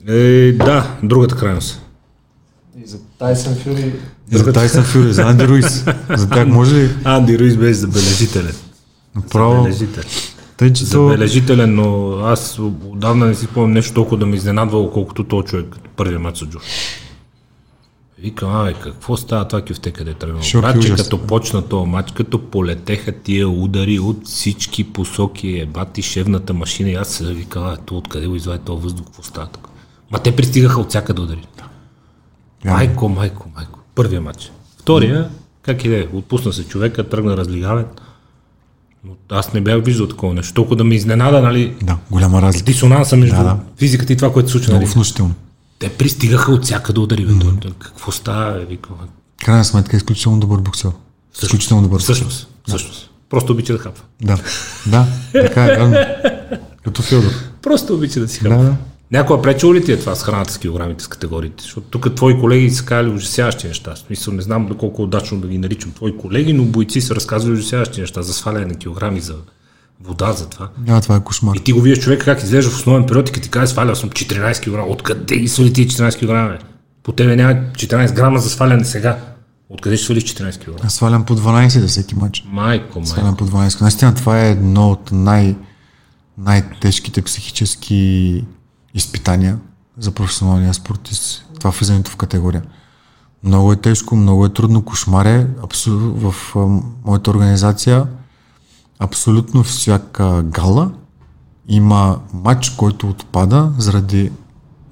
[0.07, 1.81] Е, да, другата крайност.
[2.85, 3.93] И за Тайсън Фюри
[4.31, 5.85] И за Тайсън Фюри, за Анди Руис.
[6.17, 6.89] За тях може ли?
[7.03, 8.53] Анди Руис беше забележителен.
[9.15, 9.55] Направо.
[9.55, 10.09] Забележителен.
[10.57, 11.09] Тъй, че то...
[11.09, 15.65] Забележителен, но аз отдавна не си спомням нещо толкова да ме изненадвало, колкото този човек
[15.71, 16.63] като първия мач с Джош.
[18.19, 20.41] Викам, абе, какво става това кюфте, къде е тръгнал?
[20.41, 21.03] Шок и Брат, че ужас.
[21.03, 26.89] като почна този матч, като полетеха тия удари от всички посоки, е бати шевната машина
[26.89, 29.69] и аз се викам, а, то откъде го извади този въздух, какво става тук?
[30.11, 31.47] Ма те пристигаха от всякъде удари.
[32.65, 32.77] Вярно.
[32.77, 33.79] Майко, майко, майко.
[33.95, 34.51] Първия матч.
[34.77, 35.29] Втория,
[35.61, 37.85] как и да е, отпусна се човека, тръгна разлигавен.
[39.03, 40.53] Но аз не бях виждал такова нещо.
[40.53, 42.65] Толкова да ме изненада, нали, Да, голяма разлика.
[42.65, 43.57] дисонанса между Да, да.
[43.77, 44.71] физиката и това, което се случва.
[44.71, 44.93] Много Нали?
[44.93, 45.33] внушително.
[45.79, 47.27] Те пристигаха от всякъде удари.
[47.27, 47.73] Mm-hmm.
[47.79, 48.59] Какво става?
[48.59, 48.95] Викам,
[49.45, 50.91] крайна сметка е изключително добър боксер.
[51.43, 52.13] Изключително добър боксер.
[52.13, 53.09] Всъщност, всъщност.
[53.29, 54.03] Просто обича да хапва.
[54.21, 54.37] Да,
[54.87, 55.97] да, така е, вярно.
[56.83, 57.31] Като Фьодор.
[57.61, 58.63] Просто обича да си Да, хапва.
[58.63, 58.75] да.
[59.11, 61.63] Някога пречело ли ти е това с храната с килограмите, с категориите?
[61.63, 63.95] Защото тук твои колеги са казали ужасяващи неща.
[63.95, 67.53] Смисъл, не знам доколко е удачно да ги наричам твои колеги, но бойци са разказвали
[67.53, 69.35] ужасяващи неща за сваляне на килограми, за
[70.03, 70.69] вода, за това.
[70.77, 71.55] Да, това е кошмар.
[71.55, 73.95] И ти го виждаш човека как изглежда в основен период и като ти каже, свалял
[73.95, 74.91] съм 14 кг.
[74.91, 76.63] Откъде ги свали тия 14 кг?
[77.03, 79.17] По тебе няма 14 грама за сваляне сега.
[79.69, 80.85] Откъде ще свалиш 14 кг?
[80.85, 82.43] Аз свалям по 12 за всеки матч.
[82.47, 83.07] Майко, майко.
[83.09, 83.81] Свалям по 12.
[83.81, 85.55] Наистина това е едно от най-
[86.37, 88.43] най-тежките психически
[88.93, 89.57] изпитания
[89.97, 91.45] за професионалния спортист.
[91.59, 92.63] Това влизането в категория.
[93.43, 95.47] Много е тежко, много е трудно, кошмар е.
[95.63, 96.59] Абсолютно, в а,
[97.05, 98.05] моята организация
[98.99, 100.91] абсолютно всяка гала
[101.67, 104.31] има матч, който отпада заради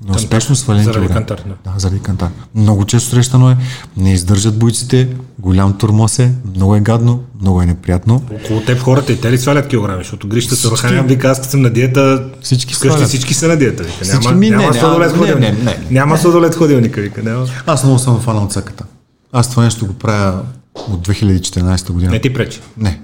[0.10, 1.72] неуспешно свалени Заради кантар, да.
[1.72, 2.30] Да, заради кантар.
[2.56, 3.58] Много често срещано е,
[3.98, 8.22] не издържат бойците, голям турмоз е, много е гадно, много е неприятно.
[8.44, 11.62] Около теб хората и те ли свалят килограми, защото Грища се Раханян вика, аз съм
[11.62, 13.84] на диета, Всички вкъщи всички са на диета.
[13.84, 14.04] Вика.
[14.04, 15.40] Всички Няма, ми- няма не, не, сладолет а, ходилника.
[15.40, 15.78] не, не, не.
[15.92, 17.24] Няма сладолет ходилника, вика.
[17.24, 17.46] Няма.
[17.66, 18.86] Аз много съм фанал от цъката.
[19.32, 20.42] Аз това нещо го правя
[20.76, 22.12] от 2014 година.
[22.12, 22.62] Не ти пречи.
[22.78, 23.02] Не.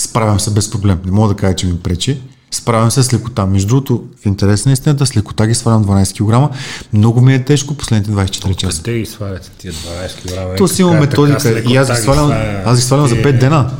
[0.00, 0.98] Справям се без проблем.
[1.04, 2.20] Не мога да кажа, че ми пречи.
[2.50, 3.46] Справям се с лекота.
[3.46, 6.56] Между другото, в интерес на истината, с лекота ги свалям 12 кг.
[6.92, 8.82] Много ми е тежко последните 24 часа.
[8.82, 10.58] Те ги свалят тия 12 кг.
[10.58, 12.32] То си има методика и аз ги свалям,
[12.64, 13.70] аз ги свалям за 5 дена.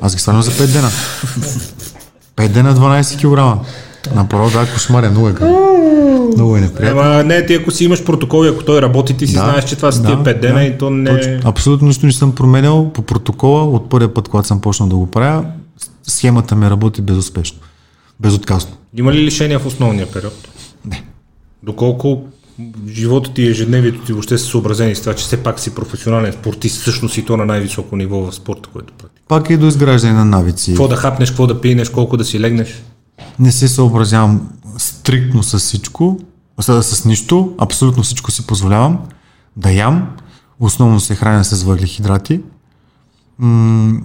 [0.00, 0.88] Аз ги свалям за 5 дена.
[2.36, 3.66] 5 дена 12 кг.
[4.14, 5.34] Направо да, кошмар е, много е.
[6.36, 7.00] Много е неприятно.
[7.00, 9.64] Ама не, ти ако си имаш протокол и ако той работи, ти си Да, знаеш,
[9.64, 10.64] че това са да, тия 5 дена да.
[10.64, 11.40] и то не Точно.
[11.44, 15.06] Абсолютно нищо не съм променял по протокола от първия път, когато съм почнал да го
[15.06, 15.44] правя.
[16.08, 17.58] Схемата ми работи безуспешно.
[18.20, 18.76] Безотказно.
[18.94, 20.48] Има ли лишения в основния период?
[20.84, 21.04] Не.
[21.62, 22.22] Доколко
[22.88, 26.32] живота ти и ежедневието ти въобще са съобразени с това, че все пак си професионален
[26.32, 29.28] спортист, всъщност и то на най-високо ниво в спорта, който практикуваш.
[29.28, 30.70] Пак е до изграждане на навици.
[30.70, 32.82] Какво да хапнеш, какво да пинеш, колко да си легнеш.
[33.38, 34.48] Не се съобразявам
[34.78, 36.20] стриктно с всичко,
[36.60, 37.54] с, с нищо.
[37.58, 38.98] Абсолютно всичко си позволявам.
[39.56, 40.16] Да ям.
[40.60, 42.40] Основно се храня с въглехидрати.
[43.38, 44.00] М-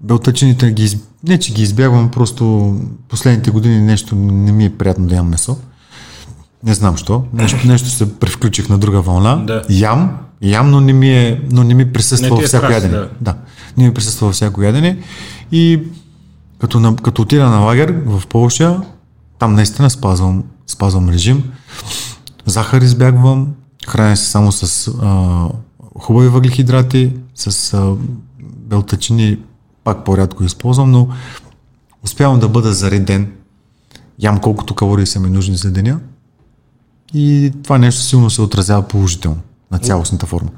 [0.00, 0.98] белтъчените ги.
[1.28, 2.76] Не че ги избягвам, просто
[3.08, 5.56] последните години нещо не ми е приятно да ям месо.
[6.64, 7.24] Не знам що.
[7.32, 9.36] Нещо, нещо се превключих на друга вълна.
[9.36, 9.62] Да.
[9.70, 12.98] Ям, ям, но не ми, е, но не ми присъства Не е всяко страст, ядене.
[12.98, 13.08] да.
[13.20, 13.34] Да,
[13.76, 14.98] не ми присъства всяко ядене.
[15.52, 15.82] И
[16.60, 18.80] като, на, като отида на лагер в Полша,
[19.38, 21.44] там наистина спазвам, спазвам режим.
[22.46, 23.48] Захар избягвам,
[23.88, 25.48] храня се само с а,
[25.98, 27.94] хубави въглехидрати, с а,
[28.40, 29.38] белтъчини
[29.84, 31.08] пак по-рядко използвам, но
[32.04, 33.32] успявам да бъда зареден.
[34.18, 36.00] Ям колкото калории са ми нужни за деня.
[37.14, 39.38] И това нещо силно се отразява положително
[39.70, 40.50] на цялостната форма.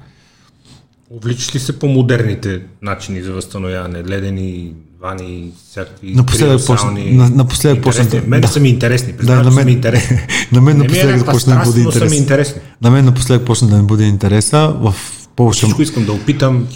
[1.10, 4.04] Увличаш ли се по модерните начини за възстановяване?
[4.04, 4.72] Ледени,
[5.02, 8.48] вани, всякакви Напоследък почна- на- напоследък почна да- Мен да.
[8.48, 10.18] са ми интересни, Да, на мен, са ми интересни.
[10.52, 11.80] на мен Не ми е напоследък почна да бъде
[12.16, 12.60] интересни.
[12.82, 14.76] На мен напоследък почна да ми бъде интереса.
[14.76, 14.94] В
[15.36, 16.66] Полша Всичко искам да опитам.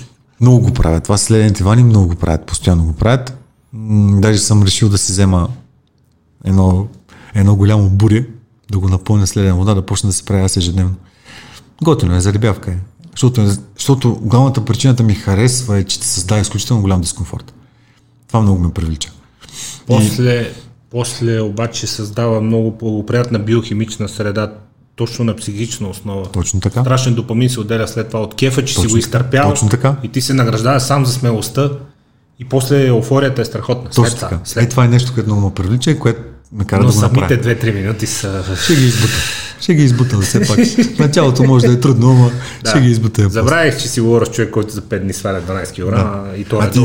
[0.40, 1.04] Много го правят.
[1.04, 2.46] Това с ледените вани много го правят.
[2.46, 3.38] Постоянно го правят.
[4.20, 5.48] Даже съм решил да си взема
[6.44, 6.88] едно,
[7.34, 8.26] едно голямо буре,
[8.70, 10.94] да го напълня с ледена вода, да почна да се правя аз ежедневно.
[11.82, 12.76] Готино е, заребявка е.
[13.10, 17.54] Защото, защото главната причината ми харесва е, че ти създава изключително голям дискомфорт.
[18.28, 19.12] Това много ме привлича.
[19.86, 20.52] После,
[20.90, 24.52] после обаче създава много благоприятна биохимична среда,
[24.96, 26.26] точно на психична основа.
[26.26, 26.80] Точно така.
[26.80, 29.50] Страшен допамин се отделя след това от кефа, че си Точно го изтърпял.
[29.50, 29.96] точно така.
[30.02, 31.70] И ти се награждава сам за смелостта.
[32.40, 33.84] И после еуфорията е страхотна.
[33.84, 34.28] След Точно това.
[34.28, 34.40] така.
[34.44, 36.20] След Е, това е нещо, което много ме привлича и което
[36.52, 37.28] ме кара Но да го направя.
[37.28, 38.44] самите 2-3 минути са...
[38.64, 39.12] Ще ги избута.
[39.60, 40.58] Ще ги избута, все пак.
[40.98, 42.30] Началото може да е трудно, ама
[42.66, 43.14] ще ги избута.
[43.14, 43.28] после.
[43.30, 45.70] Забравих, че си говоря с човек, който за 5 дни сваля 12
[46.32, 46.80] кг и то е ти,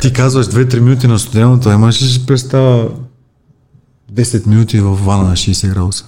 [0.00, 2.88] ти казваш 2-3 минути на студеното, ама ще си представя
[4.12, 6.04] 10 минути в вана на 60 градуса.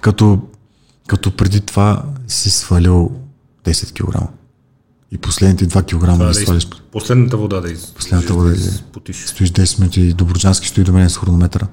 [0.00, 0.38] Като,
[1.06, 3.10] като преди това си свалил
[3.64, 4.28] 10 кг.
[5.10, 6.68] И последните 2 кг Това да да ги свалиш.
[6.92, 7.86] Последната вода да из...
[7.86, 9.26] Последната вода да из- потиш.
[9.26, 11.66] Стоиш 10 минути и Доброджански стои до мен с хронометъра.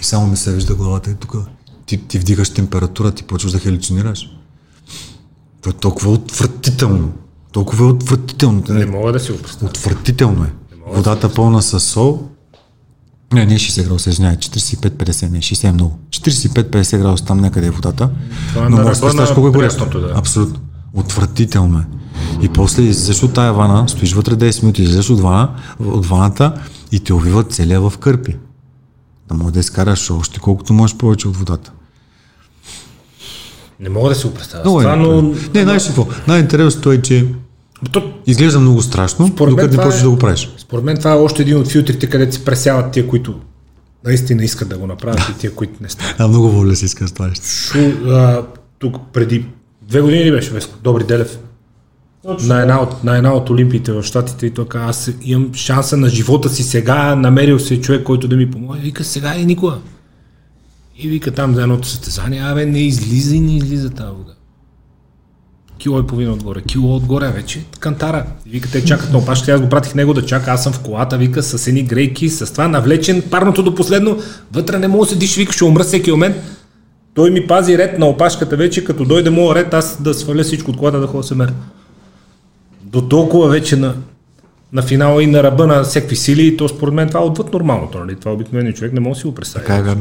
[0.00, 1.36] И само ми се вижда главата и тук.
[1.86, 4.30] Ти, ти вдигаш температура, ти почваш да халюцинираш.
[5.62, 7.12] То е толкова отвратително.
[7.52, 8.62] Толкова е отвратително.
[8.68, 9.70] Не мога да си го представя.
[9.70, 10.52] Отвратително е.
[10.86, 12.29] Водата пълна с сол.
[13.32, 15.98] Не, не е 60 градуса, извинявай, 45-50, не, 60 е много.
[16.10, 18.10] 45-50 градуса там някъде е водата.
[18.48, 20.00] Това е но може да представиш колко е горещо.
[20.00, 20.12] да.
[20.16, 20.60] Абсолютно.
[20.94, 21.84] Отвратително е.
[22.42, 25.48] И после излизаш от тая вана, стоиш вътре 10 минути, излизаш от, вана,
[25.80, 26.54] от ваната
[26.92, 28.36] и те увиват целия в кърпи.
[29.28, 31.72] Да може да изкараш още колкото можеш повече от водата.
[33.80, 34.64] Не мога да си го представя.
[34.64, 35.22] Много е това, но...
[35.22, 35.50] неприятно.
[35.54, 36.06] Не, знаеш какво?
[36.28, 37.28] Най-интересното е, че
[37.92, 40.50] То, изглежда много страшно, Според докато не почнеш е- да го правиш.
[40.58, 43.34] според мен това е още един от филтрите, където се пресяват тия, които
[44.04, 46.14] наистина искат да го направят и тия, които не стават.
[46.18, 47.46] А, много воля си искаш това нещо.
[47.46, 47.78] Шу,
[48.08, 48.42] а,
[48.78, 49.46] тук преди
[49.82, 50.74] две години ли беше Веско?
[50.82, 51.38] Добри Делев?
[52.42, 55.96] На една, от, на една от Олимпиите в Штатите и той каза, аз имам шанса
[55.96, 58.80] на живота си сега, намерил се човек, който да ми помогне.
[58.80, 59.78] Вика, сега и никога.
[60.98, 64.32] И вика там за едното състезание, абе не излиза и не излиза тази вода.
[65.80, 68.24] Кило и половина отгоре, кило отгоре вече, кантара.
[68.46, 70.80] И вика, те чакат на опашката, аз го пратих него да чака, аз съм в
[70.80, 74.18] колата, вика, с едни грейки, с това навлечен, парното до последно,
[74.52, 76.36] вътре не мога да седиш, вика, ще умра всеки момент.
[77.14, 80.70] Той ми пази ред на опашката вече, като дойде моят ред, аз да сваля всичко
[80.70, 81.52] от колата да ходя се меря.
[82.82, 83.94] До толкова вече на,
[84.72, 87.98] на финала и на ръба на всеки сили, то според мен това е отвъд нормалното.
[87.98, 88.16] Нали?
[88.16, 89.66] Това обикновено човек не може да си го представи.
[89.66, 89.94] Така е.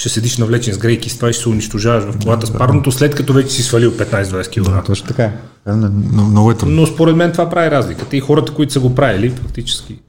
[0.00, 2.92] Ще седиш навлечен с грейки, с това и ще се унищожаваш в колата с парното,
[2.92, 4.70] след като вече си свалил 15-20 кг.
[4.70, 5.38] Да, точно така е.
[5.66, 5.72] Е.
[5.72, 5.90] но-
[6.24, 6.74] Много е трудно.
[6.76, 8.16] Но според мен това прави разликата.
[8.16, 10.00] И хората, които са го правили, фактически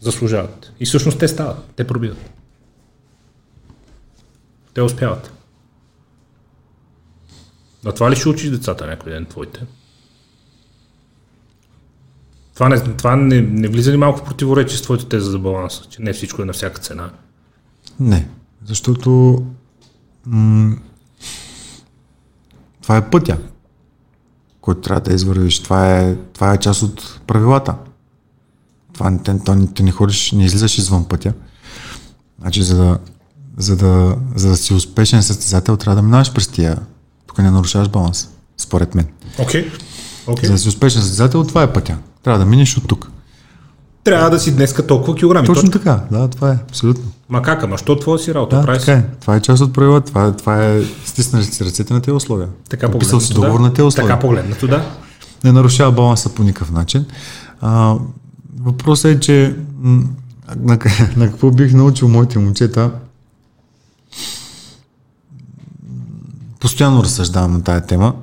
[0.00, 0.72] заслужават.
[0.80, 1.56] И всъщност те стават.
[1.76, 2.30] Те пробиват.
[4.74, 5.32] Те успяват.
[7.84, 9.60] На това ли ще учиш децата някой ден твоите?
[12.54, 15.82] Това не, това не, не влиза ли малко в противоречие с твоите теза за баланса,
[15.90, 17.10] че не всичко е на всяка цена?
[18.00, 18.28] Не,
[18.66, 19.42] защото
[20.26, 20.76] м-
[22.82, 23.38] това е пътя,
[24.60, 25.62] който трябва да извървиш.
[25.62, 27.74] Това е, това е част от правилата.
[28.92, 29.38] Това, не- те,
[29.74, 31.32] те не ходиш, не излизаш извън пътя.
[32.40, 32.98] Значи, за да,
[33.56, 36.78] за да, за да си успешен състезател, трябва да минаваш през тия.
[37.26, 39.06] Тук не нарушаваш баланс, според мен.
[39.38, 39.70] Окей.
[40.26, 40.46] Okay.
[40.46, 41.98] За да си успешен състезател, това е пътя.
[42.22, 43.10] Трябва да минеш от тук.
[44.08, 45.46] Трябва да си днеска толкова килограми.
[45.46, 47.04] Точно така, да, това е, абсолютно.
[47.28, 48.56] Ма как, ама що твоя си работа?
[48.56, 49.04] Да, Прави така е.
[49.20, 50.00] Това е част от правила.
[50.00, 52.48] Това е, това е стиснали си ръцете на тези условия.
[52.68, 54.08] Така Подписал си договор на тези условия.
[54.08, 54.82] Така погледнато, да.
[55.44, 57.04] Не нарушава баланса по никакъв начин.
[57.60, 57.94] А,
[58.60, 60.04] въпросът е, че м,
[60.56, 60.78] на,
[61.16, 62.90] на какво бих научил моите момчета,
[66.60, 68.14] постоянно разсъждавам на тая тема.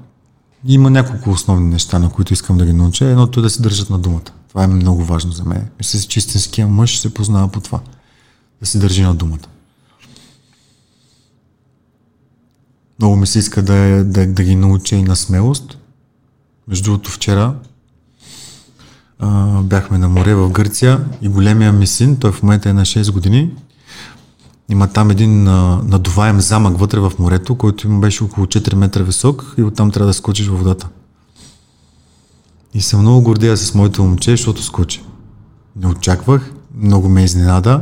[0.67, 3.05] Има няколко основни неща, на които искам да ги науча.
[3.05, 4.31] Едното е да се държат на думата.
[4.55, 5.67] Това е много важно за мен.
[5.79, 7.79] Мисля че истинския мъж се познава по това.
[8.61, 9.47] Да се държи на думата.
[12.99, 15.77] Много ми се иска да, да, да ги науча и на смелост.
[16.67, 17.55] Между другото, вчера
[19.19, 22.81] а, бяхме на море в Гърция и големия ми син, той в момента е на
[22.81, 23.51] 6 години,
[24.69, 29.03] има там един а, надуваем замък вътре в морето, който им беше около 4 метра
[29.03, 30.89] висок и оттам трябва да скочиш във водата.
[32.75, 35.01] И съм много гордея с моето момче, защото скочи.
[35.75, 37.81] Не очаквах, много ме изненада,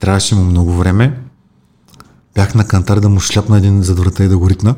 [0.00, 1.18] трябваше му много време.
[2.34, 4.74] Бях на кантар да му шляпна един зад врата и да го ритна.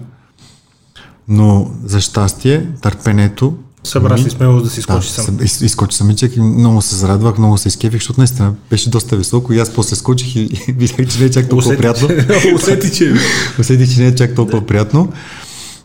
[1.29, 5.39] Но за щастие, търпението Събра ми- си смелост да си скочи да, сам.
[5.43, 9.53] из- изскочи самичък и много се зарадвах, много се изкефих, защото наистина беше доста високо
[9.53, 12.09] и аз после скочих и, и видях, че не е чак толкова Усети, приятно.
[12.55, 13.15] усети, че...
[13.59, 15.13] Усетих, че не е чак толкова приятно.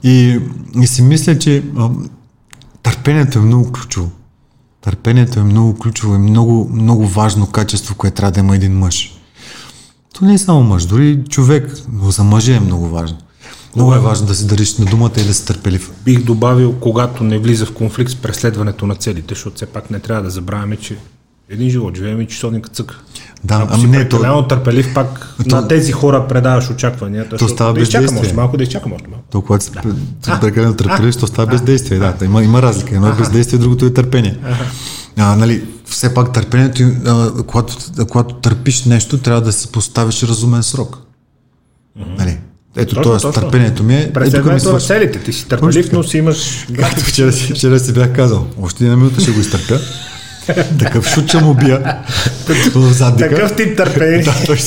[0.03, 0.39] И,
[0.81, 1.63] и си мисля, че
[2.83, 4.11] търпението е много ключово.
[4.81, 9.19] Търпението е много ключово и много, много важно качество, което трябва да има един мъж.
[10.13, 13.17] То не е само мъж, дори човек, но за мъже е много важно.
[13.75, 15.91] Много е важно да си държиш на думата и да си търпелив.
[16.05, 19.99] Бих добавил, когато не влиза в конфликт с преследването на целите, защото все пак не
[19.99, 20.97] трябва да забравяме, че
[21.49, 22.99] един живот живеем и часовника цъка.
[23.43, 27.29] Да, Ако ами си не, то- търпелив, пак То- на тези хора предаваш очакванията.
[27.31, 29.25] защото става да изчакам още малко, да изчакам още малко.
[29.31, 29.71] То, когато си
[30.25, 30.39] да.
[30.39, 31.99] прекалено търпелив, то става бездействие.
[31.99, 32.95] Да, да, има, има разлика.
[32.95, 34.37] Едно е бездействие, другото е търпение.
[35.17, 37.75] А, нали, все пак търпението, а, когато,
[38.09, 40.97] когато търпиш нещо, трябва да си поставиш разумен срок.
[42.17, 42.37] Нали?
[42.75, 43.41] Ето, Точно, т.е.
[43.41, 44.13] търпението ми е...
[44.13, 44.87] Преследването на свърши.
[44.87, 45.19] целите.
[45.19, 46.67] Ти си търпелив, но си имаш...
[46.79, 49.79] Както вчера вчера си бях казал, още една минута ще го изтърпя.
[50.79, 51.97] Такъв шут ще му бия.
[53.17, 54.23] Такъв тип търпение.
[54.23, 54.57] Да, той.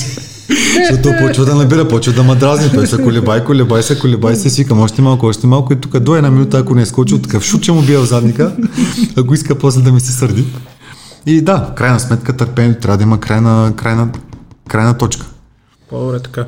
[0.48, 2.70] Защото почва да набира, почва да дразни.
[2.70, 5.80] Той се колебай, колебай се, колебай се, и си викам още малко, още малко и
[5.80, 8.56] тук до една минута, ако не е скочил, такъв шут ще му бия в задника,
[9.16, 10.44] ако иска после да ми се сърди.
[11.26, 14.08] И да, в крайна сметка търпението трябва да има крайна, крайна,
[14.68, 15.26] крайна точка.
[15.90, 16.46] По-добре така.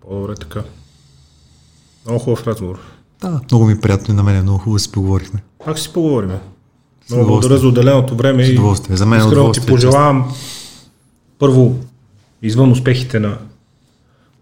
[0.00, 0.60] По-добре така.
[2.06, 2.78] Много хубав разговор.
[3.20, 5.42] Да, много ми е приятно и на мен, много хубаво си поговорихме.
[5.64, 6.30] Пак си поговорим.
[7.10, 8.60] Много благодаря за отделеното време и.
[8.90, 10.32] За мен е искрено ти пожелавам
[11.40, 11.78] първо,
[12.42, 13.38] извън успехите на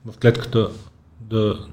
[0.06, 0.68] в клетката,
[1.20, 1.66] да,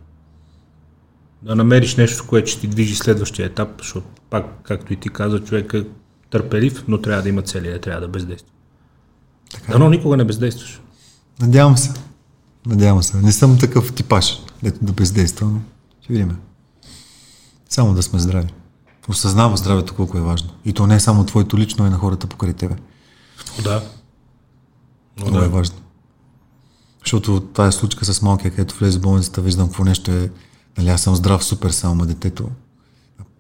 [1.41, 5.39] да намериш нещо, което ще ти движи следващия етап, защото пак, както и ти каза,
[5.39, 5.85] човек е
[6.29, 8.51] търпелив, но трябва да има цели, не трябва да бездейства.
[9.69, 10.81] Дано никога не бездействаш.
[11.41, 11.93] Надявам се.
[12.65, 13.17] Надявам се.
[13.17, 15.59] Не съм такъв типаж, дето да бездейства, но
[16.01, 16.37] ще видим.
[17.69, 18.47] Само да сме здрави.
[19.09, 20.49] Осъзнава здравето колко е важно.
[20.65, 22.75] И то не е само твоето лично, а и на хората покрай тебе.
[23.63, 23.83] Да.
[25.17, 25.75] Много е важно.
[27.03, 30.31] Защото това е случка с малкия, където влезе в болницата, виждам какво нещо е.
[30.77, 32.49] Нали, аз съм здрав, супер, само детето.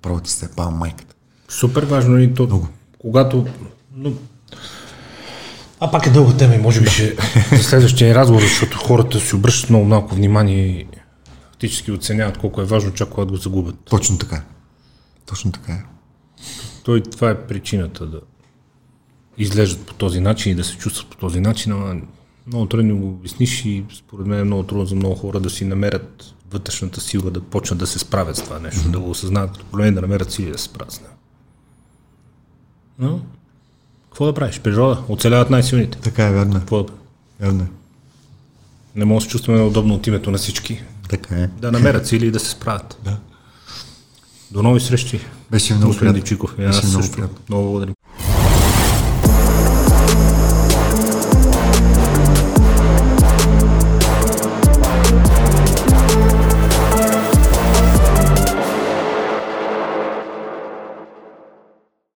[0.01, 1.15] Право ти се па майката.
[1.49, 2.67] Супер важно и то, Много.
[2.99, 3.47] когато...
[3.95, 4.11] Но...
[5.79, 7.17] А пак е дълга тема и може би ще
[7.51, 10.87] за следващия разговор, защото хората си обръщат много малко внимание и
[11.51, 13.75] фактически оценяват колко е важно, чак когато го загубят.
[13.89, 14.43] Точно така.
[15.25, 15.83] Точно така е.
[16.83, 18.21] Той, това е причината да
[19.37, 22.01] изглеждат по този начин и да се чувстват по този начин, ама
[22.47, 25.65] много трудно го обясниш и според мен е много трудно за много хора да си
[25.65, 28.91] намерят вътрешната сила, да почнат да се справят с това нещо, mm-hmm.
[28.91, 31.13] да го осъзнаят като проблем да намерят сили да се справят с него.
[32.99, 33.21] Но,
[34.09, 34.59] какво да правиш?
[34.59, 35.03] Природа.
[35.09, 35.97] Оцеляват най-силните.
[35.97, 36.55] Така е, вярно.
[36.55, 36.59] е.
[36.59, 36.93] Какво да
[37.39, 37.67] Вярно е.
[38.95, 40.83] Не може да се чувстваме удобно от името на всички.
[41.09, 41.47] Така е.
[41.47, 42.99] Да намерят сили и да се справят.
[43.03, 43.17] Да.
[44.55, 45.19] До нови срещи.
[45.51, 46.21] Беше много приятно.
[46.21, 46.55] Дичиков.
[46.57, 47.37] Беше много приятно.
[47.49, 47.94] Много благодарим.